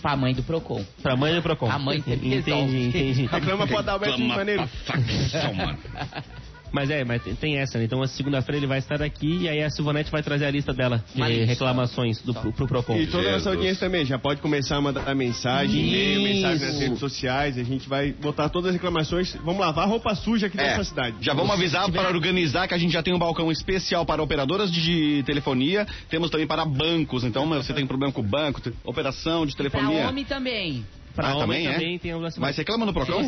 Pra 0.00 0.16
mãe 0.16 0.32
do 0.34 0.42
Procon. 0.42 0.84
Pra 1.02 1.14
mãe 1.16 1.34
do 1.34 1.42
Procon. 1.42 1.70
A 1.70 1.78
mãe 1.78 2.00
sempre 2.02 2.28
Entendi, 2.34 2.50
resolve. 2.50 2.86
entendi. 2.88 3.26
Reclama 3.26 3.66
pro 3.66 3.78
Adalberto 3.78 4.16
de 4.16 4.22
Reclama 4.22 4.38
Maneiro. 4.40 4.68
pra 4.86 4.96
facção, 4.96 5.54
mano. 5.54 5.78
Mas 6.72 6.88
é, 6.90 7.04
mas 7.04 7.22
tem- 7.38 7.58
essa, 7.58 7.78
né? 7.78 7.84
Então, 7.84 8.02
a 8.02 8.08
segunda-feira 8.08 8.56
ele 8.56 8.66
vai 8.66 8.78
estar 8.78 9.02
aqui 9.02 9.42
e 9.42 9.48
aí 9.48 9.62
a 9.62 9.68
Silvanete 9.70 10.10
vai 10.10 10.22
trazer 10.22 10.46
a 10.46 10.50
lista 10.50 10.72
dela 10.72 11.04
de 11.14 11.22
lista. 11.22 11.44
reclamações 11.44 12.20
do, 12.22 12.32
pro, 12.32 12.52
pro 12.52 12.66
Procon. 12.66 12.96
E 12.96 13.06
toda 13.06 13.28
a 13.28 13.32
nossa 13.32 13.50
audiência 13.50 13.80
também, 13.86 14.04
já 14.06 14.18
pode 14.18 14.40
começar 14.40 14.76
a 14.76 14.80
mandar 14.80 15.14
mensagem, 15.14 15.86
e-mail, 15.88 16.22
mensagem 16.22 16.66
nas 16.66 16.78
redes 16.80 16.98
sociais, 16.98 17.58
a 17.58 17.62
gente 17.62 17.88
vai 17.88 18.12
botar 18.12 18.48
todas 18.48 18.68
as 18.70 18.74
reclamações, 18.74 19.34
vamos 19.44 19.60
lavar 19.60 19.86
roupa 19.88 20.14
suja 20.14 20.46
aqui 20.46 20.58
É, 20.58 20.62
nessa 20.70 20.84
cidade. 20.84 21.16
já 21.20 21.34
vamos 21.34 21.50
avisar 21.52 21.90
para 21.90 22.08
organizar 22.08 22.66
que 22.66 22.74
a 22.74 22.78
gente 22.78 22.92
já 22.92 23.02
tem 23.02 23.14
um 23.14 23.18
balcão 23.18 23.50
especial 23.52 24.06
para 24.06 24.22
operadoras 24.22 24.70
de 24.72 25.22
telefonia, 25.26 25.86
temos 26.08 26.30
também 26.30 26.46
para 26.46 26.64
bancos, 26.64 27.24
então 27.24 27.46
você 27.48 27.72
tem 27.74 27.86
problema 27.86 28.12
com 28.12 28.20
o 28.20 28.24
banco, 28.24 28.60
operação 28.84 29.44
de 29.44 29.54
telefonia. 29.56 30.08
homem 30.08 30.24
também. 30.24 30.84
Pra 31.14 31.28
Ah, 31.28 31.34
homem 31.36 31.46
também 31.46 31.66
é? 31.66 31.72
também 31.72 31.98
tem 31.98 32.12
a 32.12 32.18
Mas 32.38 32.56
reclama 32.56 32.86
no 32.86 32.92
Procon? 32.92 33.22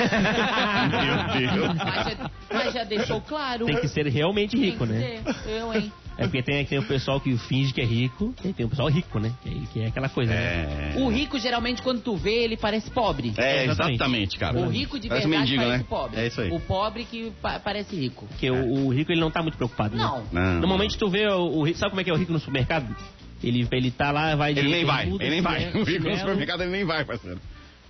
Meu 0.90 1.48
Deus. 1.48 1.74
Mas 1.78 2.04
já, 2.04 2.30
mas 2.52 2.74
já 2.74 2.84
deixou 2.84 3.20
claro. 3.20 3.66
Tem 3.66 3.76
que 3.76 3.88
ser 3.88 4.06
realmente 4.08 4.56
Tem 4.56 4.64
rico, 4.70 4.87
que 4.87 4.92
né? 4.92 5.22
ser. 5.24 5.50
Eu, 5.50 5.72
hein? 5.72 5.92
É 6.16 6.22
porque 6.24 6.42
tem, 6.42 6.64
tem 6.64 6.79
o 6.79 6.83
pessoal 6.85 7.20
que 7.20 7.37
finge 7.37 7.72
que 7.72 7.81
é 7.81 7.85
rico, 7.85 8.35
e 8.44 8.53
tem 8.53 8.64
o 8.64 8.68
pessoal 8.68 8.88
rico, 8.88 9.18
né? 9.18 9.33
Que, 9.42 9.66
que 9.72 9.81
é 9.81 9.87
aquela 9.87 10.09
coisa, 10.09 10.33
né? 10.33 10.94
É. 10.96 11.00
O 11.00 11.09
rico, 11.09 11.38
geralmente, 11.38 11.83
quando 11.83 12.00
tu 12.03 12.16
vê, 12.16 12.44
ele 12.44 12.57
parece 12.57 12.90
pobre. 12.90 13.33
É, 13.37 13.64
Exatamente. 13.64 13.94
exatamente, 13.96 14.38
cara. 14.38 14.59
O 14.59 14.68
rico 14.68 14.98
de 15.00 15.09
Parece 15.09 15.27
verdade 15.29 15.50
mendigo, 15.50 15.64
parece 15.64 15.83
né? 15.83 15.88
pobre. 15.88 16.20
É 16.20 16.27
isso 16.27 16.40
aí. 16.40 16.50
O 16.53 16.61
pobre 16.61 17.05
que 17.05 17.33
pa- 17.42 17.59
parece 17.59 17.96
rico. 17.96 18.27
Porque 18.27 18.50
o, 18.50 18.87
o 18.87 18.92
rico 18.92 19.11
ele 19.11 19.20
não 19.20 19.31
tá 19.31 19.42
muito 19.42 19.57
preocupado, 19.57 19.96
né? 19.96 20.03
Não. 20.05 20.24
Não. 20.33 20.61
Normalmente 20.61 20.96
tu 20.96 21.09
vê 21.09 21.27
o, 21.27 21.59
o 21.59 21.62
rico, 21.64 21.79
sabe 21.79 21.90
como 21.90 22.00
é 22.00 22.05
que 22.05 22.11
é 22.11 22.12
o 22.12 22.16
rico 22.16 22.33
no 22.33 22.38
supermercado? 22.38 22.94
Ele, 23.42 23.66
ele 23.72 23.90
tá 23.90 24.11
lá, 24.11 24.35
vai 24.37 24.55
de 24.55 24.61
Ele 24.61 24.70
nem 24.70 24.85
vai, 24.85 25.07
ele 25.07 25.31
nem 25.31 25.40
vai. 25.42 25.61
chinelo, 25.61 25.81
O 25.81 25.85
rico 25.85 26.09
no 26.09 26.16
supermercado 26.16 26.62
ele 26.62 26.70
nem 26.70 26.85
vai, 26.85 27.05
parceiro. 27.05 27.38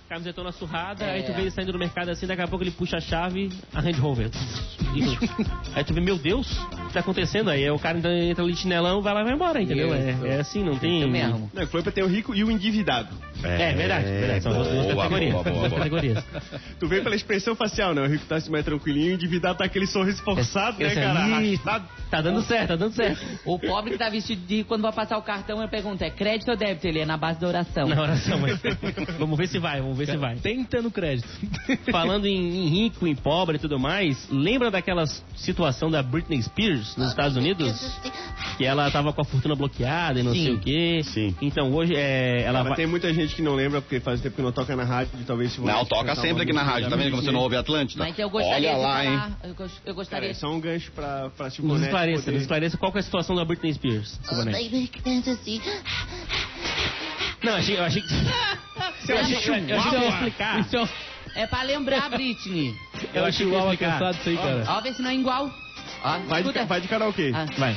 Camisetona 0.07 0.51
surrada, 0.51 1.03
É. 1.03 1.11
aí 1.13 1.23
tu 1.23 1.33
vê 1.33 1.41
ele 1.41 1.51
saindo 1.51 1.71
do 1.71 1.79
mercado 1.79 2.09
assim, 2.09 2.27
daqui 2.27 2.41
a 2.41 2.47
pouco 2.47 2.63
ele 2.63 2.71
puxa 2.71 2.97
a 2.97 3.01
chave, 3.01 3.49
a 3.73 3.81
Range 3.81 3.99
Rover. 3.99 4.29
aí 5.75 5.83
tu 5.83 5.93
vê, 5.93 6.01
meu 6.01 6.17
Deus, 6.17 6.47
o 6.59 6.87
que 6.87 6.93
tá 6.93 6.99
acontecendo? 6.99 7.49
Aí 7.49 7.67
o 7.69 7.79
cara 7.79 7.97
entra, 7.97 8.13
entra 8.23 8.43
ali 8.43 8.53
de 8.53 8.59
chinelão, 8.59 9.01
vai 9.01 9.13
lá 9.13 9.21
e 9.21 9.23
vai 9.23 9.33
embora, 9.33 9.61
entendeu? 9.61 9.93
É, 9.93 10.35
é 10.35 10.39
assim, 10.39 10.63
não 10.63 10.77
tem... 10.77 10.99
Isso 10.99 11.09
mesmo. 11.09 11.49
Não, 11.53 11.67
foi 11.67 11.81
pra 11.81 11.91
ter 11.91 12.03
o 12.03 12.07
rico 12.07 12.35
e 12.35 12.43
o 12.43 12.51
endividado. 12.51 13.09
É, 13.43 13.73
verdade, 13.73 14.05
verdade. 14.05 14.43
São 14.43 14.61
as 14.61 14.67
duas 14.67 14.85
boa, 14.85 14.95
categorias. 14.95 15.31
boa, 15.33 15.43
boa, 15.43 15.55
duas 15.55 15.69
boa. 15.69 15.77
categorias. 15.77 16.23
Tu 16.79 16.87
vê 16.87 17.01
pela 17.01 17.15
expressão 17.15 17.55
facial, 17.55 17.93
né? 17.93 18.01
O 18.01 18.07
rico 18.07 18.25
tá 18.25 18.37
assim 18.37 18.51
mais 18.51 18.65
tranquilinho, 18.65 19.11
o 19.11 19.15
endividado 19.15 19.57
tá 19.57 19.65
aquele 19.65 19.87
sorriso 19.87 20.21
forçado, 20.23 20.79
né, 20.79 20.93
cara? 20.93 21.25
aí, 21.25 21.55
Arrastado. 21.55 21.85
Tá 22.09 22.21
dando 22.21 22.41
certo, 22.43 22.67
tá 22.69 22.75
dando 22.75 22.93
certo. 22.93 23.25
O 23.45 23.59
pobre 23.59 23.91
que 23.91 23.97
tá 23.97 24.09
vestido 24.09 24.45
de 24.45 24.63
quando 24.63 24.81
vai 24.81 24.91
passar 24.91 25.17
o 25.17 25.21
cartão, 25.21 25.59
ele 25.59 25.67
pergunta, 25.69 26.05
é 26.05 26.09
crédito 26.09 26.49
ou 26.49 26.57
débito? 26.57 26.87
Ele 26.87 26.99
é 26.99 27.05
na 27.05 27.17
base 27.17 27.39
da 27.39 27.47
oração. 27.47 27.87
Na 27.87 28.01
oração, 28.01 28.39
mas... 28.39 28.59
Vamos 29.17 29.37
ver 29.37 29.47
se 29.47 29.59
vai, 29.59 29.81
vamos 29.81 29.97
ver 29.97 30.07
se 30.07 30.17
vai. 30.17 30.35
Tenta 30.35 30.81
no 30.81 30.91
crédito. 30.91 31.27
Falando 31.91 32.25
em, 32.25 32.65
em 32.65 32.69
rico, 32.69 33.07
em 33.07 33.15
pobre 33.15 33.57
e 33.57 33.59
tudo 33.59 33.79
mais, 33.79 34.27
lembra 34.29 34.69
daquela 34.71 35.05
situação 35.35 35.89
da 35.89 36.01
Britney 36.01 36.41
Spears 36.41 36.95
nos 36.95 37.09
Estados 37.09 37.35
Unidos? 37.35 37.75
Que 38.57 38.65
ela 38.65 38.89
tava 38.91 39.11
com 39.11 39.21
a 39.21 39.25
fortuna 39.25 39.55
bloqueada 39.55 40.19
e 40.19 40.23
não 40.23 40.33
Sim. 40.33 40.43
sei 40.43 40.53
o 40.53 40.59
quê. 40.59 41.01
Sim. 41.03 41.35
Então 41.41 41.73
hoje 41.73 41.93
é, 41.95 42.43
ela 42.43 42.59
Mas 42.59 42.67
vai. 42.69 42.77
tem 42.77 42.87
muita 42.87 43.11
gente 43.13 43.24
que 43.33 43.41
não 43.41 43.55
lembra, 43.55 43.81
porque 43.81 43.99
faz 43.99 44.19
tempo 44.21 44.35
que 44.35 44.41
não 44.41 44.51
toca 44.51 44.75
na 44.75 44.83
rádio, 44.83 45.11
talvez 45.25 45.53
se 45.53 45.61
Não, 45.61 45.85
toca 45.85 46.15
sempre 46.15 46.43
aqui 46.43 46.53
na 46.53 46.63
rádio, 46.63 46.89
tá 46.89 46.95
vendo 46.95 47.11
como 47.11 47.23
você 47.23 47.31
não 47.31 47.39
ouve 47.39 47.55
Atlântida? 47.55 48.03
Mas 48.03 48.17
eu 48.19 48.29
gostaria 48.29 48.69
Olha 48.71 48.77
de 48.77 48.83
lá, 48.83 49.05
hein? 49.05 49.11
falar, 49.17 49.37
eu, 49.43 49.53
gos- 49.55 49.71
eu 49.71 49.79
Cara, 49.83 49.93
gostaria 49.93 50.29
é 50.29 50.33
só 50.33 50.47
um 50.51 50.59
gancho 50.59 50.91
pra, 50.91 51.29
pra 51.35 51.45
Nos 51.45 51.53
Silvonete 51.55 51.85
esclareça, 51.85 52.19
poder- 52.23 52.31
nos 52.33 52.41
esclareça 52.41 52.77
qual 52.77 52.91
que 52.91 52.97
é 52.97 53.01
a 53.01 53.03
situação 53.03 53.35
da 53.35 53.45
Britney 53.45 53.73
Spears. 53.73 54.19
Fantasy. 55.03 55.61
Não, 57.43 57.53
achei, 57.55 57.77
eu 57.77 57.83
achei 57.83 58.01
que. 58.01 58.13
Eu 58.13 59.17
achei, 59.19 59.35
eu, 59.35 59.55
eu 59.67 59.79
achei 59.79 59.91
que 59.91 59.97
ia 59.97 60.09
explicar. 60.09 60.59
Isso 60.61 60.75
é 60.77 61.41
É 61.43 61.47
pra 61.47 61.61
lembrar, 61.63 62.09
Britney. 62.09 62.73
Eu 63.13 63.25
achei 63.25 63.45
que 63.45 63.51
ia 63.51 63.51
Chihuahua 63.51 63.73
explicar. 63.73 63.99
cansado 63.99 64.17
isso 64.19 64.29
aí, 64.29 64.37
cara. 64.37 64.63
Ó, 64.69 64.81
vê 64.81 64.93
se 64.93 65.01
não 65.01 65.09
é 65.09 65.15
igual. 65.15 65.51
Ó, 66.03 66.19
Vai 66.27 66.43
de, 66.43 66.51
vai 66.65 66.81
de 66.81 66.87
karaokê. 66.87 67.31
Ah. 67.35 67.45
Vai. 67.57 67.75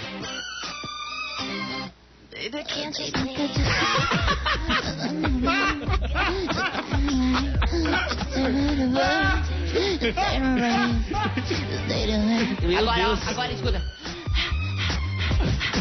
You 12.62 12.78
Agora, 12.78 13.04
Deus. 13.04 13.28
agora 13.28 13.52
escuta. 13.52 13.82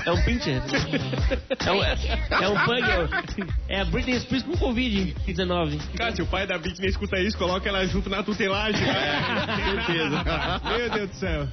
É 0.06 0.12
um 0.12 0.24
pincher. 0.24 0.62
É 1.66 1.72
um, 1.72 1.84
é 1.84 2.50
um 2.50 2.66
pug. 2.66 2.82
É 3.68 3.82
a 3.82 3.86
Britney 3.86 4.20
Spears 4.22 4.44
com 4.44 4.54
Covid-19. 4.54 5.82
Cara, 5.98 6.16
se 6.16 6.22
o 6.22 6.26
pai 6.26 6.48
da 6.48 6.58
Britney 6.58 6.90
escuta 6.90 7.20
isso, 7.20 7.38
coloca 7.38 7.68
ela 7.68 7.86
junto 7.88 8.10
na 8.10 8.24
tutelagem. 8.24 8.80
É, 8.88 9.86
certeza. 9.86 10.24
Meu 10.64 10.90
Deus 10.90 11.10
do 11.10 11.16
céu. 11.16 11.48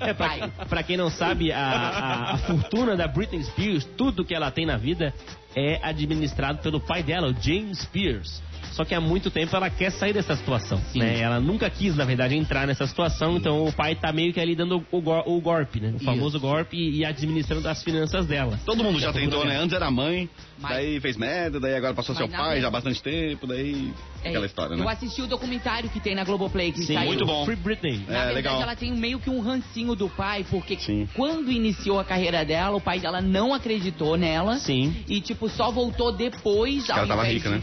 É, 0.00 0.14
pra, 0.14 0.48
pra 0.68 0.82
quem 0.82 0.96
não 0.96 1.10
sabe, 1.10 1.52
a, 1.52 1.58
a- 1.60 2.32
a 2.34 2.38
fortuna 2.38 2.96
da 2.96 3.06
Britney 3.06 3.44
Spears, 3.44 3.84
tudo 3.96 4.24
que 4.24 4.34
ela 4.34 4.50
tem 4.50 4.64
na 4.66 4.76
vida, 4.76 5.12
é 5.54 5.78
administrado 5.82 6.58
pelo 6.62 6.80
pai 6.80 7.02
dela, 7.02 7.28
o 7.28 7.34
James 7.40 7.78
Spears. 7.80 8.42
Só 8.72 8.84
que 8.84 8.94
há 8.94 9.00
muito 9.00 9.30
tempo 9.32 9.54
ela 9.54 9.68
quer 9.68 9.90
sair 9.90 10.12
dessa 10.12 10.34
situação, 10.36 10.80
né? 10.94 11.18
Ela 11.20 11.40
nunca 11.40 11.68
quis, 11.68 11.96
na 11.96 12.04
verdade, 12.04 12.36
entrar 12.36 12.68
nessa 12.68 12.86
situação, 12.86 13.36
então 13.36 13.64
o 13.64 13.72
pai 13.72 13.96
tá 13.96 14.12
meio 14.12 14.32
que 14.32 14.38
ali 14.40 14.54
dando 14.54 14.86
o, 14.92 15.00
gor- 15.02 15.24
o 15.26 15.40
golpe, 15.40 15.80
né? 15.80 15.92
O 15.96 15.98
famoso 15.98 16.38
golpe 16.38 16.76
e, 16.76 16.98
e 17.00 17.04
administrando 17.04 17.68
as 17.68 17.82
finanças 17.82 18.26
dela. 18.26 18.58
Todo 18.64 18.82
mundo 18.84 19.00
já 19.00 19.12
tentou, 19.12 19.44
né? 19.44 19.56
Antes 19.58 19.74
era 19.74 19.90
mãe, 19.90 20.30
Mas- 20.56 20.72
daí 20.72 21.00
fez 21.00 21.16
merda, 21.16 21.58
daí 21.58 21.74
agora 21.74 21.92
passou 21.94 22.14
Mas 22.14 22.24
seu 22.24 22.28
pai 22.38 22.60
já 22.60 22.68
há 22.68 22.70
bastante 22.70 23.02
tempo, 23.02 23.44
daí 23.46 23.92
É, 24.22 24.28
aquela 24.28 24.46
história, 24.46 24.74
Eu 24.74 24.78
né? 24.78 24.90
assisti 24.90 25.22
o 25.22 25.26
documentário 25.26 25.88
que 25.90 26.00
tem 26.00 26.14
na 26.14 26.24
Globoplay, 26.24 26.72
que 26.72 26.82
Sim, 26.82 26.94
saiu. 26.94 27.08
muito 27.08 27.24
bom. 27.26 27.44
Free 27.44 27.56
Britney. 27.56 27.98
Na 27.98 27.98
É, 27.98 28.06
verdade, 28.06 28.34
legal. 28.34 28.62
ela 28.62 28.76
tem 28.76 28.94
meio 28.94 29.18
que 29.18 29.30
um 29.30 29.40
rancinho 29.40 29.94
do 29.94 30.08
pai, 30.08 30.44
porque 30.50 30.78
Sim. 30.78 31.08
quando 31.14 31.50
iniciou 31.50 31.98
a 31.98 32.04
carreira 32.04 32.44
dela, 32.44 32.76
o 32.76 32.80
pai 32.80 33.00
dela 33.00 33.20
não 33.20 33.54
acreditou 33.54 34.16
nela. 34.16 34.56
Sim. 34.58 34.94
E, 35.08 35.20
tipo, 35.20 35.48
só 35.48 35.70
voltou 35.70 36.12
depois. 36.12 36.88
Ela 36.88 37.06
tava 37.06 37.24
rica, 37.24 37.48
de 37.48 37.54
né? 37.56 37.62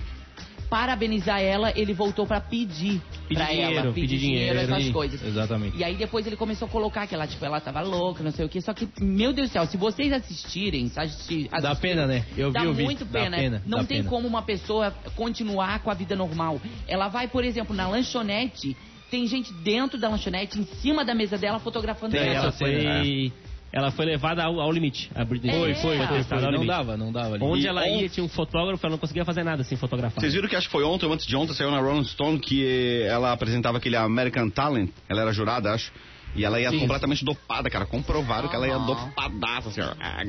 Parabenizar 0.70 1.40
ela, 1.42 1.72
ele 1.76 1.94
voltou 1.94 2.28
pra 2.28 2.42
pedir 2.42 3.02
Pedir 3.28 3.36
pra 3.36 3.46
dinheiro, 3.52 3.74
ela. 3.80 3.94
pedir 3.94 4.18
dinheiro, 4.18 4.60
essas 4.60 4.86
e- 4.88 4.92
coisas. 4.92 5.24
Exatamente. 5.24 5.78
E 5.78 5.84
aí 5.84 5.96
depois 5.96 6.28
ele 6.28 6.36
começou 6.36 6.68
a 6.68 6.72
colocar 6.72 7.08
que 7.08 7.16
ela, 7.16 7.26
tipo, 7.26 7.44
ela 7.46 7.62
tava 7.62 7.82
louca, 7.82 8.22
não 8.24 8.32
sei 8.32 8.46
o 8.46 8.50
que. 8.50 8.60
Só 8.62 8.74
que, 8.74 8.88
meu 9.02 9.32
Deus 9.32 9.50
do 9.50 9.54
céu, 9.54 9.66
se 9.66 9.78
vocês 9.78 10.12
assistirem, 10.12 10.92
assistir, 10.96 11.48
Dá 11.50 11.58
assistirem, 11.72 11.76
pena, 11.96 12.06
né? 12.08 12.26
Eu 12.38 12.52
dá 12.52 12.62
vi, 12.62 12.66
eu 12.66 12.74
vi. 12.74 12.84
muito 12.84 13.06
Dá 13.06 13.20
pena. 13.22 13.38
pena, 13.38 13.64
Não 13.66 13.80
dá 13.80 13.84
tem 13.86 13.98
pena. 14.00 14.10
como 14.10 14.28
uma 14.28 14.42
pessoa 14.42 14.92
continuar 15.16 15.80
com 15.80 15.90
a 15.90 15.94
vida 15.94 16.16
normal. 16.16 16.60
Ela 16.88 17.08
vai, 17.08 17.28
por 17.30 17.46
exemplo, 17.46 17.74
na 17.76 17.88
lanchonete, 17.88 18.76
tem 19.10 19.26
gente 19.26 19.54
dentro 19.54 19.98
da 19.98 20.10
lanchonete, 20.10 20.60
em 20.60 20.66
cima 20.82 21.06
da 21.06 21.16
mesa 21.16 21.38
dela, 21.38 21.60
fotografando 21.60 22.12
Tem, 22.12 22.28
ela. 22.28 22.36
ela 22.44 22.52
foi. 22.52 23.32
Ela 23.72 23.92
foi 23.92 24.06
levada 24.06 24.44
ao, 24.44 24.60
ao 24.62 24.72
limite. 24.72 25.12
A 25.14 25.26
Britney 25.26 25.52
Foi, 25.52 25.74
foi, 25.76 25.98
foi 25.98 26.24
foi, 26.24 26.42
Não 26.42 26.52
limite. 26.52 26.68
dava, 26.68 26.96
não 26.98 27.12
dava. 27.12 27.36
ali. 27.36 27.44
Onde 27.44 27.64
E 27.64 27.68
ela 27.68 27.82
on- 27.84 28.00
ia, 28.02 28.10
tinha 28.10 28.24
um 28.24 28.30
fotógrafo, 28.30 28.86
ela 28.86 28.92
não 28.94 28.98
conseguia 29.00 29.26
fazer 29.26 29.44
nada 29.44 29.64
sem 29.64 29.78
fotografar. 29.78 30.20
Vocês 30.22 30.34
viram 30.34 30.48
que 30.48 30.56
acho 30.56 30.68
que 30.68 30.72
foi 30.72 30.84
ontem 30.84 31.06
ou 31.06 31.14
antes 31.14 31.26
de 31.28 31.36
ontem 31.36 31.54
saiu 31.54 31.70
na 31.70 31.80
Rolling 31.80 32.06
Stone 32.06 32.40
que 32.40 33.04
ela 33.04 33.34
apresentava 33.34 33.78
aquele 33.78 33.98
American 33.98 34.50
Talent, 34.50 34.90
ela 35.10 35.22
era 35.22 35.34
jurada, 35.34 35.74
acho. 35.74 35.92
E 36.36 36.46
ela 36.46 36.60
ia 36.62 36.70
Sim. 36.70 36.80
completamente 36.80 37.26
dopada, 37.26 37.68
cara. 37.70 37.86
Comprovaram 37.86 38.48
que 38.48 38.56
ela 38.56 38.68
ia 38.68 38.78
dopadaça, 38.78 39.70
assim, 39.70 39.82
ó. 39.82 39.94
Ah, 40.00 40.24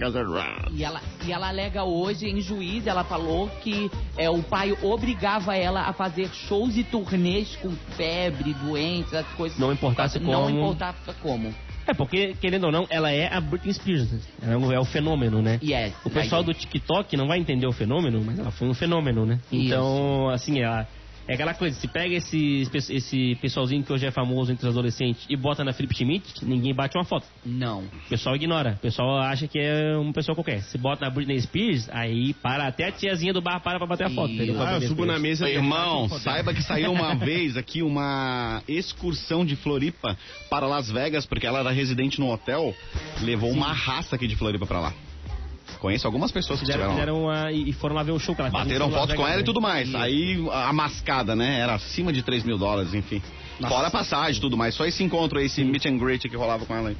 E 0.72 0.82
ela, 0.84 1.00
e 1.26 1.32
ela 1.32 1.48
alega 1.48 1.84
hoje 1.84 2.26
em 2.26 2.40
juiz, 2.40 2.86
ela 2.86 3.04
falou 3.04 3.48
que 3.62 3.90
é, 4.16 4.30
o 4.30 4.42
pai 4.42 4.76
obrigava 4.82 5.54
ela 5.56 5.82
a 5.82 5.92
fazer 5.92 6.28
shows 6.32 6.76
e 6.76 6.84
turnês 6.84 7.56
com 7.56 7.70
febre, 7.96 8.54
doentes, 8.54 9.12
essas 9.12 9.32
coisas. 9.34 9.58
Não 9.58 9.72
importasse 9.72 10.18
Não 10.18 10.32
como. 10.44 10.50
importava 10.58 10.96
como. 11.20 11.54
É, 11.88 11.94
porque, 11.94 12.34
querendo 12.40 12.64
ou 12.64 12.70
não, 12.72 12.86
ela 12.90 13.10
é 13.10 13.34
a 13.34 13.40
Britney 13.40 13.72
Spears. 13.72 14.12
né? 14.12 14.20
Ela 14.42 14.52
é 14.52 14.56
o- 14.58 14.72
é 14.74 14.78
o 14.78 14.84
fenômeno, 14.84 15.40
né? 15.40 15.58
Yes. 15.62 15.94
O 16.04 16.10
pessoal 16.10 16.42
do 16.42 16.52
TikTok 16.52 17.16
não 17.16 17.26
vai 17.26 17.38
entender 17.38 17.66
o 17.66 17.72
fenômeno, 17.72 18.22
mas 18.22 18.38
ela 18.38 18.50
foi 18.50 18.68
um 18.68 18.74
fenômeno, 18.74 19.24
né? 19.24 19.40
Isso. 19.50 19.66
Então, 19.66 20.28
assim, 20.28 20.60
ela. 20.60 20.86
É 21.28 21.34
aquela 21.34 21.52
coisa, 21.52 21.78
se 21.78 21.86
pega 21.86 22.14
esse, 22.14 22.66
esse 22.72 23.36
pessoalzinho 23.42 23.84
que 23.84 23.92
hoje 23.92 24.06
é 24.06 24.10
famoso 24.10 24.50
entre 24.50 24.66
os 24.66 24.72
adolescentes 24.72 25.26
e 25.28 25.36
bota 25.36 25.62
na 25.62 25.74
Felipe 25.74 25.94
Schmidt, 25.94 26.42
ninguém 26.42 26.74
bate 26.74 26.96
uma 26.96 27.04
foto. 27.04 27.26
Não. 27.44 27.80
O 27.80 28.08
pessoal 28.08 28.34
ignora. 28.34 28.76
O 28.78 28.80
pessoal 28.80 29.18
acha 29.18 29.46
que 29.46 29.58
é 29.58 29.94
uma 29.98 30.12
pessoa 30.14 30.34
qualquer. 30.34 30.62
Se 30.62 30.78
bota 30.78 31.04
na 31.04 31.10
Britney 31.10 31.38
Spears, 31.38 31.86
aí 31.90 32.32
para 32.32 32.66
até 32.66 32.86
a 32.88 32.92
tiazinha 32.92 33.34
do 33.34 33.42
bar 33.42 33.60
para 33.60 33.78
pra 33.78 33.86
bater 33.86 34.06
a 34.06 34.10
foto. 34.10 34.32
Ah, 34.32 34.78
eu 34.80 34.88
subo 34.88 35.04
na 35.04 35.18
Spears. 35.18 35.20
mesa. 35.20 35.50
Irmão, 35.50 36.08
saiba 36.08 36.54
que 36.54 36.62
saiu 36.62 36.92
uma 36.92 37.14
vez 37.22 37.58
aqui 37.58 37.82
uma 37.82 38.62
excursão 38.66 39.44
de 39.44 39.54
Floripa 39.54 40.16
para 40.48 40.66
Las 40.66 40.90
Vegas, 40.90 41.26
porque 41.26 41.46
ela 41.46 41.58
era 41.58 41.70
residente 41.70 42.18
no 42.18 42.32
hotel, 42.32 42.74
levou 43.20 43.50
uma 43.50 43.70
raça 43.74 44.16
aqui 44.16 44.26
de 44.26 44.34
Floripa 44.34 44.64
pra 44.66 44.80
lá. 44.80 44.94
Conheço 45.80 46.06
algumas 46.06 46.32
pessoas 46.32 46.58
que 46.58 46.66
Fizeram, 46.66 46.86
estiveram 46.88 47.24
lá. 47.24 47.46
fizeram 47.46 47.52
uma, 47.52 47.68
e 47.68 47.72
foram 47.72 47.94
lá 47.94 48.02
ver 48.02 48.12
o 48.12 48.18
show 48.18 48.34
que 48.34 48.40
ela 48.40 48.50
Bateram 48.50 48.90
foto 48.90 49.14
com 49.14 49.26
ela 49.26 49.40
e 49.40 49.44
tudo 49.44 49.60
mais. 49.60 49.94
Aí 49.94 50.44
a 50.52 50.72
mascada, 50.72 51.36
né? 51.36 51.60
Era 51.60 51.74
acima 51.74 52.12
de 52.12 52.22
3 52.22 52.42
mil 52.44 52.58
dólares, 52.58 52.94
enfim. 52.94 53.22
Fora 53.68 53.86
a 53.88 53.90
passagem 53.90 54.38
e 54.38 54.40
tudo 54.40 54.56
mais. 54.56 54.74
Só 54.74 54.84
esse 54.84 55.02
encontro 55.04 55.38
aí, 55.38 55.46
esse 55.46 55.62
meet 55.64 55.86
and 55.86 55.98
greet 55.98 56.28
que 56.28 56.36
rolava 56.36 56.64
com 56.66 56.74
ela 56.74 56.88
aí. 56.90 56.96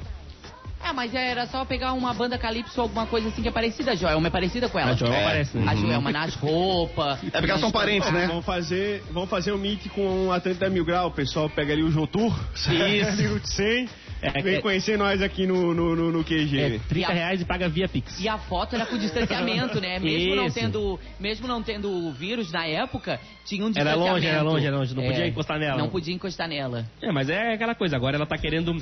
É, 0.81 0.93
mas 0.93 1.13
era 1.13 1.45
só 1.47 1.65
pegar 1.65 1.91
uma 1.91 2.13
banda 2.13 2.37
calypso 2.37 2.79
ou 2.79 2.83
alguma 2.83 3.05
coisa 3.05 3.27
assim 3.27 3.41
que 3.41 3.49
é 3.49 3.51
parecida. 3.51 3.91
A 3.91 3.95
Joelma 3.95 4.27
é 4.27 4.29
parecida 4.31 4.69
com 4.69 4.79
ela. 4.79 4.91
A 4.91 4.95
Joelma 4.95 5.17
É. 5.17 5.25
aparece, 5.25 5.57
né? 5.57 5.65
A 5.69 5.75
Joelma 5.75 6.11
nas 6.11 6.35
roupas. 6.35 7.19
É 7.27 7.31
porque 7.31 7.49
elas 7.51 7.59
são 7.59 7.69
parentes, 7.71 8.09
né? 8.13 8.27
Vamos 8.27 8.45
fazer, 8.45 9.03
vamos 9.11 9.29
fazer 9.29 9.51
um 9.51 9.57
meet 9.57 9.89
com 9.89 10.27
o 10.27 10.31
Atlanta 10.31 10.69
Mil 10.69 10.85
Grau. 10.85 11.07
O 11.09 11.11
pessoal 11.11 11.49
pega 11.49 11.73
ali 11.73 11.83
o 11.83 11.91
Jotur. 11.91 12.33
Isso. 12.55 13.39
100. 13.43 13.89
É, 14.21 14.41
vem 14.41 14.55
é- 14.55 14.61
conhecer 14.61 14.97
nós 14.97 15.21
aqui 15.21 15.47
no, 15.47 15.73
no, 15.73 15.95
no, 15.95 16.11
no 16.11 16.23
QG. 16.23 16.59
É 16.59 16.79
30 16.79 17.13
reais 17.13 17.41
e 17.41 17.45
paga 17.45 17.69
via 17.69 17.87
Pix. 17.87 18.19
E 18.19 18.27
a 18.27 18.37
foto 18.37 18.75
era 18.75 18.85
com 18.85 18.97
distanciamento, 18.97 19.79
né? 19.79 19.99
Mesmo 19.99 20.35
não 20.35 20.49
tendo, 20.51 20.99
mesmo 21.19 21.47
não 21.47 21.63
tendo 21.63 22.11
vírus 22.13 22.51
na 22.51 22.65
época, 22.65 23.19
tinha 23.45 23.63
um 23.63 23.67
Era 23.69 23.91
distanciamento. 23.91 24.13
longe, 24.13 24.27
era 24.27 24.41
longe, 24.41 24.65
era 24.65 24.77
longe, 24.77 24.95
não 24.95 25.03
podia 25.03 25.27
encostar 25.27 25.59
nela. 25.59 25.77
Não 25.77 25.89
podia 25.89 26.13
encostar 26.13 26.47
nela. 26.47 26.85
É, 27.01 27.11
mas 27.11 27.29
é 27.29 27.53
aquela 27.53 27.75
coisa. 27.75 27.95
Agora 27.95 28.15
ela 28.15 28.25
tá 28.25 28.37
querendo 28.37 28.75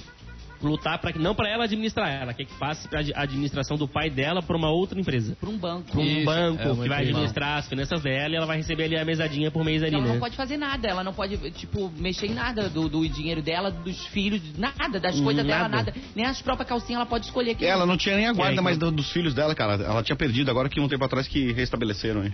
lutar 0.61 0.99
para 0.99 1.11
que 1.11 1.19
não 1.19 1.35
para 1.35 1.49
ela 1.49 1.65
administrar, 1.65 2.09
ela 2.09 2.33
quer 2.33 2.45
que 2.45 2.53
passe 2.55 2.87
para 2.87 3.01
a 3.15 3.21
administração 3.21 3.77
do 3.77 3.87
pai 3.87 4.09
dela 4.09 4.41
para 4.41 4.55
uma 4.57 4.69
outra 4.69 4.99
empresa. 4.99 5.35
Pra 5.39 5.49
um 5.49 5.57
banco. 5.57 5.91
Para 5.91 5.99
um 5.99 6.03
Isso, 6.03 6.25
banco 6.25 6.61
é 6.61 6.73
que 6.83 6.89
vai 6.89 7.01
administrar 7.03 7.57
as 7.59 7.67
finanças 7.67 8.01
dela 8.01 8.33
e 8.33 8.35
ela 8.37 8.45
vai 8.45 8.57
receber 8.57 8.85
ali 8.85 8.97
a 8.97 9.05
mesadinha 9.05 9.51
por 9.51 9.63
mês 9.63 9.83
ali, 9.83 9.95
Ela 9.95 10.03
né? 10.05 10.13
não 10.13 10.19
pode 10.19 10.35
fazer 10.35 10.57
nada, 10.57 10.87
ela 10.87 11.03
não 11.03 11.13
pode, 11.13 11.37
tipo, 11.51 11.91
mexer 11.97 12.27
em 12.27 12.33
nada 12.33 12.69
do, 12.69 12.89
do 12.89 13.07
dinheiro 13.07 13.41
dela, 13.41 13.69
dos 13.71 14.05
filhos, 14.07 14.41
nada, 14.57 14.99
das 14.99 15.19
coisas 15.19 15.45
dela, 15.45 15.67
Nada. 15.69 15.91
nada. 15.91 15.93
Nem 16.15 16.25
as 16.25 16.41
próprias 16.41 16.67
calcinhas 16.67 16.97
ela 17.01 17.05
pode 17.05 17.25
escolher. 17.25 17.55
Que 17.55 17.65
Ela 17.65 17.85
não 17.85 17.97
tinha 17.97 18.15
nem 18.15 18.27
a 18.27 18.33
guarda 18.33 18.59
É, 18.59 18.63
mais 18.63 18.77
do- 18.77 18.91
dos 18.91 19.11
filhos 19.11 19.33
dela, 19.33 19.53
cara. 19.53 19.73
Ela 19.83 20.01
tinha 20.03 20.15
perdido 20.15 20.49
agora 20.49 20.67
que 20.69 20.79
um 20.79 20.87
tempo 20.87 21.03
atrás 21.05 21.27
que 21.27 21.51
restabeleceram, 21.53 22.23
hein? 22.25 22.33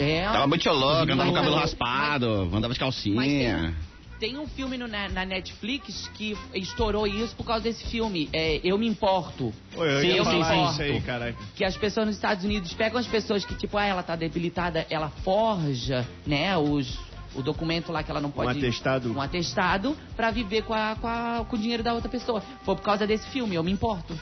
É, 0.00 0.22
Tava 0.24 0.46
muito 0.46 0.68
louca, 0.70 1.12
andava 1.12 1.24
com 1.24 1.30
o 1.30 1.34
cabelo 1.34 1.56
raspado, 1.56 2.26
andava 2.54 2.72
de 2.72 2.78
calcinha. 2.80 3.74
Tem 4.22 4.38
um 4.38 4.46
filme 4.46 4.78
no- 4.78 4.86
na, 4.86 5.08
na 5.08 5.24
Netflix 5.24 6.06
que 6.14 6.38
estourou 6.54 7.08
isso 7.08 7.34
por 7.34 7.44
causa 7.44 7.64
desse 7.64 7.84
filme. 7.88 8.28
É, 8.32 8.60
Eu 8.62 8.78
Me 8.78 8.86
Importo. 8.86 9.52
Oi, 9.76 10.12
eu 10.16 10.24
Sim, 10.24 10.30
falar 10.44 10.68
sim. 10.68 10.70
isso 10.70 10.82
aí. 10.82 11.34
Que 11.56 11.64
as 11.64 11.76
pessoas 11.76 12.06
nos 12.06 12.14
Estados 12.14 12.44
Unidos 12.44 12.72
pegam 12.72 13.00
as 13.00 13.06
pessoas 13.08 13.44
que, 13.44 13.52
tipo, 13.56 13.76
ah, 13.76 13.84
ela 13.84 14.00
tá 14.00 14.14
debilitada, 14.14 14.86
ela 14.88 15.08
forja, 15.24 16.06
né, 16.24 16.56
os, 16.56 16.96
o 17.34 17.42
documento 17.42 17.90
lá 17.90 18.04
que 18.04 18.12
ela 18.12 18.20
não 18.20 18.30
pode... 18.30 18.56
atestado. 18.58 19.12
Um 19.12 19.20
atestado 19.20 19.96
pra 20.14 20.30
viver 20.30 20.62
com, 20.62 20.72
a, 20.72 20.94
com, 21.00 21.08
a- 21.08 21.44
com 21.48 21.56
o 21.56 21.58
dinheiro 21.58 21.82
da 21.82 21.92
outra 21.92 22.08
pessoa. 22.08 22.40
Foi 22.64 22.76
por 22.76 22.82
causa 22.82 23.04
desse 23.04 23.26
filme, 23.30 23.56
Eu 23.56 23.64
Me 23.64 23.72
Importo. 23.72 24.16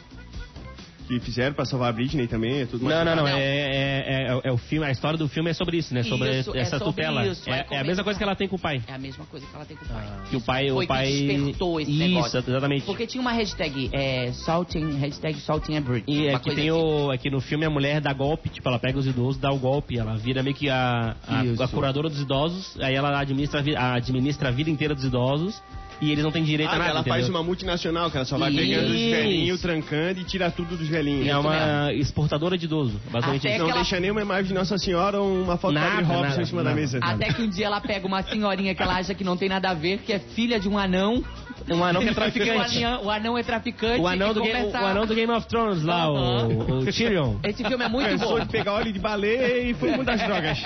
Que 1.10 1.18
fizeram 1.18 1.52
pra 1.52 1.64
salvar 1.64 1.88
a 1.88 1.92
Britney 1.92 2.28
também, 2.28 2.60
é 2.60 2.66
tudo 2.66 2.84
mais. 2.84 2.98
Não, 2.98 3.04
não, 3.04 3.16
não. 3.16 3.22
Não. 3.24 3.36
É, 3.36 3.42
é, 3.42 4.32
é, 4.32 4.40
é 4.44 4.52
o 4.52 4.56
filme, 4.56 4.86
a 4.86 4.92
história 4.92 5.18
do 5.18 5.26
filme 5.28 5.50
é 5.50 5.52
sobre 5.52 5.76
isso, 5.76 5.92
né? 5.92 6.04
Sobre 6.04 6.38
Isso, 6.38 6.54
é 6.56 6.60
essa 6.60 6.78
sobre 6.78 7.02
tutela. 7.02 7.26
isso, 7.26 7.50
é, 7.50 7.66
é 7.68 7.74
é 7.74 7.80
a 7.80 7.84
mesma 7.84 8.04
coisa 8.04 8.16
que 8.16 8.22
ela 8.22 8.36
tem 8.36 8.46
com 8.46 8.54
o 8.54 8.58
pai. 8.60 8.80
É 8.86 8.92
a 8.94 8.98
mesma 8.98 9.24
coisa 9.26 9.44
que 9.44 9.52
ela 9.52 9.64
tem 9.64 9.76
com 9.76 9.84
o 9.86 9.88
pai. 9.88 10.06
Que 10.30 10.36
o 10.36 10.40
pai, 10.40 10.68
Foi 10.68 10.84
o 10.84 10.86
pai. 10.88 11.06
que 11.10 11.26
despertou 11.26 11.80
esse 11.80 11.90
isso, 11.90 11.98
negócio. 12.00 12.38
exatamente. 12.38 12.86
Porque 12.86 13.08
tinha 13.08 13.20
uma 13.20 13.32
hashtag, 13.32 13.90
é, 13.92 14.30
salting, 14.30 14.98
hashtag 14.98 15.40
salting 15.40 15.76
a 15.78 15.80
Britney. 15.80 16.26
E 16.26 16.28
aqui 16.28 16.54
tem 16.54 16.70
assim. 16.70 16.80
o. 16.80 17.10
Aqui 17.10 17.28
no 17.28 17.40
filme 17.40 17.66
a 17.66 17.70
mulher 17.70 18.00
dá 18.00 18.12
golpe, 18.12 18.48
tipo, 18.48 18.68
ela 18.68 18.78
pega 18.78 18.96
os 18.96 19.06
idosos, 19.08 19.36
dá 19.40 19.50
o 19.50 19.58
golpe, 19.58 19.98
ela 19.98 20.14
vira 20.16 20.44
meio 20.44 20.54
que 20.54 20.70
a, 20.70 21.16
a, 21.26 21.64
a 21.64 21.68
curadora 21.68 22.08
dos 22.08 22.20
idosos, 22.20 22.78
aí 22.80 22.94
ela 22.94 23.18
administra, 23.18 23.64
administra 23.96 24.48
a 24.50 24.52
vida 24.52 24.70
inteira 24.70 24.94
dos 24.94 25.02
idosos 25.04 25.60
e 26.00 26.10
eles 26.10 26.24
não 26.24 26.30
têm 26.32 26.42
direito 26.44 26.70
Ah, 26.70 26.76
a 26.76 26.78
nada. 26.78 26.90
ela 26.90 27.02
faz 27.04 27.24
entendeu? 27.24 27.40
uma 27.40 27.44
multinacional, 27.46 28.10
que 28.10 28.16
ela 28.16 28.24
só 28.24 28.38
vai 28.38 28.50
Isso. 28.50 28.58
pegando 28.60 28.86
os 28.86 29.00
velhinhos, 29.00 29.60
trancando 29.60 30.20
e 30.20 30.24
tira 30.24 30.50
tudo 30.50 30.76
dos 30.76 30.88
velhinhos. 30.88 31.26
É 31.26 31.36
uma 31.36 31.92
exportadora 31.92 32.56
de 32.56 32.64
idoso, 32.66 33.00
basicamente 33.10 33.46
Até. 33.46 33.58
Não 33.58 33.64
que 33.66 33.70
ela- 33.72 33.80
deixa 33.80 34.00
nenhuma 34.00 34.22
imagem 34.22 34.46
de 34.48 34.54
Nossa 34.54 34.78
Senhora 34.78 35.20
ou 35.20 35.42
uma 35.42 35.56
foto 35.56 35.72
Nada, 35.74 36.02
da 36.02 36.08
Robson 36.08 36.22
nada, 36.30 36.42
em 36.42 36.46
cima 36.46 36.62
da 36.64 36.70
nada. 36.70 36.80
mesa. 36.80 36.98
Até 37.02 37.32
que 37.32 37.42
um 37.42 37.48
dia 37.48 37.66
ela 37.66 37.80
pega 37.80 38.06
uma 38.06 38.22
senhorinha 38.22 38.74
que 38.74 38.82
ela 38.82 38.96
acha 38.96 39.14
que 39.14 39.22
não 39.24 39.36
tem 39.36 39.48
nada 39.48 39.70
a 39.70 39.74
ver, 39.74 39.98
que 39.98 40.12
é 40.12 40.18
filha 40.18 40.58
de 40.58 40.68
um 40.68 40.78
anão. 40.78 41.22
Um 41.70 41.85
anão 41.85 42.02
que 42.02 42.09
é 42.09 42.11
o, 42.12 42.14
traficante. 42.14 42.85
anão, 42.85 43.04
o 43.04 43.11
anão 43.11 43.38
é 43.38 43.42
traficante. 43.42 44.00
O 44.00 44.06
anão, 44.06 44.35
do 44.35 44.42
Game, 44.42 44.72
o 44.72 44.76
anão 44.76 45.06
do 45.06 45.14
Game 45.14 45.33
of 45.33 45.46
Thrones 45.46 45.83
lá, 45.83 46.11
o, 46.11 46.80
o 46.80 46.85
Tyrion. 46.85 47.37
Esse 47.44 47.64
filme 47.64 47.85
é 47.85 47.88
muito 47.88 48.09
Pensou 48.11 48.38
bom. 48.38 48.40
de 48.40 48.48
pegar 48.48 48.72
óleo 48.74 48.92
de 48.92 48.98
baleia 48.98 49.70
e 49.70 49.74
foi 49.74 49.92
muitas 49.92 50.20
drogas. 50.20 50.59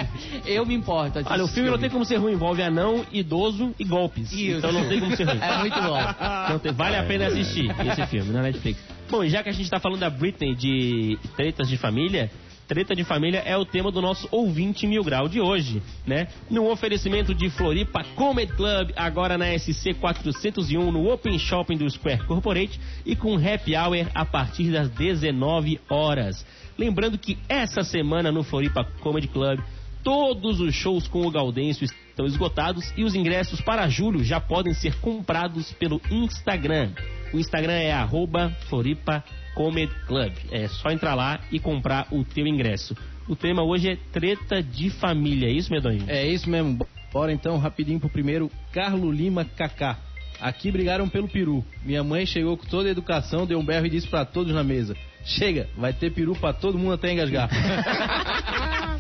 Eu 0.47 0.65
me 0.65 0.75
importo. 0.75 1.21
Olha, 1.25 1.45
o 1.45 1.49
filme 1.49 1.71
não 1.71 1.79
tem 1.79 1.91
como 1.91 2.05
ser 2.05 2.17
ruim, 2.17 2.33
envolve 2.33 2.63
anão, 2.63 3.05
idoso 3.13 3.75
e 3.79 3.85
golpes. 3.85 4.33
Isso. 4.33 4.59
Então 4.59 4.73
não 4.73 4.89
tem 4.89 5.01
como 5.01 5.17
ser 5.17 5.25
ruim. 5.25 5.39
É 5.41 5.59
muito 5.59 5.81
bom. 5.81 6.73
Vale 6.75 6.97
a 6.97 7.05
pena 7.05 7.27
assistir 7.27 7.71
esse 7.71 8.07
filme 8.07 8.33
na 8.33 8.43
Netflix. 8.43 8.81
Bom, 9.11 9.23
e 9.23 9.29
já 9.29 9.43
que 9.43 9.49
a 9.49 9.53
gente 9.53 9.71
tá 9.71 9.79
falando 9.79 10.01
da 10.01 10.11
Britney 10.11 10.55
de 10.55 11.19
tretas 11.37 11.69
de 11.69 11.77
família, 11.77 12.31
treta 12.67 12.95
de 12.95 13.05
família 13.05 13.39
é 13.39 13.57
o 13.57 13.65
tema 13.65 13.91
do 13.91 14.01
nosso 14.01 14.29
ouvinte 14.31 14.87
mil 14.87 15.03
grau 15.03 15.29
de 15.29 15.41
hoje, 15.41 15.83
né? 16.07 16.29
No 16.51 16.71
oferecimento 16.71 17.35
de 17.35 17.51
Floripa 17.51 18.05
Comedy 18.15 18.53
Club, 18.53 18.91
agora 18.97 19.39
na 19.39 19.59
SC 19.59 19.95
401, 19.95 20.93
no 20.93 21.13
Open 21.13 21.39
Shopping 21.39 21.77
do 21.77 21.91
Square 21.91 22.27
Corporate 22.27 22.81
e 23.05 23.15
com 23.15 23.37
happy 23.37 23.77
hour 23.77 24.11
a 24.15 24.25
partir 24.25 24.71
das 24.71 24.89
19 24.91 25.81
horas. 25.89 26.45
Lembrando 26.77 27.19
que 27.19 27.39
essa 27.49 27.83
semana 27.83 28.33
no 28.33 28.43
Floripa 28.43 28.85
Comedy 29.01 29.29
Club 29.29 29.61
Todos 30.05 30.61
os 30.61 30.75
shows 30.75 31.09
com 31.09 31.27
o 31.27 31.31
Gaudêncio 31.31 31.87
estão 31.87 32.27
esgotados 32.27 32.93
e 32.95 33.05
os 33.05 33.15
ingressos 33.15 33.63
para 33.63 33.89
julho 33.89 34.23
já 34.23 34.39
podem 34.39 34.75
ser 34.75 35.01
comprados 35.01 35.73
pelo 35.73 35.99
Instagram. 36.11 36.91
O 37.33 37.39
Instagram 37.39 37.73
é 37.73 37.91
arroba 37.91 38.51
Floripa 38.69 39.25
Comedy 39.25 39.44
Club. 39.55 40.33
É 40.51 40.69
só 40.69 40.91
entrar 40.91 41.15
lá 41.15 41.41
e 41.51 41.59
comprar 41.59 42.07
o 42.11 42.25
teu 42.25 42.47
ingresso. 42.47 42.97
O 43.29 43.35
tema 43.35 43.63
hoje 43.63 43.89
é 43.89 43.97
treta 44.13 44.63
de 44.63 44.91
família, 44.91 45.49
é 45.49 45.53
isso, 45.53 45.73
Medonho? 45.73 46.05
É 46.09 46.27
isso 46.27 46.49
mesmo. 46.49 46.87
Bora 47.13 47.33
então 47.33 47.57
rapidinho 47.59 48.01
pro 48.01 48.09
primeiro. 48.09 48.51
Carlo 48.73 49.11
Lima 49.11 49.45
Kaká. 49.45 49.99
Aqui 50.41 50.71
brigaram 50.71 51.09
pelo 51.09 51.29
peru. 51.29 51.65
Minha 51.85 52.03
mãe 52.03 52.27
chegou 52.27 52.57
com 52.57 52.67
toda 52.67 52.89
a 52.89 52.93
educação, 52.93 53.47
deu 53.47 53.59
um 53.59 53.65
berro 53.65 53.87
e 53.87 53.91
disse 53.91 54.09
pra 54.09 54.25
todos 54.25 54.53
na 54.53 54.65
mesa: 54.65 54.97
Chega, 55.25 55.69
vai 55.77 55.93
ter 55.93 56.13
peru 56.13 56.35
pra 56.35 56.53
todo 56.53 56.79
mundo 56.79 56.93
até 56.93 57.13
engasgar. 57.13 57.49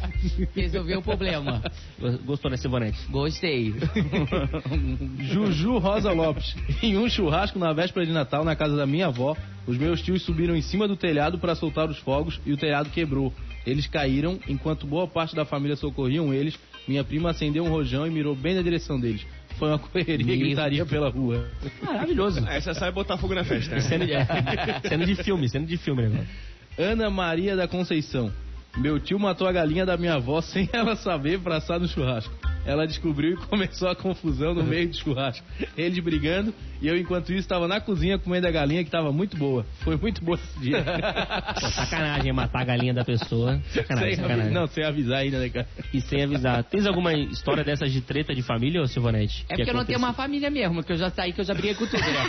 Resolveu 0.54 0.98
o 0.98 1.02
problema. 1.02 1.62
Gostou 2.24 2.50
desse 2.50 2.68
bonete? 2.68 2.98
Gostei. 3.10 3.74
Juju 5.20 5.78
Rosa 5.78 6.12
Lopes. 6.12 6.54
Em 6.82 6.96
um 6.96 7.08
churrasco 7.08 7.58
na 7.58 7.72
véspera 7.72 8.06
de 8.06 8.12
Natal 8.12 8.44
na 8.44 8.56
casa 8.56 8.76
da 8.76 8.86
minha 8.86 9.06
avó, 9.06 9.36
os 9.66 9.76
meus 9.76 10.02
tios 10.02 10.22
subiram 10.22 10.54
em 10.54 10.62
cima 10.62 10.86
do 10.88 10.96
telhado 10.96 11.38
para 11.38 11.54
soltar 11.54 11.88
os 11.88 11.98
fogos 11.98 12.40
e 12.44 12.52
o 12.52 12.56
telhado 12.56 12.90
quebrou. 12.90 13.32
Eles 13.66 13.86
caíram, 13.86 14.38
enquanto 14.48 14.86
boa 14.86 15.06
parte 15.06 15.34
da 15.34 15.44
família 15.44 15.76
socorriam 15.76 16.32
eles. 16.32 16.58
Minha 16.86 17.02
prima 17.02 17.30
acendeu 17.30 17.64
um 17.64 17.68
rojão 17.70 18.06
e 18.06 18.10
mirou 18.10 18.34
bem 18.36 18.54
na 18.54 18.62
direção 18.62 19.00
deles. 19.00 19.26
Foi 19.58 19.68
uma 19.68 19.78
correria 19.78 20.34
e 20.34 20.36
gritaria 20.36 20.84
pela 20.84 21.08
rua. 21.08 21.48
Maravilhoso. 21.82 22.46
Essa 22.46 22.74
sai 22.74 22.90
botar 22.92 23.16
fogo 23.16 23.34
na 23.34 23.44
festa. 23.44 23.76
né? 23.76 23.80
Cena 23.80 24.04
de, 24.06 24.88
cena 24.88 25.06
de 25.06 25.14
filme, 25.14 25.48
cena 25.48 25.64
de 25.64 25.76
filme, 25.76 26.08
né? 26.08 26.26
Ana 26.76 27.08
Maria 27.08 27.56
da 27.56 27.68
Conceição. 27.68 28.32
Meu 28.76 28.98
tio 28.98 29.18
matou 29.18 29.46
a 29.46 29.52
galinha 29.52 29.86
da 29.86 29.96
minha 29.96 30.14
avó 30.14 30.40
sem 30.42 30.68
ela 30.72 30.96
saber 30.96 31.38
pra 31.40 31.56
assar 31.56 31.78
no 31.78 31.86
churrasco. 31.88 32.32
ela 32.66 32.86
descobriu 32.86 33.34
e 33.34 33.36
começou 33.36 33.88
a 33.88 33.94
confusão 33.94 34.54
no 34.54 34.64
meio 34.64 34.88
do 34.88 34.96
churrasco. 34.96 35.46
Eles 35.76 36.02
brigando 36.02 36.52
e 36.80 36.88
eu, 36.88 36.96
enquanto 36.98 37.30
isso, 37.30 37.40
estava 37.40 37.66
na 37.68 37.80
cozinha 37.80 38.18
comendo 38.18 38.46
a 38.46 38.50
galinha 38.50 38.82
que 38.82 38.88
estava 38.88 39.12
muito 39.12 39.36
boa. 39.36 39.64
Foi 39.80 39.96
muito 39.96 40.22
boa 40.22 40.36
esse 40.36 40.60
dia. 40.60 40.84
Pô, 41.58 41.66
sacanagem 41.70 42.32
matar 42.32 42.60
a 42.60 42.64
galinha 42.64 42.92
da 42.92 43.04
pessoa. 43.04 43.60
Sacanagem, 43.72 44.14
sem, 44.16 44.22
sacanagem. 44.22 44.52
Não, 44.52 44.66
sem 44.66 44.84
avisar 44.84 45.18
ainda, 45.20 45.38
né, 45.38 45.48
cara? 45.48 45.66
E 45.92 46.00
sem 46.00 46.22
avisar. 46.22 46.62
Tens 46.64 46.86
alguma 46.86 47.14
história 47.14 47.64
dessas 47.64 47.92
de 47.92 48.00
treta 48.00 48.34
de 48.34 48.42
família, 48.42 48.82
ô 48.82 48.86
Silvanete? 48.86 49.46
É 49.48 49.54
Que 49.54 49.56
porque 49.56 49.70
eu 49.70 49.74
não 49.74 49.84
tenho 49.84 49.98
uma 49.98 50.12
família 50.12 50.50
mesmo, 50.50 50.82
que 50.82 50.92
eu 50.92 50.96
já 50.96 51.10
saí, 51.10 51.32
que 51.32 51.40
eu 51.40 51.44
já 51.44 51.54
briguei 51.54 51.74
com 51.74 51.86
tudo, 51.86 52.02
né? 52.02 52.28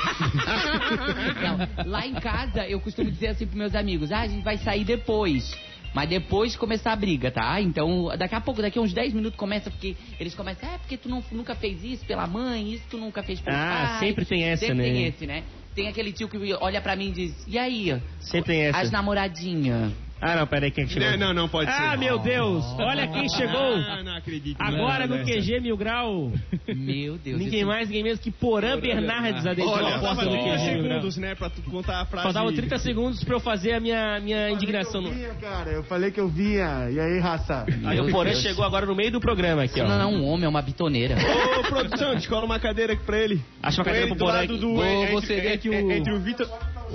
Não, 1.86 1.91
lá 1.91 2.06
em 2.06 2.14
casa, 2.14 2.66
eu 2.66 2.80
costumo 2.80 3.12
dizer 3.12 3.28
assim 3.28 3.46
pros 3.46 3.58
meus 3.58 3.76
amigos, 3.76 4.12
ah, 4.12 4.22
a 4.22 4.28
gente 4.28 4.43
vai 4.43 4.58
sair 4.58 4.84
depois. 4.86 5.54
Mas 5.96 6.10
depois 6.10 6.58
começar 6.58 6.91
a 6.91 6.96
briga, 6.98 7.32
tá? 7.32 7.62
Então, 7.62 8.10
daqui 8.18 8.36
a 8.36 8.41
pouco, 8.41 8.62
daqui 8.62 8.78
a 8.78 8.82
uns 8.82 8.91
10 8.91 9.14
minutos 9.14 9.39
começa, 9.39 9.72
porque 9.72 9.96
eles 10.20 10.36
começam, 10.36 10.68
é 10.70 10.78
porque 10.78 10.98
tu 10.98 11.08
não, 11.08 11.24
nunca 11.32 11.56
fez 11.56 11.82
isso 11.86 12.06
pela 12.06 12.28
mãe, 12.28 12.74
isso 12.74 12.84
tu 12.89 12.98
nunca 12.98 13.24
fez 13.24 13.39
pelo 13.39 13.56
Ah, 13.56 13.96
pai. 13.98 14.00
sempre 14.00 14.26
tem 14.26 14.43
essa, 14.43 14.66
sempre 14.66 14.76
né? 14.76 14.84
tem 14.84 15.06
esse, 15.06 15.26
né? 15.26 15.43
Tem 15.74 15.88
aquele 15.88 16.12
tio 16.12 16.28
que 16.28 16.38
olha 16.60 16.82
pra 16.82 16.98
mim 16.98 17.08
e 17.08 17.12
diz, 17.12 17.48
e 17.48 17.58
aí? 17.58 17.98
Sempre 18.20 18.54
tem 18.54 18.62
essa. 18.64 18.80
As 18.80 18.91
namoradinhas. 18.91 19.93
Ah, 20.22 20.36
não, 20.38 20.47
peraí, 20.47 20.72
quem 20.72 20.88
chegou? 20.88 21.11
Não, 21.11 21.18
não, 21.18 21.34
não 21.34 21.49
pode 21.49 21.70
ser. 21.70 21.78
Ah, 21.78 21.97
meu 21.97 22.18
Deus! 22.18 22.63
Olha 22.80 23.05
quem 23.07 23.28
chegou! 23.30 23.76
Ah, 23.76 24.01
não 24.03 24.16
acredito. 24.16 24.55
Agora 24.59 25.05
Não, 25.05 25.18
no 25.18 25.24
não, 25.24 25.30
QG 25.30 25.59
Mil 25.59 25.76
Grau. 25.78 26.32
Meu 26.68 27.18
Deus. 27.18 27.38
Ninguém 27.38 27.59
isso- 27.59 27.68
mais, 27.68 27.88
ninguém 27.89 28.03
menos 28.03 28.20
que 28.20 28.32
Porã 28.32 28.80
Bernardes 28.80 29.45
adentrou 29.45 29.74
Olha, 29.76 29.95
a 29.95 29.99
porta 29.99 30.24
do 30.24 30.32
30 30.32 30.43
QG 30.43 30.47
Mil 30.47 30.84
Grau. 30.84 30.88
segundos, 30.97 31.18
né, 31.18 31.36
pra 31.36 31.49
tu 31.49 31.61
contar 31.63 32.01
a 32.01 32.05
frase. 32.05 32.24
Faltavam 32.24 32.53
30 32.53 32.78
segundos 32.80 33.24
pra 33.24 33.36
eu 33.36 33.39
fazer 33.39 33.74
a 33.74 33.80
minha, 33.80 34.20
minha 34.22 34.49
indignação. 34.49 35.01
Eu 35.01 35.09
No... 35.09 35.13
vinha, 35.13 35.34
cara, 35.36 35.70
eu 35.72 35.84
falei 35.84 36.09
que 36.11 36.20
eu 36.20 36.28
vinha. 36.30 36.89
E 36.89 36.99
aí, 36.99 37.20
raça? 37.20 37.66
Aí 37.86 37.99
o 37.99 38.09
Porã 38.09 38.34
chegou 38.36 38.63
agora 38.63 38.86
no 38.86 38.95
meio 38.95 39.11
do 39.11 39.20
programa 39.20 39.63
aqui, 39.63 39.80
Isso 39.80 39.84
ó. 39.84 39.88
não 39.88 40.01
é 40.01 40.05
um 40.05 40.26
homem, 40.26 40.45
é 40.45 40.49
uma 40.49 40.61
bitoneira. 40.61 41.16
Ô, 41.59 41.63
produção, 41.70 42.16
descola 42.16 42.45
uma 42.45 42.59
cadeira 42.59 42.93
aqui 42.93 43.03
pra 43.03 43.18
ele. 43.20 43.41
Acha 43.61 43.80
uma 43.82 43.86
cadeira 43.86 44.07
pro 44.07 44.16
do 44.16 44.26
Porã 44.26 44.39
aqui. 44.43 44.57
do... 44.57 44.76
Vou- 44.76 44.86
entre, 44.86 45.11
vou 45.11 45.22
ceder 45.22 45.51
aqui 45.53 45.70
o- 45.70 45.74
Entre 45.91 46.13
o 46.13 46.20
Vitor... 46.20 46.47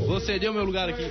Vou 0.06 0.20
ceder 0.20 0.48
o 0.50 0.54
meu 0.54 0.64
lugar 0.64 0.88
aqui. 0.88 1.04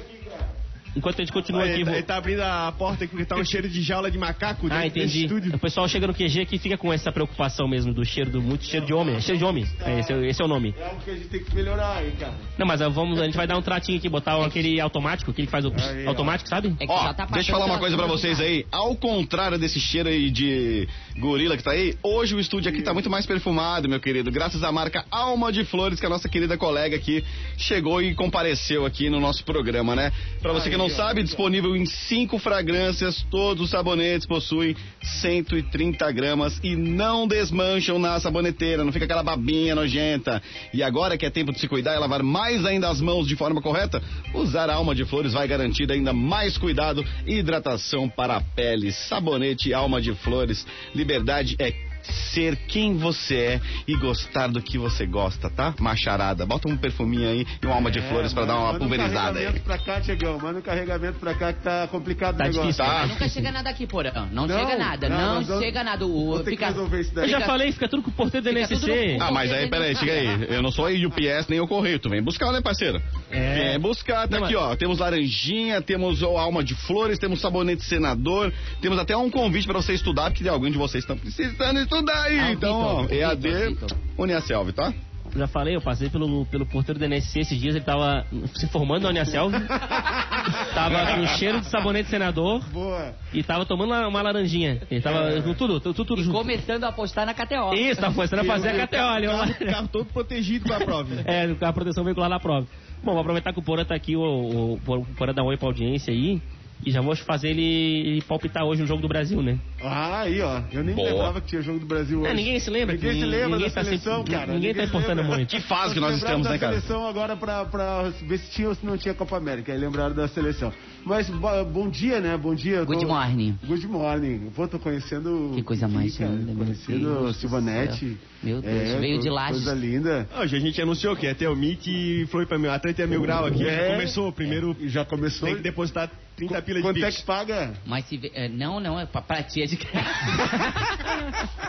Enquanto 0.96 1.16
a 1.16 1.24
gente 1.24 1.32
continua 1.32 1.62
Olha, 1.62 1.72
aqui. 1.72 1.82
ele, 1.82 1.86
tá, 1.86 1.90
vou- 1.92 1.98
ele 2.00 2.06
tá 2.08 2.18
abrindo 2.18 2.42
a 2.42 2.72
porta 2.72 3.04
aqui 3.04 3.12
porque 3.12 3.26
tá 3.26 3.36
um 3.36 3.44
cheiro 3.46 3.70
de 3.70 3.82
jaula 3.82 4.10
de 4.10 4.18
macaco 4.18 4.64
dentro 4.64 4.78
Ah, 4.78 4.82
desse 4.82 5.00
entendi. 5.00 5.26
estúdio. 5.26 5.56
O 5.56 5.60
pessoal 5.60 5.88
chega 5.88 6.08
no 6.08 6.14
QG 6.14 6.42
aqui 6.42 6.56
e 6.56 6.60
fica 6.60 6.78
com 6.78 6.92
essa 6.92 7.12
preocupação 7.12 7.68
mesmo 7.68 7.94
do 7.94 8.04
cheiro 8.06 8.30
do 8.32 8.42
muito 8.42 8.66
cheiro 8.66 8.86
de 8.86 8.94
homem. 8.94 9.16
É 9.16 9.22
cheiro 9.22 9.38
de 9.38 9.46
homem. 9.46 9.66
É, 9.82 10.00
esse, 10.00 10.12
é- 10.14 10.28
esse 10.28 10.42
é 10.42 10.46
o 10.46 10.48
nome. 10.48 10.74
É 10.78 10.84
algo 10.86 11.02
que 11.02 11.12
a 11.12 11.16
gente 11.16 11.28
tem 11.28 11.44
que 11.44 11.56
melhorar 11.56 11.98
aí, 11.98 12.12
cara. 12.20 12.34
Não, 12.58 12.66
mas 12.66 12.82
ah, 12.82 12.90
vamos, 12.90 13.20
a 13.20 13.26
gente 13.26 13.38
vai 13.38 13.46
dar 13.48 13.58
um 13.58 13.62
tratinho 13.62 13.98
aqui, 13.98 14.10
botar 14.10 14.44
aquele 14.46 14.80
automático, 14.80 15.32
aquele 15.32 15.48
que 15.48 15.52
faz 15.52 15.64
o 15.66 15.74
Aí, 15.78 16.06
ó. 16.06 16.10
automático, 16.10 16.50
sabe? 16.50 16.76
É 16.80 16.86
que 16.88 16.92
Ó, 16.92 17.04
já 17.04 17.14
tá 17.14 17.26
deixa 17.26 17.52
eu 17.52 17.56
falar 17.56 17.66
uma 17.66 17.80
coisa 17.80 17.96
pra 17.96 18.08
vocês 18.08 18.40
aí. 18.40 18.66
Ao 18.72 18.96
contrário 18.96 19.58
desse 19.60 19.80
cheiro 19.80 20.10
aí 20.10 20.30
de 20.32 20.88
gorila 21.18 21.56
que 21.56 21.64
tá 21.64 21.72
aí, 21.72 21.96
hoje 22.02 22.34
o 22.36 22.40
estúdio 22.40 22.70
aqui 22.72 22.82
tá 22.82 22.94
muito 22.94 23.10
mais 23.10 23.26
perfumado, 23.26 23.88
meu 23.88 24.00
querido. 24.00 24.32
Graças 24.32 24.64
à 24.64 24.72
marca 24.72 25.06
Alma 25.12 25.52
de 25.52 25.64
Flores, 25.66 26.00
que 26.00 26.06
a 26.06 26.10
nossa 26.10 26.28
querida 26.28 26.58
colega 26.58 26.96
aqui 26.96 27.24
chegou 27.58 28.02
e 28.02 28.16
compareceu 28.16 28.86
aqui 28.86 29.10
no 29.10 29.20
nosso 29.20 29.44
programa, 29.44 29.96
né? 29.96 30.12
Pra 30.42 30.52
você 30.54 30.70
que 30.70 30.78
não 30.80 30.88
sabe, 30.88 31.22
disponível 31.22 31.76
em 31.76 31.86
cinco 31.86 32.40
fragrâncias, 32.40 33.22
todos 33.30 33.66
os 33.66 33.70
sabonetes 33.70 34.26
possuem 34.26 34.74
130 35.02 36.10
gramas 36.14 36.58
e 36.64 36.74
não 36.74 37.28
desmancham 37.28 38.00
na 38.00 38.18
saboneteira, 38.18 38.86
não 38.86 38.94
fica 38.94 39.04
aquela 39.04 39.22
babinha 39.22 39.76
nojenta. 39.76 40.42
E 40.74 40.82
agora 40.82 41.18
que 41.18 41.26
é 41.26 41.30
tempo 41.30 41.52
de 41.52 41.60
se 41.60 41.68
cuidar 41.68 41.96
e 41.96 42.00
lavar 42.00 42.24
mais 42.24 42.66
ainda 42.66 42.88
as 42.88 43.02
mãos 43.02 43.28
de 43.28 43.36
forma 43.36 43.62
correta, 43.62 44.02
usar 44.34 44.70
a 44.70 44.76
Alma 44.76 44.96
de 44.96 45.04
Flores 45.04 45.34
vai 45.34 45.50
garantir 45.50 45.92
ainda 45.92 46.14
mais 46.14 46.58
cuidado 46.58 47.04
e 47.28 47.40
hidratação 47.40 48.08
para 48.08 48.38
a 48.38 48.42
pele. 48.42 48.94
Sabonete 48.94 49.74
Alma 49.74 50.00
de 50.00 50.16
Flores, 50.16 50.66
liberdade 50.96 51.58
é 51.60 51.89
ser 52.04 52.56
quem 52.68 52.96
você 52.98 53.36
é 53.36 53.62
e 53.88 53.96
gostar 53.98 54.48
do 54.48 54.62
que 54.62 54.78
você 54.78 55.06
gosta, 55.06 55.50
tá? 55.50 55.74
Macharada, 55.80 56.46
bota 56.46 56.68
um 56.68 56.78
perfuminho 56.78 57.28
aí 57.30 57.46
e 57.62 57.66
uma 57.66 57.76
alma 57.76 57.92
de 57.92 58.02
flores 58.02 58.34
pra 58.34 58.46
dar 58.46 58.56
uma 58.56 58.66
manda 58.74 58.78
um 58.78 58.80
pulverizada 58.80 59.40
aí. 59.40 59.46
carregamento 59.46 59.64
pra 59.66 59.78
cá, 59.78 60.02
Tiagão. 60.02 60.40
Manda 60.40 60.60
um 60.60 60.62
carregamento 60.62 61.20
pra 61.20 61.34
cá 61.34 61.54
que 61.54 61.62
tá 61.62 61.88
complicado 61.88 62.38
Tá 62.38 62.44
o 62.46 62.48
negócio. 62.48 62.62
difícil, 62.70 62.86
Tá. 62.86 63.08
Nunca 63.08 63.30
chega 63.30 63.52
nada 63.52 63.70
aqui, 63.70 63.86
porã. 63.88 64.12
Não, 64.32 64.48
Não, 64.48 64.60
chega 64.60 64.78
nada. 64.78 65.10
não, 65.10 65.42
Não, 65.42 65.60
chega 65.62 65.84
nada. 65.84 66.06
O, 66.06 66.26
Vou 66.26 66.38
ter 66.40 66.44
que 66.46 66.50
fica, 66.52 66.68
resolver 66.68 67.02
isso 67.02 67.14
daí. 67.14 67.26
Eu 67.26 67.30
já 67.40 67.46
falei, 67.46 67.72
fica 67.72 67.88
tudo 67.88 68.04
com 68.04 68.10
o 68.10 68.14
porteiro 68.14 68.44
do 68.46 68.52
NSC. 68.52 69.18
Ah, 69.20 69.32
mas 69.32 69.52
aí, 69.52 69.70
peraí, 69.70 69.96
chega 69.96 70.12
aí. 70.14 70.48
Eu 70.50 70.62
não 70.62 70.72
sou 70.72 70.86
a 70.86 70.90
UPS 70.90 71.48
nem 71.50 71.60
o 71.60 71.68
Correio. 71.68 72.00
Tu 72.00 72.10
vem 72.10 72.22
buscar, 72.22 72.52
né, 72.52 72.62
parceiro? 72.62 73.02
É. 73.30 73.72
Vem 73.72 73.80
buscar. 73.80 74.28
Tá 74.28 74.38
Não, 74.40 74.46
aqui, 74.46 74.56
ó. 74.56 74.76
Temos 74.76 75.00
laranjinha, 75.00 75.82
temos 75.82 76.22
o 76.22 76.38
alma 76.38 76.64
de 76.64 76.76
flores, 76.76 77.20
temos 77.20 77.42
sabonete 77.42 77.84
senador, 77.84 78.52
temos 78.82 78.98
até 79.00 79.16
um 79.16 79.30
convite 79.30 79.66
pra 79.68 79.82
você 79.82 79.94
estudar, 79.94 80.32
porque 80.32 80.48
alguém 80.48 80.72
de 80.72 80.78
vocês 80.78 81.04
estão 81.04 81.18
precisando 81.18 81.80
estudar 81.90 82.24
aí. 82.24 82.40
Ah, 82.40 82.48
o 82.48 82.52
então, 82.52 82.74
ó, 82.74 83.02
Vitor, 83.02 83.18
o 83.18 83.20
EAD, 83.20 83.70
Vitor. 83.70 83.98
Uniaselv, 84.18 84.72
tá? 84.72 84.94
Já 85.36 85.48
falei, 85.48 85.76
eu 85.76 85.82
passei 85.82 86.10
pelo, 86.10 86.44
pelo 86.48 86.66
porteiro 86.66 87.00
do 87.00 87.06
NSC 87.06 87.42
esses 87.42 87.60
dias, 87.60 87.76
ele 87.76 87.86
tava 87.86 88.26
se 88.56 88.68
formando 88.68 89.04
na 89.04 89.10
Unicelv. 89.10 89.54
tava 90.74 91.14
com 91.14 91.28
cheiro 91.38 91.60
de 91.60 91.68
sabonete 91.68 92.10
senador 92.10 92.68
Boa. 92.70 93.14
e 93.32 93.44
tava 93.44 93.64
tomando 93.64 93.92
uma, 93.92 94.08
uma 94.08 94.22
laranjinha. 94.24 94.82
Ele 94.90 95.02
tava 95.02 95.40
com 95.44 95.54
tudo, 95.54 95.80
tudo, 95.80 95.94
tudo 96.04 96.22
E 96.22 96.24
junto. 96.24 96.38
começando 96.38 96.84
a 96.84 96.88
apostar 96.88 97.28
na 97.28 97.36
KTO. 97.36 97.76
Isso, 97.76 98.02
tava 98.02 98.16
começando 98.16 98.40
a 98.40 98.44
fazer 98.44 98.70
a 98.70 98.88
KTO 98.88 98.98
ali. 98.98 99.28
O 99.28 99.32
carro, 99.32 99.56
lá. 99.60 99.72
carro 99.72 99.88
todo 99.90 100.06
protegido 100.06 100.68
com 100.68 100.74
a 100.74 100.80
prova. 100.80 101.10
É, 101.30 101.56
a 101.62 101.74
proteção 101.74 102.04
veicular 102.04 102.30
na 102.30 102.40
prova. 102.40 102.66
Bom, 103.04 103.12
vou 103.12 103.22
aproveitar 103.22 103.54
que 103.54 103.60
o 103.60 103.64
Porã 103.64 103.86
tá 103.86 103.94
aqui, 103.94 104.16
o, 104.16 104.22
o, 104.22 104.74
o 104.74 105.06
Porã 105.16 105.32
dá 105.32 105.44
um 105.44 105.48
oi 105.48 105.58
pra 105.58 105.68
audiência 105.68 106.12
aí. 106.12 106.42
E 106.86 106.92
já 106.92 107.02
vou 107.02 107.16
fazer 107.16 107.50
ele, 107.50 107.62
ele 107.62 108.22
palpitar 108.22 108.64
hoje 108.64 108.82
no 108.82 108.88
jogo 108.88 109.02
do 109.02 109.08
Brasil, 109.08 109.42
né? 109.42 109.60
Ah, 109.82 110.22
aí, 110.22 110.42
ó. 110.42 110.62
Eu 110.72 110.84
nem 110.84 110.94
Boa. 110.96 111.10
lembrava 111.10 111.42
que 111.42 111.48
tinha 111.48 111.62
jogo 111.62 111.80
do 111.80 111.86
Brasil 111.86 112.20
hoje. 112.22 112.30
É, 112.30 112.34
ninguém 112.34 112.60
se 112.60 112.70
lembra. 112.70 112.96
Ninguém 112.96 113.14
que 113.14 113.20
se 113.20 113.26
lembra 113.26 113.48
ninguém 113.58 113.68
da 113.70 113.74
tá 113.76 113.84
seleção, 113.84 114.18
sempre- 114.18 114.34
cara. 114.34 114.54
Ninguém 114.54 114.74
tá 114.74 114.82
se 114.82 114.88
importando 114.88 115.22
lembra. 115.22 115.38
muito. 115.38 115.50
Que 115.50 115.62
fase 115.62 115.94
que 115.94 116.00
nós 116.00 116.16
estamos, 116.18 116.44
da 116.48 116.54
né, 116.54 116.58
cara? 116.58 116.74
seleção 116.76 117.08
agora 117.08 117.36
pra, 117.36 117.66
pra 117.66 118.04
ver 118.22 118.38
se 118.40 118.52
tinha 118.52 118.68
ou 118.70 118.76
se 118.76 118.86
não 118.86 118.98
tinha 118.98 119.14
Copa 119.14 119.38
América. 119.38 119.72
Aí 119.72 119.78
lembraram 119.80 120.14
da 120.16 120.28
seleção. 120.28 120.74
Mas 121.06 121.30
bo- 121.30 121.64
bom 121.66 121.90
dia, 121.90 122.20
né? 122.20 122.36
Bom 122.38 122.54
dia. 122.54 122.84
Good 122.84 123.02
tô- 123.02 123.08
morning. 123.08 123.58
Good 123.66 123.88
morning. 123.88 124.52
Pô, 124.56 124.68
tô 124.68 124.78
conhecendo. 124.80 125.52
Que 125.56 125.64
coisa 125.64 125.88
mais 125.88 126.18
cara, 126.18 126.30
linda, 126.32 126.54
Conhecendo 126.54 127.00
Deus 127.00 127.36
o 127.38 127.40
Silvanete. 127.40 128.18
Meu 128.44 128.62
Deus, 128.62 129.00
veio 129.00 129.18
co- 129.18 129.24
de 129.24 129.30
Lages. 129.30 129.64
Coisa 129.64 129.74
linda. 129.74 130.28
Hoje 130.40 130.56
a 130.56 130.60
gente 130.60 130.82
anunciou 130.82 131.16
que 131.16 131.26
ia 131.26 131.36
ter 131.36 131.48
o 131.48 131.56
Meet 131.56 131.88
e 131.88 132.26
foi 132.30 132.46
pra 132.46 132.58
mil, 132.58 132.72
a 132.72 132.80
30 132.80 133.06
mil 133.08 133.22
grau 133.22 133.46
aqui. 133.46 133.60
Já 133.64 133.70
É. 133.72 133.92
começou. 133.92 134.32
Primeiro 134.32 134.76
já 134.86 135.04
começou. 135.06 135.48
tem 135.48 135.58
que 135.58 135.64
depositar 135.64 136.10
30 136.38 136.62
pila 136.62 136.78
de 136.80 136.84
Quanto 136.84 137.04
é 137.04 137.12
que 137.12 137.24
paga? 137.24 137.74
Mas 137.86 138.06
se 138.06 138.20
é, 138.34 138.48
não, 138.48 138.80
não, 138.80 138.98
é 139.00 139.06
pra, 139.06 139.22
pra 139.22 139.44
tia 139.44 139.68
graça. 139.76 140.10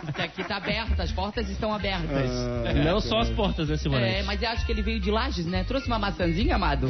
Isso 0.11 0.20
aqui 0.22 0.44
tá 0.44 0.57
aberto, 0.57 0.98
as 1.01 1.12
portas 1.12 1.48
estão 1.51 1.72
abertas. 1.72 2.30
Ah, 2.66 2.72
Não 2.84 3.01
só 3.01 3.18
as 3.20 3.30
portas, 3.30 3.68
né, 3.68 3.74
É, 3.74 3.78
Silvanete? 3.78 4.22
mas 4.24 4.42
eu 4.42 4.48
acho 4.48 4.64
que 4.66 4.72
ele 4.72 4.82
veio 4.82 4.98
de 5.01 5.11
Lages, 5.11 5.46
né? 5.46 5.64
Trouxe 5.64 5.86
uma 5.86 5.98
maçãzinha, 5.98 6.57
amado? 6.57 6.88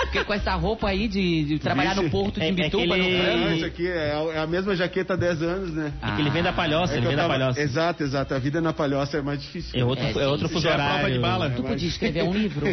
Porque 0.00 0.24
com 0.24 0.32
essa 0.32 0.54
roupa 0.54 0.88
aí 0.88 1.06
de, 1.08 1.44
de 1.44 1.58
trabalhar 1.58 1.94
no 1.94 2.02
Vixe. 2.02 2.12
porto 2.12 2.34
de 2.34 2.40
É- 2.40 2.46
é 2.46 2.50
Imbituba, 2.50 2.94
que 2.96 3.02
no 3.02 3.22
Frango. 3.22 3.38
Não, 3.44 3.54
isso 3.56 3.64
aqui 3.66 3.86
é, 3.86 4.12
a- 4.12 4.42
é 4.42 4.46
mesma 4.46 4.74
jaqueta 4.74 5.14
há 5.14 5.16
10 5.16 5.42
anos, 5.42 5.70
né? 5.72 5.92
É 6.02 6.12
que 6.16 6.22
ele 6.22 6.30
vem 6.30 6.42
da 6.42 6.52
palhoça, 6.52 6.94
É 6.94 6.96
ele 6.96 7.02
vem 7.06 7.12
eu 7.12 7.16
da 7.16 7.22
tava- 7.24 7.38
palhoça. 7.38 7.60
Exato, 7.60 8.02
exato. 8.02 8.34
A 8.34 8.38
vida 8.38 8.60
na 8.60 8.72
palhoça 8.72 9.18
é 9.18 9.22
mais 9.22 9.40
difícil. 9.42 9.78
É 9.78 9.84
outro, 9.84 10.04
É, 10.04 10.12
é, 10.12 10.26
outro 10.28 10.48
fuso 10.48 10.66
é 10.66 10.72
horário. 10.72 11.12
de 11.12 11.18
bala. 11.20 11.50
Tu 11.50 11.62
podia 11.62 11.88
escrever 11.88 12.22
um 12.24 12.32
livro. 12.32 12.66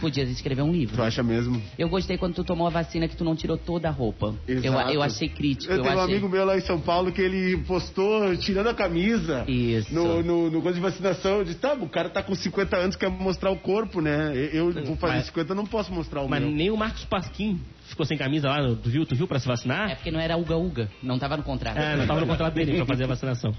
Podias 0.00 0.28
escrever 0.30 0.62
um 0.62 0.70
Tu 0.72 0.76
livro. 0.76 1.02
acha 1.02 1.22
mesmo? 1.22 1.62
Eu 1.78 1.88
gostei 1.88 2.18
quando 2.18 2.34
tu 2.34 2.44
tomou 2.44 2.66
a 2.66 2.70
vacina 2.70 3.06
que 3.08 3.16
tu 3.16 3.24
não 3.24 3.36
tirou 3.36 3.56
toda 3.56 3.88
a 3.88 3.92
roupa. 3.92 4.34
Eu, 4.46 4.58
Exato. 4.64 4.90
eu 4.90 5.02
achei 5.02 5.28
crítico. 5.28 5.72
Eu 5.72 5.78
Eu, 5.78 5.82
tenho 5.82 5.94
um 5.94 5.98
achei... 6.00 6.12
amigo 6.14 6.28
meu 6.28 6.44
lá 6.44 6.56
em 6.56 6.60
São 6.60 6.80
Paulo 6.80 6.87
que 7.12 7.20
ele 7.20 7.58
postou 7.64 8.34
tirando 8.38 8.68
a 8.68 8.74
camisa. 8.74 9.44
Isso. 9.46 9.92
No, 9.94 10.22
no, 10.22 10.50
no 10.50 10.62
coisa 10.62 10.76
de 10.76 10.82
vacinação. 10.82 11.38
Eu 11.38 11.44
disse, 11.44 11.58
tá, 11.58 11.74
o 11.74 11.88
cara 11.88 12.08
tá 12.08 12.22
com 12.22 12.34
50 12.34 12.76
anos, 12.76 12.96
quer 12.96 13.10
mostrar 13.10 13.50
o 13.50 13.58
corpo, 13.58 14.00
né? 14.00 14.32
Eu 14.52 14.70
eu 14.72 14.84
vou 14.84 14.96
fazer 14.96 15.16
Mas- 15.16 15.26
50, 15.26 15.52
eu 15.52 15.56
não 15.56 15.66
posso 15.66 15.92
mostrar 15.92 16.22
o 16.22 16.28
Mas 16.28 16.40
meu. 16.40 16.50
nem 16.50 16.70
o 16.70 16.76
Marcos 16.76 17.04
Pasquim 17.04 17.60
ficou 17.84 18.04
sem 18.06 18.16
camisa 18.18 18.48
lá, 18.48 18.58
tu 18.82 18.88
viu, 18.90 19.04
tu 19.06 19.14
viu 19.14 19.26
pra 19.26 19.38
se 19.38 19.46
É 19.46 19.50
vacinar? 19.50 19.94
porque 19.96 20.10
não 20.10 20.20
era 20.20 20.36
uga-uga. 20.36 20.88
Não 21.02 21.18
tava 21.18 21.36
no 21.36 21.42
contrato. 21.42 21.76
É, 21.78 21.96
não 21.96 22.06
tava 22.06 22.20
no 22.20 22.26
contrato 22.26 22.54
dele 22.54 22.76
pra 22.76 22.86
fazer 22.86 23.04
a 23.04 23.08
vacinação. 23.08 23.52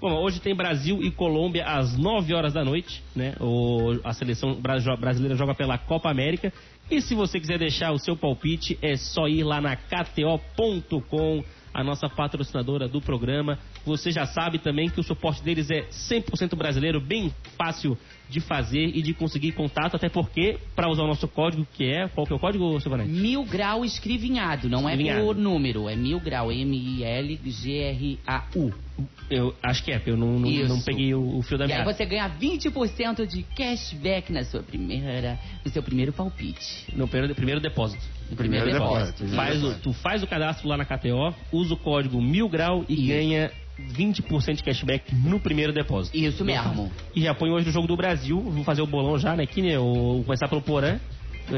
Bom, 0.00 0.14
hoje 0.20 0.40
tem 0.40 0.52
Brasil 0.52 0.98
e 1.00 1.12
Colômbia 1.12 1.64
às 1.64 1.96
9 1.96 2.34
horas 2.34 2.52
da 2.52 2.64
noite, 2.64 3.00
né? 3.14 3.34
O, 3.40 4.00
a 4.02 4.12
seleção 4.12 4.54
brasileira 4.60 5.36
joga 5.36 5.54
pela 5.54 5.78
Copa 5.78 6.10
América. 6.10 6.52
E 6.90 7.00
se 7.00 7.14
você 7.14 7.38
quiser 7.38 7.56
deixar 7.58 7.92
o 7.92 7.98
seu 7.98 8.16
palpite, 8.16 8.76
é 8.82 8.96
só 8.96 9.28
ir 9.28 9.44
lá 9.44 9.60
na 9.60 9.76
KTO.com, 9.76 11.44
a 11.72 11.82
nossa 11.82 12.08
patrocinadora 12.08 12.88
do 12.88 13.00
programa. 13.00 13.58
Você 13.84 14.10
já 14.10 14.26
sabe 14.26 14.58
também 14.58 14.88
que 14.88 15.00
o 15.00 15.02
suporte 15.02 15.42
deles 15.42 15.70
é 15.70 15.82
100% 15.90 16.54
brasileiro, 16.56 17.00
bem 17.00 17.32
fácil 17.56 17.96
de 18.28 18.40
fazer 18.40 18.90
e 18.94 19.02
de 19.02 19.12
conseguir 19.12 19.52
contato, 19.52 19.94
até 19.96 20.08
porque, 20.08 20.58
para 20.74 20.88
usar 20.88 21.02
o 21.02 21.06
nosso 21.06 21.28
código, 21.28 21.66
que 21.74 21.84
é. 21.84 22.08
Qual 22.08 22.26
que 22.26 22.32
é 22.32 22.36
o 22.36 22.38
código, 22.38 22.80
Silvanete? 22.80 23.10
Mil 23.10 23.44
grau 23.44 23.84
escrivinhado, 23.84 24.70
não 24.70 24.88
é 24.88 24.92
Escrivinhado. 24.92 25.26
por 25.26 25.36
número, 25.36 25.86
é 25.88 25.94
mil 25.94 26.18
grau, 26.18 26.50
M-I-L-G-R-A-U. 26.50 27.52
Eu 29.30 29.54
acho 29.62 29.84
que 29.84 29.92
é, 29.92 29.98
porque 29.98 30.10
eu 30.10 30.16
não, 30.16 30.38
não, 30.38 30.50
não 30.68 30.80
peguei 30.80 31.14
o, 31.14 31.38
o 31.38 31.42
fio 31.42 31.58
da 31.58 31.66
E 31.66 31.72
aí 31.72 31.84
você 31.84 32.04
ganha 32.06 32.28
20% 32.28 33.26
de 33.26 33.42
cashback 33.42 34.32
na 34.32 34.44
sua 34.44 34.62
primeira, 34.62 35.38
no 35.64 35.70
seu 35.70 35.82
primeiro 35.82 36.12
palpite. 36.12 36.86
No 36.94 37.08
primeiro, 37.08 37.34
primeiro 37.34 37.60
depósito. 37.60 38.02
Primeiro, 38.36 38.64
Primeiro 38.64 38.84
depósito. 38.84 39.24
depósito. 39.24 39.36
Faz 39.36 39.64
o, 39.64 39.74
tu 39.80 39.92
faz 39.92 40.22
o 40.22 40.26
cadastro 40.26 40.68
lá 40.68 40.76
na 40.76 40.84
KTO, 40.84 41.34
usa 41.52 41.74
o 41.74 41.76
código 41.76 42.20
mil 42.20 42.48
grau 42.48 42.84
e 42.88 42.94
Isso. 42.94 43.06
ganha 43.08 43.50
20% 43.96 44.56
de 44.56 44.62
cashback 44.62 45.14
no 45.14 45.40
primeiro 45.40 45.72
depósito. 45.72 46.16
Isso 46.16 46.44
mesmo. 46.44 46.90
E 47.14 47.22
já 47.22 47.34
põe 47.34 47.50
hoje 47.50 47.66
no 47.66 47.72
jogo 47.72 47.86
do 47.86 47.96
Brasil. 47.96 48.40
Vou 48.40 48.64
fazer 48.64 48.82
o 48.82 48.86
bolão 48.86 49.18
já, 49.18 49.34
né? 49.34 49.44
Aqui, 49.44 49.62
né? 49.62 49.78
O, 49.78 49.92
vou 50.16 50.24
começar 50.24 50.48
pelo 50.48 50.62
Porã. 50.62 50.98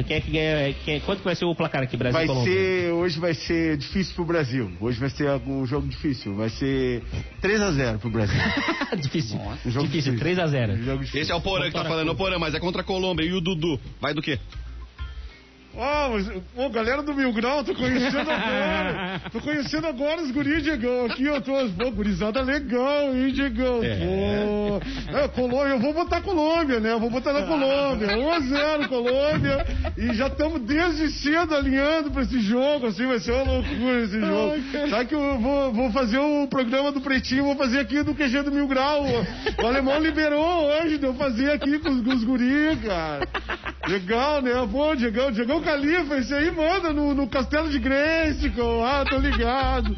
Quem 0.07 0.17
é 0.17 0.21
que 0.21 0.31
ganha? 0.31 0.75
Quem, 0.85 0.99
quanto 1.01 1.19
que 1.19 1.25
vai 1.25 1.35
ser 1.37 1.45
o 1.45 1.55
placar 1.55 1.83
aqui, 1.83 1.95
Brasil 1.97 2.19
Vai 2.19 2.27
Colômbia? 2.27 2.53
ser, 2.53 2.91
hoje 2.93 3.21
vai 3.21 3.35
ser 3.35 3.77
difícil 3.77 4.15
pro 4.15 4.25
Brasil. 4.25 4.73
Hoje 4.81 4.99
vai 4.99 5.11
ser 5.11 5.31
um 5.47 5.67
jogo 5.67 5.87
difícil. 5.87 6.35
Vai 6.35 6.49
ser 6.49 7.03
3 7.43 7.61
a 7.61 7.71
0 7.71 7.99
pro 7.99 8.11
Brasil. 8.11 8.35
difícil. 8.99 9.39
Um 9.39 9.71
jogo 9.71 9.87
difícil, 9.87 10.15
difícil. 10.15 10.19
3 10.19 10.39
a 10.39 10.47
0 10.47 10.73
Um. 10.73 11.03
Esse 11.03 11.31
é 11.31 11.35
o 11.35 11.41
Porã 11.41 11.67
que 11.67 11.73
tá 11.73 11.85
falando, 11.85 12.11
o 12.11 12.17
Porã, 12.17 12.39
mas 12.39 12.55
é 12.55 12.59
contra 12.61 12.81
a 12.81 12.85
Colômbia. 12.85 13.25
E 13.25 13.33
o 13.35 13.41
Dudu, 13.43 13.79
vai 14.01 14.15
do 14.15 14.23
quê? 14.23 14.39
Ah, 15.77 16.09
mas, 16.13 16.31
ô, 16.57 16.69
galera 16.71 17.03
do 17.03 17.15
Mil 17.15 17.33
Grau, 17.33 17.65
tô 17.65 17.75
conhecendo 17.75 18.31
agora. 18.31 19.21
Tô 19.33 19.41
conhecendo 19.41 19.87
agora 19.87 20.23
os 20.23 20.31
guris, 20.31 20.63
Diegão. 20.63 21.07
Aqui 21.07 21.25
eu 21.25 21.41
tô, 21.41 21.53
pô, 21.53 21.91
gurizada 21.91 22.41
legal, 22.43 23.15
hein, 23.15 23.33
Diegão? 23.33 23.81
Pô. 23.81 25.17
É, 25.17 25.29
Colômbia, 25.29 25.71
eu 25.71 25.81
vou 25.81 25.93
botar 25.93 26.21
Colômbia, 26.21 26.79
né? 26.79 26.93
Eu 26.93 27.01
vou 27.01 27.11
botar 27.11 27.33
na 27.33 27.43
Colômbia. 27.43 28.17
1 28.17 28.33
a 28.33 28.41
0 28.41 28.89
Colômbia. 28.89 29.67
E 29.97 30.15
já 30.15 30.29
estamos 30.29 30.61
desde 30.63 31.11
cedo 31.11 31.55
alinhando 31.55 32.11
pra 32.11 32.23
esse 32.23 32.41
jogo, 32.41 32.87
assim, 32.87 33.07
vai 33.07 33.19
ser 33.19 33.33
uma 33.33 33.53
loucura 33.53 34.01
esse 34.03 34.21
jogo. 34.21 34.91
Sabe 34.91 35.07
que 35.07 35.15
eu 35.15 35.39
vou, 35.39 35.73
vou 35.73 35.91
fazer 35.91 36.19
o 36.19 36.47
programa 36.49 36.93
do 36.93 37.01
Pretinho, 37.01 37.45
vou 37.45 37.57
fazer 37.57 37.81
aqui 37.81 38.03
do 38.03 38.15
QG 38.15 38.43
do 38.43 38.53
Mil 38.53 38.69
Grau. 38.69 39.05
O 39.63 39.67
alemão 39.67 40.01
liberou 40.01 40.67
hoje 40.67 40.99
de 40.99 41.07
eu 41.07 41.15
fazer 41.15 41.51
aqui 41.51 41.79
com 41.79 41.91
os, 41.91 42.03
com 42.03 42.11
os 42.11 42.25
guris, 42.25 42.79
cara. 42.85 43.27
Legal, 43.89 44.41
né? 44.41 44.53
Pô, 44.71 44.95
Diegão, 44.95 45.31
Diegão 45.31 45.61
Califa, 45.61 46.17
esse 46.17 46.33
aí 46.33 46.51
manda 46.51 46.93
no, 46.93 47.15
no 47.15 47.29
Castelo 47.29 47.69
de 47.69 47.79
Grayskull. 47.79 48.85
Ah, 48.85 49.05
tô 49.09 49.19
ligado. 49.19 49.97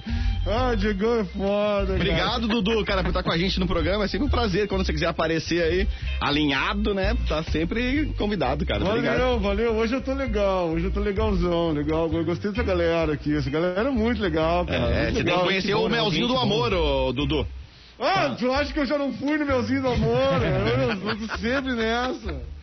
Ah, 0.49 0.74
Diegão 0.76 1.20
é 1.20 1.24
foda, 1.24 1.87
cara. 1.87 1.95
Obrigado, 1.95 2.49
Dudu, 2.49 2.84
cara, 2.84 3.03
por 3.03 3.09
estar 3.09 3.22
com 3.22 3.32
a 3.32 3.39
gente 3.39 3.59
no 3.59 3.66
programa. 3.66 4.05
É 4.05 4.09
sempre 4.09 4.26
um 4.26 4.30
prazer. 4.30 4.68
Quando 4.68 4.84
você 4.84 4.93
quiser 4.93 5.07
aparecer 5.07 5.62
aí, 5.62 5.89
alinhado, 6.20 6.95
né? 6.95 7.16
Tá 7.28 7.43
sempre 7.45 8.12
convidado, 8.16 8.64
cara. 8.64 8.84
Obrigado. 8.84 9.18
Valeu, 9.18 9.41
valeu. 9.41 9.74
Hoje 9.74 9.95
eu 9.95 10.01
tô 10.01 10.14
legal, 10.14 10.68
hoje 10.68 10.84
eu 10.84 10.93
tô 10.93 11.01
legalzão, 11.01 11.72
legal. 11.72 12.09
Eu 12.12 12.24
gostei 12.24 12.51
dessa 12.51 12.62
galera 12.62 13.12
aqui. 13.12 13.37
Essa 13.37 13.51
galera 13.51 13.89
é 13.89 13.91
muito 13.91 14.22
legal, 14.22 14.64
cara. 14.64 14.78
É, 14.78 15.03
muito 15.03 15.14
você 15.16 15.24
tem 15.24 15.24
legal. 15.24 15.39
que 15.39 15.45
conhecer 15.47 15.74
o 15.74 15.89
Melzinho 15.89 16.28
do. 16.28 16.37
Amor, 16.37 16.72
ô, 16.72 17.12
Dudu. 17.12 17.47
Ah, 17.99 18.37
tu 18.39 18.53
acha 18.53 18.72
que 18.72 18.78
eu 18.78 18.87
já 18.87 18.99
não 18.99 19.12
fui 19.14 19.39
no 19.39 19.47
Melzinho 19.47 19.82
do 19.82 19.89
Amor? 19.89 20.43
Eu, 20.43 21.11
eu 21.11 21.16
tô 21.16 21.37
sempre 21.39 21.72
nessa. 21.72 22.56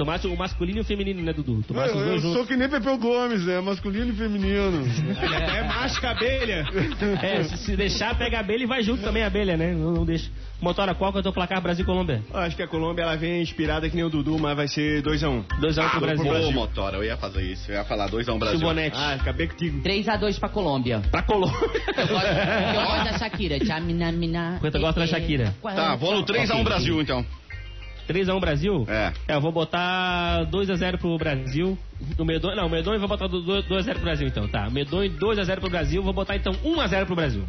Tomasse 0.00 0.26
o 0.26 0.34
masculino 0.34 0.78
e 0.78 0.80
o 0.80 0.84
feminino, 0.84 1.20
né, 1.22 1.30
Dudu? 1.30 1.56
Eu, 1.58 1.62
Tomasse 1.62 1.90
os 1.94 2.00
eu 2.00 2.06
dois 2.06 2.22
sou 2.22 2.32
juntos. 2.32 2.48
que 2.48 2.56
nem 2.56 2.70
Pepeu 2.70 2.96
Gomes, 2.96 3.44
né? 3.44 3.60
Masculino 3.60 4.10
e 4.10 4.16
feminino. 4.16 4.82
É 5.20 5.62
macho 5.64 6.00
que 6.00 6.06
abelha. 6.06 6.64
É, 7.22 7.42
se, 7.44 7.56
se 7.58 7.76
deixar, 7.76 8.16
pega 8.16 8.38
a 8.38 8.40
abelha 8.40 8.62
e 8.62 8.66
vai 8.66 8.82
junto 8.82 9.02
também 9.02 9.22
a 9.22 9.26
abelha, 9.26 9.58
né? 9.58 9.74
Não, 9.74 9.92
não 9.92 10.04
deixa. 10.06 10.30
Motora, 10.58 10.94
qual 10.94 11.12
que 11.12 11.18
é 11.18 11.20
o 11.20 11.22
teu 11.22 11.34
placar 11.34 11.60
Brasil 11.60 11.82
e 11.82 11.86
Colômbia? 11.86 12.22
Eu 12.32 12.40
acho 12.40 12.56
que 12.56 12.62
a 12.62 12.66
Colômbia 12.66 13.02
ela 13.02 13.14
vem 13.16 13.42
inspirada 13.42 13.90
que 13.90 13.94
nem 13.96 14.02
o 14.04 14.08
Dudu, 14.08 14.38
mas 14.38 14.56
vai 14.56 14.68
ser 14.68 15.02
2x1. 15.02 15.44
2x1 15.60 15.84
Ah, 15.84 15.90
pro 15.90 16.00
Brasil. 16.00 16.32
Ô, 16.48 16.52
Motora, 16.52 16.96
eu 16.96 17.04
ia 17.04 17.18
fazer 17.18 17.42
isso. 17.42 17.70
Eu 17.70 17.74
ia 17.76 17.84
falar 17.84 18.08
2x1 18.08 18.38
Brasil. 18.38 18.58
Silvonete. 18.58 18.96
Ah, 18.98 19.12
acabei 19.14 19.48
contigo. 19.48 19.82
3x2 19.82 20.38
pra 20.38 20.48
Colômbia. 20.48 21.02
Pra 21.10 21.22
Colômbia. 21.22 21.58
Eu 21.60 22.06
gosto, 22.08 22.26
eu 22.26 22.84
gosto 22.86 23.04
da 23.04 23.18
Shakira. 23.18 23.58
Tchamina, 23.60 24.10
mina. 24.12 24.56
Quanto 24.60 24.78
gosta 24.80 25.00
da 25.00 25.06
Shakira? 25.06 25.54
Tá, 25.62 25.94
vou 25.96 26.14
no 26.14 26.24
3x1 26.24 26.64
Brasil, 26.64 27.00
então. 27.02 27.24
3x1 28.12 28.40
Brasil? 28.40 28.86
É. 28.88 29.12
É, 29.28 29.34
eu 29.36 29.40
vou 29.40 29.52
botar 29.52 30.46
2x0 30.50 30.98
pro 30.98 31.16
Brasil. 31.16 31.78
O 32.18 32.24
Medonho, 32.24 32.56
não, 32.56 32.66
o 32.66 32.70
Medonho 32.70 32.96
eu 32.96 33.00
vou 33.00 33.08
botar 33.08 33.28
2x0 33.28 33.92
pro 33.92 34.02
Brasil 34.02 34.26
então, 34.26 34.48
tá. 34.48 34.68
Medonho 34.70 35.10
2x0 35.10 35.60
pro 35.60 35.70
Brasil, 35.70 36.02
vou 36.02 36.12
botar 36.12 36.36
então 36.36 36.52
1x0 36.52 37.06
pro 37.06 37.14
Brasil. 37.14 37.44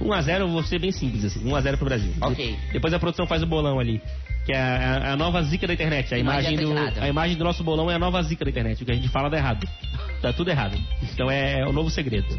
1x0 0.00 0.40
eu 0.40 0.48
vou 0.48 0.62
ser 0.62 0.78
bem 0.78 0.90
simples 0.90 1.24
assim, 1.24 1.44
1x0 1.44 1.76
pro 1.76 1.84
Brasil. 1.84 2.12
Ok. 2.20 2.56
Depois 2.72 2.92
a 2.94 2.98
produção 2.98 3.26
faz 3.26 3.42
o 3.42 3.46
bolão 3.46 3.78
ali. 3.78 4.00
Que 4.46 4.52
é 4.52 4.58
a, 4.58 5.12
a 5.12 5.16
nova 5.16 5.42
zica 5.42 5.66
da 5.66 5.74
internet. 5.74 6.14
A 6.14 6.16
Não 6.16 6.22
imagem, 6.22 6.56
do, 6.56 6.72
a 7.00 7.08
imagem 7.08 7.36
do 7.36 7.44
nosso 7.44 7.62
bolão 7.62 7.90
é 7.90 7.94
a 7.94 7.98
nova 7.98 8.22
zica 8.22 8.44
da 8.44 8.50
internet. 8.50 8.82
O 8.82 8.86
que 8.86 8.92
a 8.92 8.94
gente 8.94 9.08
fala 9.08 9.28
dá 9.28 9.36
errado. 9.36 9.68
Tá 10.22 10.32
tudo 10.32 10.50
errado. 10.50 10.78
Então 11.02 11.30
é 11.30 11.66
o 11.66 11.72
novo 11.72 11.90
segredo. 11.90 12.38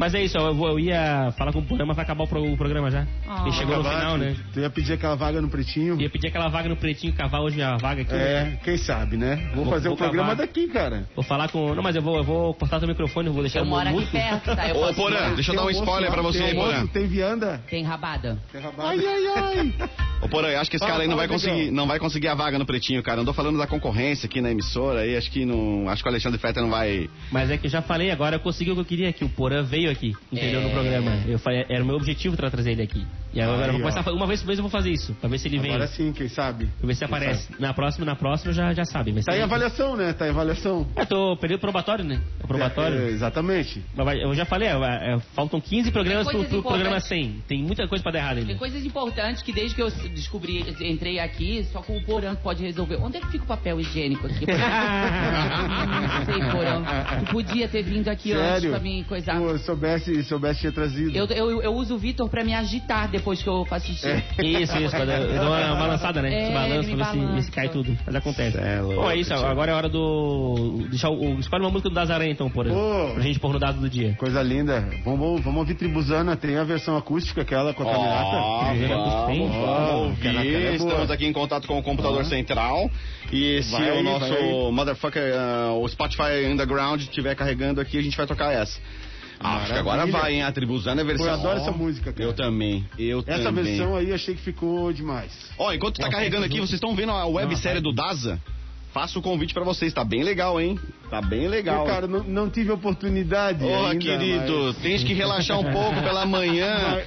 Mas 0.00 0.14
é 0.14 0.22
isso, 0.24 0.38
eu, 0.38 0.54
vou- 0.54 0.70
eu 0.70 0.78
ia 0.80 1.30
falar 1.36 1.52
com 1.52 1.58
o 1.58 1.62
programa, 1.62 1.92
vai 1.92 2.02
acabar 2.02 2.24
o, 2.24 2.26
pro- 2.26 2.42
o 2.52 2.56
programa 2.56 2.90
já. 2.90 3.06
Ah. 3.28 3.44
E 3.46 3.52
chegou 3.52 3.74
no 3.74 3.82
Acabar, 3.82 3.98
final, 3.98 4.12
tu- 4.14 4.18
né? 4.24 4.36
Tu 4.54 4.60
ia 4.60 4.70
pedir 4.70 4.92
aquela 4.94 5.14
vaga 5.14 5.42
no 5.42 5.50
pretinho. 5.50 6.00
Ia 6.00 6.08
pedir 6.08 6.28
aquela 6.28 6.48
vaga 6.48 6.70
no 6.70 6.76
pretinho, 6.76 7.12
cavar 7.12 7.42
hoje 7.42 7.60
a 7.60 7.76
vaga 7.76 8.00
aqui. 8.00 8.12
né? 8.14 8.18
É, 8.18 8.58
quem 8.64 8.78
sabe, 8.78 9.18
né? 9.18 9.36
Vou, 9.54 9.64
Vou- 9.64 9.74
fazer 9.74 9.88
vou 9.88 9.94
o 9.94 9.98
programa 9.98 10.30
cavar. 10.30 10.46
daqui, 10.46 10.68
cara. 10.68 11.06
Vou 11.14 11.22
falar 11.22 11.48
com. 11.50 11.74
Não, 11.74 11.82
mas 11.82 11.94
eu 11.96 12.00
vou, 12.00 12.16
eu 12.16 12.24
vou 12.24 12.54
cortar 12.54 12.78
teu 12.78 12.88
microfone, 12.88 13.28
vou 13.28 13.42
deixar 13.42 13.58
Eu 13.58 13.64
o 13.66 13.68
moro 13.68 13.86
aqui 13.90 14.06
perto, 14.06 14.56
tá? 14.56 14.68
Eu 14.70 14.82
Ô, 14.82 14.94
Porã, 14.94 15.34
deixa 15.34 15.52
eu 15.52 15.56
dar 15.56 15.66
um 15.66 15.70
spoiler 15.70 16.10
pra 16.10 16.22
você 16.22 16.42
aí, 16.44 16.54
Porã. 16.54 16.86
Tem 16.86 17.06
vianda. 17.06 17.62
Tem 17.68 17.84
rabada. 17.84 18.38
Tem 18.50 18.60
rabada. 18.62 18.88
Ai, 18.88 18.98
ai, 19.06 19.26
ai. 19.36 19.74
Ô, 20.22 20.28
Porã, 20.28 20.48
eu 20.48 20.60
acho 20.60 20.70
que 20.70 20.76
esse 20.76 20.86
cara 20.86 21.02
aí 21.02 21.08
não 21.08 21.16
vai 21.16 21.28
conseguir, 21.28 21.70
não 21.70 21.86
vai 21.86 21.98
conseguir 21.98 22.28
a 22.28 22.34
vaga 22.34 22.58
no 22.58 22.64
Pretinho, 22.64 23.02
cara. 23.02 23.20
Andou 23.20 23.34
falando 23.34 23.58
da 23.58 23.66
concorrência 23.66 24.26
aqui 24.26 24.40
na 24.40 24.50
emissora 24.50 25.00
aí, 25.00 25.14
acho 25.14 25.30
que 25.30 25.44
não, 25.44 25.88
acho 25.90 26.02
que 26.02 26.08
o 26.08 26.12
Alexandre 26.12 26.38
Freta 26.38 26.62
não 26.62 26.70
vai... 26.70 27.10
Mas 27.30 27.50
é 27.50 27.58
que 27.58 27.66
eu 27.66 27.70
já 27.70 27.82
falei, 27.82 28.10
agora 28.10 28.36
eu 28.36 28.40
consegui 28.40 28.70
o 28.70 28.74
que 28.74 28.80
eu 28.80 28.84
queria 28.84 29.08
aqui. 29.10 29.24
O 29.24 29.28
Porã 29.28 29.62
veio 29.62 29.89
aqui, 29.90 30.14
entendeu? 30.32 30.60
É. 30.60 30.64
No 30.64 30.70
programa. 30.70 31.10
Eu 31.26 31.38
falei, 31.38 31.64
era 31.68 31.82
o 31.82 31.86
meu 31.86 31.96
objetivo 31.96 32.36
tra- 32.36 32.50
trazer 32.50 32.72
ele 32.72 32.82
aqui. 32.82 33.04
E 33.32 33.40
agora 33.40 33.62
Aí, 33.62 33.68
eu 33.68 33.72
vou 33.72 33.80
ó. 33.80 33.82
começar 33.82 34.00
a 34.00 34.02
fa- 34.02 34.10
uma 34.12 34.26
vez 34.26 34.40
por 34.40 34.48
mês 34.48 34.58
eu 34.58 34.62
vou 34.64 34.70
fazer 34.70 34.90
isso, 34.90 35.14
pra 35.14 35.28
ver 35.28 35.38
se 35.38 35.46
ele 35.46 35.58
vem. 35.58 35.70
Agora 35.72 35.86
sim, 35.86 36.12
quem 36.12 36.28
sabe? 36.28 36.66
Pra 36.78 36.86
ver 36.88 36.94
se 36.96 37.04
aparece. 37.04 37.48
Na 37.60 37.72
próxima, 37.72 38.04
na 38.04 38.16
próxima 38.16 38.52
já, 38.52 38.72
já 38.74 38.84
sabe. 38.84 39.12
Mas 39.12 39.24
Tá 39.24 39.36
em 39.36 39.42
avaliação, 39.42 39.96
né? 39.96 40.12
Tá 40.12 40.26
em 40.26 40.30
avaliação. 40.30 40.86
Eu 40.96 41.06
tô 41.06 41.36
período 41.36 41.60
probatório, 41.60 42.04
né? 42.04 42.20
É 42.40 42.44
o 42.44 42.48
probatório. 42.48 42.98
É, 42.98 43.04
é, 43.04 43.10
exatamente. 43.10 43.82
Eu 44.20 44.34
já 44.34 44.44
falei, 44.44 44.68
é, 44.68 44.72
é, 45.14 45.18
faltam 45.34 45.60
15 45.60 45.92
programas 45.92 46.26
pro, 46.26 46.44
pro 46.44 46.62
programa 46.62 46.98
100. 46.98 47.42
Tem 47.46 47.62
muita 47.62 47.86
coisa 47.86 48.02
pra 48.02 48.10
dar 48.12 48.18
errado 48.18 48.36
Tem 48.38 48.46
ainda. 48.46 48.58
coisas 48.58 48.84
importantes 48.84 49.42
que 49.42 49.52
desde 49.52 49.76
que 49.76 49.82
eu 49.82 49.90
descobri, 50.12 50.64
entrei 50.80 51.20
aqui, 51.20 51.64
só 51.72 51.80
com 51.82 51.96
o 51.96 52.02
Porã 52.04 52.34
que 52.34 52.42
pode 52.42 52.62
resolver. 52.64 52.96
Onde 52.96 53.18
é 53.18 53.20
que 53.20 53.28
fica 53.28 53.44
o 53.44 53.46
papel 53.46 53.78
higiênico 53.80 54.26
aqui? 54.26 54.44
Não 54.50 56.24
sei, 56.24 56.50
Porã. 56.50 56.82
Tu 57.20 57.30
podia 57.30 57.68
ter 57.68 57.82
vindo 57.82 58.08
aqui 58.08 58.32
antes 58.32 58.44
Sério? 58.54 58.70
pra 58.70 58.80
mim 58.80 59.04
coisar. 59.08 59.38
Pô, 59.38 59.56
soubesse, 59.58 60.22
soubesse 60.24 60.60
tinha 60.60 60.72
trazido. 60.72 61.16
Eu, 61.16 61.26
eu, 61.26 61.62
eu 61.62 61.72
uso 61.74 61.94
o 61.94 61.98
Vitor 61.98 62.28
pra 62.28 62.42
me 62.44 62.54
agitar 62.54 63.08
depois 63.08 63.19
que 63.22 63.48
eu 63.48 63.64
faço 63.66 63.86
xixi. 63.86 64.06
Isso, 64.42 64.76
isso, 64.78 64.96
quando 64.96 65.10
eu 65.10 65.40
dou 65.40 65.48
uma 65.48 65.76
balançada, 65.76 66.22
né? 66.22 66.32
É, 66.34 66.46
Se 66.46 66.52
balança 66.52 66.96
pra 66.96 67.12
ver 67.12 67.42
se, 67.42 67.50
cai 67.50 67.68
tudo. 67.68 67.96
Mas 68.06 68.14
acontece. 68.14 68.58
É 68.58 68.80
louco, 68.80 69.02
Bom, 69.02 69.10
é 69.10 69.16
isso, 69.16 69.32
agora 69.34 69.72
é 69.72 69.74
hora 69.74 69.88
do. 69.88 70.86
Deixar 70.88 71.10
o, 71.10 71.38
escolhe 71.38 71.62
uma 71.62 71.70
música 71.70 71.88
do 71.88 71.94
Das 71.94 72.10
Aranha, 72.10 72.32
então, 72.32 72.50
por 72.50 72.66
Ô. 72.66 73.12
Pra 73.14 73.22
gente 73.22 73.38
pôr 73.38 73.52
no 73.52 73.58
dado 73.58 73.80
do 73.80 73.88
dia. 73.88 74.14
Coisa 74.18 74.42
linda. 74.42 74.88
Vamos, 75.04 75.40
vamos 75.42 75.60
ouvir 75.60 75.74
Tribuzana. 75.74 76.36
Tem 76.36 76.56
a 76.56 76.64
versão 76.64 76.96
acústica, 76.96 77.42
aquela 77.42 77.72
com 77.74 77.82
a. 77.82 77.86
Ó, 77.86 78.68
Primeira 78.70 78.96
vamos, 78.96 79.54
ouvir. 79.94 80.36
é. 80.36 80.74
Estamos 80.74 81.10
aqui 81.10 81.26
em 81.26 81.32
contato 81.32 81.66
com 81.66 81.78
o 81.78 81.82
computador 81.82 82.24
central. 82.24 82.90
E 83.32 83.62
se 83.62 83.72
Vai 83.72 84.00
o 84.00 84.02
nosso 84.02 84.28
vai 84.28 84.70
motherfucker, 84.72 85.22
ah, 85.36 85.72
o 85.74 85.88
Spotify 85.88 86.46
Underground 86.50 87.00
estiver 87.00 87.34
carregando 87.34 87.80
aqui, 87.80 87.98
a 87.98 88.02
gente 88.02 88.16
vai 88.16 88.26
tocar 88.26 88.52
essa. 88.52 88.80
Ah, 89.42 89.56
acho 89.62 89.72
que 89.72 89.78
agora 89.78 90.06
vai, 90.06 90.34
hein? 90.34 90.42
A 90.42 90.52
Tribuzana 90.52 91.00
é 91.00 91.04
a 91.04 91.06
versão. 91.06 91.26
Eu 91.26 91.32
adoro 91.32 91.58
essa 91.60 91.72
música, 91.72 92.12
cara. 92.12 92.22
Eu 92.28 92.34
também. 92.34 92.84
Eu 92.98 93.24
Essa 93.26 93.44
também. 93.44 93.64
versão 93.64 93.96
aí 93.96 94.12
achei 94.12 94.34
que 94.34 94.42
ficou 94.42 94.92
demais. 94.92 95.32
Ó, 95.58 95.72
enquanto 95.72 95.98
tá 95.98 96.10
carregando 96.10 96.44
aqui, 96.44 96.56
vocês 96.58 96.74
estão 96.74 96.94
vendo 96.94 97.10
a 97.12 97.24
websérie 97.26 97.80
do 97.80 97.92
Daza? 97.92 98.38
Faço 98.92 99.18
o 99.20 99.22
convite 99.22 99.54
pra 99.54 99.64
vocês, 99.64 99.92
tá 99.94 100.04
bem 100.04 100.22
legal, 100.22 100.60
hein? 100.60 100.78
Tá 101.08 101.22
bem 101.22 101.48
legal. 101.48 101.84
Pô, 101.84 101.90
cara, 101.90 102.06
não, 102.06 102.22
não 102.24 102.50
tive 102.50 102.70
oportunidade 102.72 103.64
Ô, 103.64 103.86
ainda, 103.86 104.04
querido, 104.04 104.64
mas- 104.66 104.76
tens 104.78 105.04
que 105.04 105.14
relaxar 105.14 105.58
um 105.58 105.72
pouco 105.72 106.02
pela 106.02 106.26
manhã, 106.26 106.76
Mas- 106.90 107.06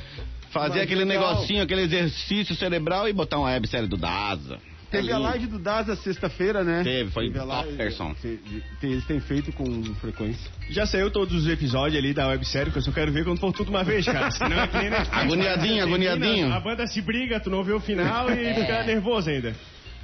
fazer 0.50 0.76
mas 0.76 0.84
aquele 0.84 1.04
legal. 1.04 1.34
negocinho, 1.34 1.62
aquele 1.62 1.82
exercício 1.82 2.56
cerebral 2.56 3.08
e 3.10 3.14
botar 3.14 3.38
uma 3.38 3.50
websérie 3.50 3.88
do 3.88 3.98
Daza. 3.98 4.58
Teve 5.02 5.12
a 5.12 5.18
live 5.18 5.48
do 5.48 5.60
Daza 5.60 5.96
sexta-feira, 5.96 6.64
né? 6.64 6.84
Teve, 6.84 7.12
foi 7.12 7.32
a 7.38 7.44
live- 7.44 7.70
topperson. 7.72 8.14
te- 8.16 8.38
te- 8.38 8.64
Eles 8.88 9.06
têm 9.06 9.20
feito 9.20 9.52
com 9.52 9.84
frequência. 9.96 10.52
Já 10.70 10.86
saiu 10.86 11.10
todos 11.12 11.34
os 11.44 11.48
episódios 11.50 11.98
ali 11.98 12.14
da 12.14 12.28
websérie, 12.28 12.72
que 12.72 12.78
eu 12.78 12.82
só 12.82 12.92
quero 12.92 13.12
ver 13.12 13.24
quando 13.26 13.40
for 13.40 13.52
tudo 13.52 13.70
uma 13.70 13.84
vez, 13.84 14.06
cara. 14.06 14.32
Senão 14.32 14.62
é 14.62 14.68
que 14.68 14.78
nem 14.78 14.90
Netflix, 14.92 15.18
Agoniadinho, 15.24 15.84
agoniadinho. 15.84 16.54
A 16.54 16.60
banda 16.60 16.86
se 16.88 17.02
briga, 17.02 17.40
tu 17.40 17.50
não 17.50 17.64
vê 17.64 17.74
o 17.74 17.80
final 17.80 18.30
e 18.32 18.54
fica 18.56 18.84
nervoso 18.84 19.30
ainda. 19.30 19.54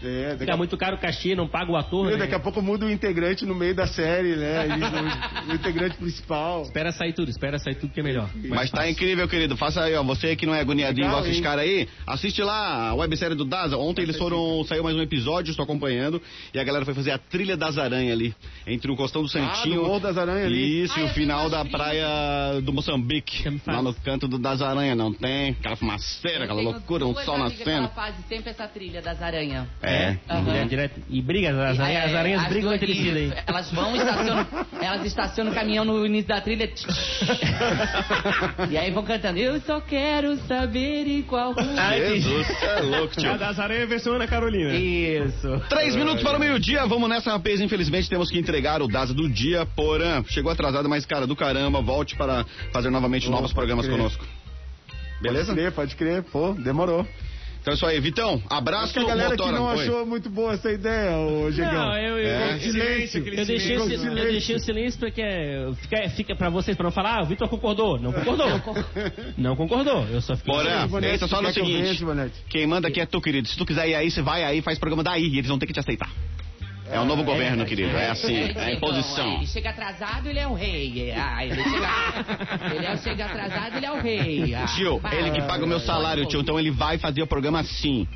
É, 0.03 0.29
daqui, 0.29 0.39
Fica 0.39 0.53
a... 0.53 0.57
muito 0.57 0.77
caro 0.77 0.95
o 0.95 0.99
cachê, 0.99 1.35
não 1.35 1.47
paga 1.47 1.71
o 1.71 1.75
ator. 1.75 2.11
Né? 2.11 2.17
daqui 2.17 2.35
a 2.35 2.39
pouco 2.39 2.61
muda 2.61 2.85
o 2.85 2.91
integrante 2.91 3.45
no 3.45 3.55
meio 3.55 3.75
da 3.75 3.87
série, 3.87 4.35
né? 4.35 4.65
Eles 4.69 5.49
o 5.49 5.53
integrante 5.53 5.97
principal. 5.97 6.63
Espera 6.63 6.91
sair 6.91 7.13
tudo, 7.13 7.29
espera 7.29 7.59
sair 7.59 7.75
tudo 7.75 7.93
que 7.93 7.99
é 7.99 8.03
melhor. 8.03 8.29
Mas 8.49 8.71
tá 8.71 8.89
incrível, 8.89 9.27
querido. 9.27 9.57
Faça 9.57 9.83
aí, 9.83 9.95
ó. 9.95 10.03
Você 10.03 10.35
que 10.35 10.45
não 10.45 10.55
é 10.55 10.61
agoniadinho, 10.61 11.07
Legal, 11.07 11.19
gosta 11.19 11.31
de 11.31 11.37
hein? 11.37 11.43
cara 11.43 11.61
aí, 11.61 11.87
assiste 12.05 12.41
lá 12.41 12.89
a 12.89 12.95
websérie 12.95 13.35
do 13.35 13.45
Daza. 13.45 13.77
Ontem 13.77 14.03
eles 14.03 14.17
foram. 14.17 14.63
Saiu 14.65 14.83
mais 14.83 14.95
um 14.95 15.01
episódio, 15.01 15.51
estou 15.51 15.63
acompanhando. 15.63 16.21
E 16.53 16.59
a 16.59 16.63
galera 16.63 16.85
foi 16.85 16.93
fazer 16.93 17.11
a 17.11 17.17
trilha 17.17 17.57
das 17.57 17.77
aranhas 17.77 18.13
ali. 18.13 18.35
Entre 18.65 18.91
o 18.91 18.95
Costão 18.95 19.21
do 19.21 19.29
Santinho. 19.29 19.81
do 19.81 19.87
Morro 19.87 19.99
das 19.99 20.17
Aranhas 20.17 20.45
ali. 20.45 20.83
Isso, 20.83 20.93
Ah, 20.97 21.01
e 21.01 21.03
o 21.03 21.07
eu 21.07 21.13
final 21.13 21.49
da 21.49 21.65
praia 21.65 22.61
do 22.61 22.73
Moçambique. 22.73 23.59
Lá 23.65 23.81
no 23.81 23.93
canto 23.93 24.27
do 24.27 24.37
das 24.37 24.61
aranhas, 24.61 24.97
não 24.97 25.13
tem? 25.13 25.51
Aquela 25.51 25.75
fumaceira, 25.75 26.45
aquela 26.45 26.61
loucura, 26.61 27.05
um 27.05 27.13
sol 27.15 27.35
amigas 27.35 27.53
que 27.53 27.59
nascendo. 27.59 27.85
Ela 27.85 27.89
faz 27.89 28.15
sempre 28.27 28.51
essa 28.51 28.67
trilha 28.67 29.01
das 29.01 29.21
aranhas. 29.21 29.67
É 29.81 29.88
É. 29.89 30.17
Aham. 30.29 30.67
Direto, 30.67 31.01
e 31.09 31.21
briga, 31.21 31.49
as 31.49 31.79
aranhas, 31.79 32.05
as 32.05 32.15
aranhas 32.15 32.41
As 32.43 32.49
brigam 32.49 32.73
entre 32.73 32.93
si 32.93 33.11
daí. 33.11 33.33
Elas 33.47 33.71
vão, 33.71 33.95
estacionam, 33.95 34.47
elas 34.81 35.05
estacionam 35.05 35.51
o 35.51 35.55
caminhão 35.55 35.85
no 35.85 36.05
início 36.05 36.27
da 36.27 36.41
trilha. 36.41 36.69
e 38.69 38.77
aí 38.77 38.91
vão 38.91 39.03
cantando. 39.03 39.39
Eu 39.39 39.59
só 39.61 39.79
quero 39.81 40.37
saber 40.47 41.07
em 41.07 41.21
qual 41.23 41.53
rua. 41.53 41.63
Jesus, 41.97 42.47
é 42.61 42.81
louco, 42.81 43.13
A 43.17 43.21
tio. 43.21 43.37
das 43.37 43.59
areias 43.59 43.89
versão 43.89 44.13
Ana 44.13 44.27
Carolina. 44.27 44.73
Isso. 44.75 45.59
Três 45.69 45.95
minutos 45.95 46.23
para 46.23 46.37
o 46.37 46.39
meio-dia, 46.39 46.85
vamos 46.85 47.09
nessa, 47.09 47.31
rapaz. 47.31 47.59
Infelizmente 47.59 48.09
temos 48.09 48.29
que 48.29 48.37
entregar 48.37 48.81
o 48.81 48.87
Daza 48.87 49.13
do 49.13 49.27
dia. 49.29 49.65
Porã, 49.65 50.23
chegou 50.27 50.51
atrasado, 50.51 50.87
mas 50.87 51.05
cara 51.05 51.25
do 51.25 51.35
caramba, 51.35 51.81
volte 51.81 52.15
para 52.15 52.45
fazer 52.71 52.89
novamente 52.89 53.29
novos 53.29 53.53
programas 53.53 53.85
crer. 53.85 53.97
conosco. 53.97 54.25
Beleza? 55.21 55.47
Pode 55.47 55.59
crer, 55.59 55.71
pode 55.71 55.95
crer. 55.95 56.23
Pô, 56.23 56.53
demorou. 56.53 57.05
Então 57.62 57.74
é 57.74 57.76
isso 57.76 57.86
aí, 57.86 57.99
Vitão. 57.99 58.41
Abraço, 58.49 58.86
Acho 58.86 58.93
que 58.93 58.99
a 58.99 59.03
galera 59.05 59.30
motora. 59.32 59.49
que 59.51 59.55
não 59.60 59.66
Oi. 59.68 59.84
achou 59.84 60.05
muito 60.05 60.30
boa 60.30 60.53
essa 60.53 60.72
ideia, 60.72 61.18
ô 61.18 61.51
Diegão. 61.51 61.74
Não, 61.74 61.97
eu, 61.97 62.18
eu, 62.18 62.28
É. 62.28 62.53
eu- 62.55 62.60
Silêncio. 62.60 63.20
eu 63.28 63.45
deixei, 63.45 63.76
o, 63.78 63.82
Ficou 63.82 63.86
sil- 63.88 63.93
eu 63.93 63.99
silêncio. 63.99 64.32
deixei 64.32 64.55
o 64.55 64.60
silêncio 64.60 64.99
porque 64.99 65.22
fica, 65.82 66.10
fica 66.12 66.36
pra 66.36 66.49
vocês, 66.49 66.78
pra 66.78 66.86
não 66.86 66.91
falar, 66.91 67.20
ah, 67.20 67.24
o 67.24 67.26
Vitor 67.26 67.49
concordou. 67.49 67.99
Não 67.99 68.14
concordou. 68.14 68.47
Não 69.38 69.55
concordou. 69.55 70.07
Eu 70.10 70.22
só 70.22 70.36
fiquei. 70.38 70.53
Bonete, 70.88 71.12
pensa 71.12 71.28
só 71.28 71.41
no 71.41 71.47
quer 71.47 71.53
que 71.53 71.60
eu 71.60 71.66
seguinte. 71.66 72.05
Quem 72.49 72.66
manda 72.66 72.88
aqui 72.88 73.01
é 73.01 73.05
tu, 73.05 73.20
querido. 73.22 73.47
Se 73.47 73.57
tu 73.57 73.66
quiser 73.66 73.89
ir 73.89 73.95
aí, 73.95 74.10
você 74.10 74.22
vai 74.22 74.43
aí, 74.43 74.62
faz 74.62 74.80
programa 74.80 75.03
daí. 75.03 75.24
E 75.28 75.38
eles 75.38 75.47
vão 75.49 75.60
ter 75.60 75.68
que 75.68 75.74
te 75.74 75.80
aceitar. 75.80 76.10
É 76.91 76.99
o 76.99 77.05
novo 77.05 77.23
governo, 77.23 77.65
querido. 77.65 77.95
É 77.95 78.09
assim, 78.09 78.35
é 78.35 78.43
a 78.43 78.45
Diegão, 78.45 78.69
imposição. 78.69 79.33
Ele 79.35 79.47
chega 79.47 79.69
atrasado, 79.69 80.27
ele 80.27 80.39
é 80.39 80.47
o 80.47 80.53
rei. 80.53 81.11
Ah, 81.11 81.45
ele 81.45 81.55
chega, 81.55 81.89
ele 82.75 82.85
é, 82.85 82.97
chega 82.97 83.25
atrasado, 83.25 83.77
ele 83.77 83.85
é 83.85 83.91
o 83.91 84.01
rei. 84.01 84.55
Ah, 84.55 84.65
Tio, 84.65 85.01
ele 85.11 85.31
que 85.31 85.41
paga 85.43 85.63
o 85.63 85.67
meu 85.67 85.79
salário, 85.79 86.25
tio. 86.25 86.41
Então 86.41 86.59
ele 86.59 86.71
vai 86.71 86.97
fazer 86.97 87.21
o 87.21 87.27
programa 87.27 87.59
assim. 87.59 88.07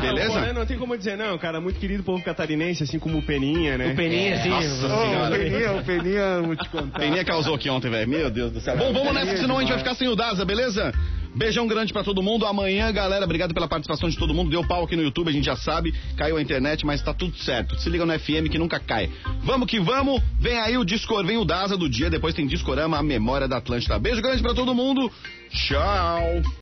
Beleza? 0.00 0.52
não 0.52 0.66
tem 0.66 0.78
como 0.78 0.96
dizer, 0.96 1.16
não, 1.16 1.38
cara. 1.38 1.60
Muito 1.60 1.78
querido 1.78 2.02
povo 2.02 2.22
catarinense, 2.22 2.82
assim 2.82 2.98
como 2.98 3.18
o 3.18 3.22
Peninha, 3.22 3.78
né? 3.78 3.92
O 3.92 3.96
Peninha, 3.96 4.34
assim. 4.34 4.48
Nossa 4.48 4.86
Ô, 4.86 5.04
senhora. 5.04 5.34
o 5.34 5.38
Peninha, 5.38 5.72
o 5.72 5.84
Peninha, 5.84 6.42
vou 6.42 6.56
te 6.56 6.68
contar. 6.68 6.98
Peninha 6.98 7.24
causou 7.24 7.54
aqui 7.54 7.70
ontem, 7.70 7.90
velho. 7.90 8.08
Meu 8.08 8.30
Deus 8.30 8.52
do 8.52 8.60
céu. 8.60 8.76
Bom, 8.76 8.92
vamos 8.92 9.14
nessa, 9.14 9.32
que 9.32 9.40
senão 9.40 9.56
a 9.56 9.60
gente 9.60 9.70
vai 9.70 9.78
ficar 9.78 9.94
sem 9.94 10.08
o 10.08 10.16
Daza, 10.16 10.44
beleza? 10.44 10.92
Beijão 11.36 11.66
grande 11.66 11.92
pra 11.92 12.02
todo 12.02 12.22
mundo. 12.22 12.46
Amanhã, 12.46 12.90
galera, 12.90 13.24
obrigado 13.24 13.52
pela 13.52 13.68
participação 13.68 14.08
de 14.08 14.16
todo 14.16 14.32
mundo. 14.32 14.50
Deu 14.50 14.66
pau 14.66 14.84
aqui 14.84 14.96
no 14.96 15.02
YouTube, 15.02 15.28
a 15.28 15.32
gente 15.32 15.44
já 15.44 15.54
sabe. 15.54 15.92
Caiu 16.16 16.38
a 16.38 16.42
internet, 16.42 16.86
mas 16.86 17.02
tá 17.02 17.12
tudo 17.12 17.36
certo. 17.36 17.78
Se 17.78 17.90
liga 17.90 18.06
no 18.06 18.18
FM 18.18 18.48
que 18.50 18.58
nunca 18.58 18.80
cai. 18.80 19.10
Vamos 19.42 19.68
que 19.68 19.78
vamos. 19.78 20.22
Vem 20.40 20.58
aí 20.58 20.78
o 20.78 20.84
Discor, 20.84 21.26
vem 21.26 21.36
o 21.36 21.44
Daza 21.44 21.76
do 21.76 21.90
dia. 21.90 22.08
Depois 22.08 22.34
tem 22.34 22.46
Discorama, 22.46 22.96
a 22.96 23.02
memória 23.02 23.46
da 23.46 23.58
Atlântida. 23.58 23.98
Beijo 23.98 24.22
grande 24.22 24.42
pra 24.42 24.54
todo 24.54 24.74
mundo. 24.74 25.12
Tchau. 25.50 26.42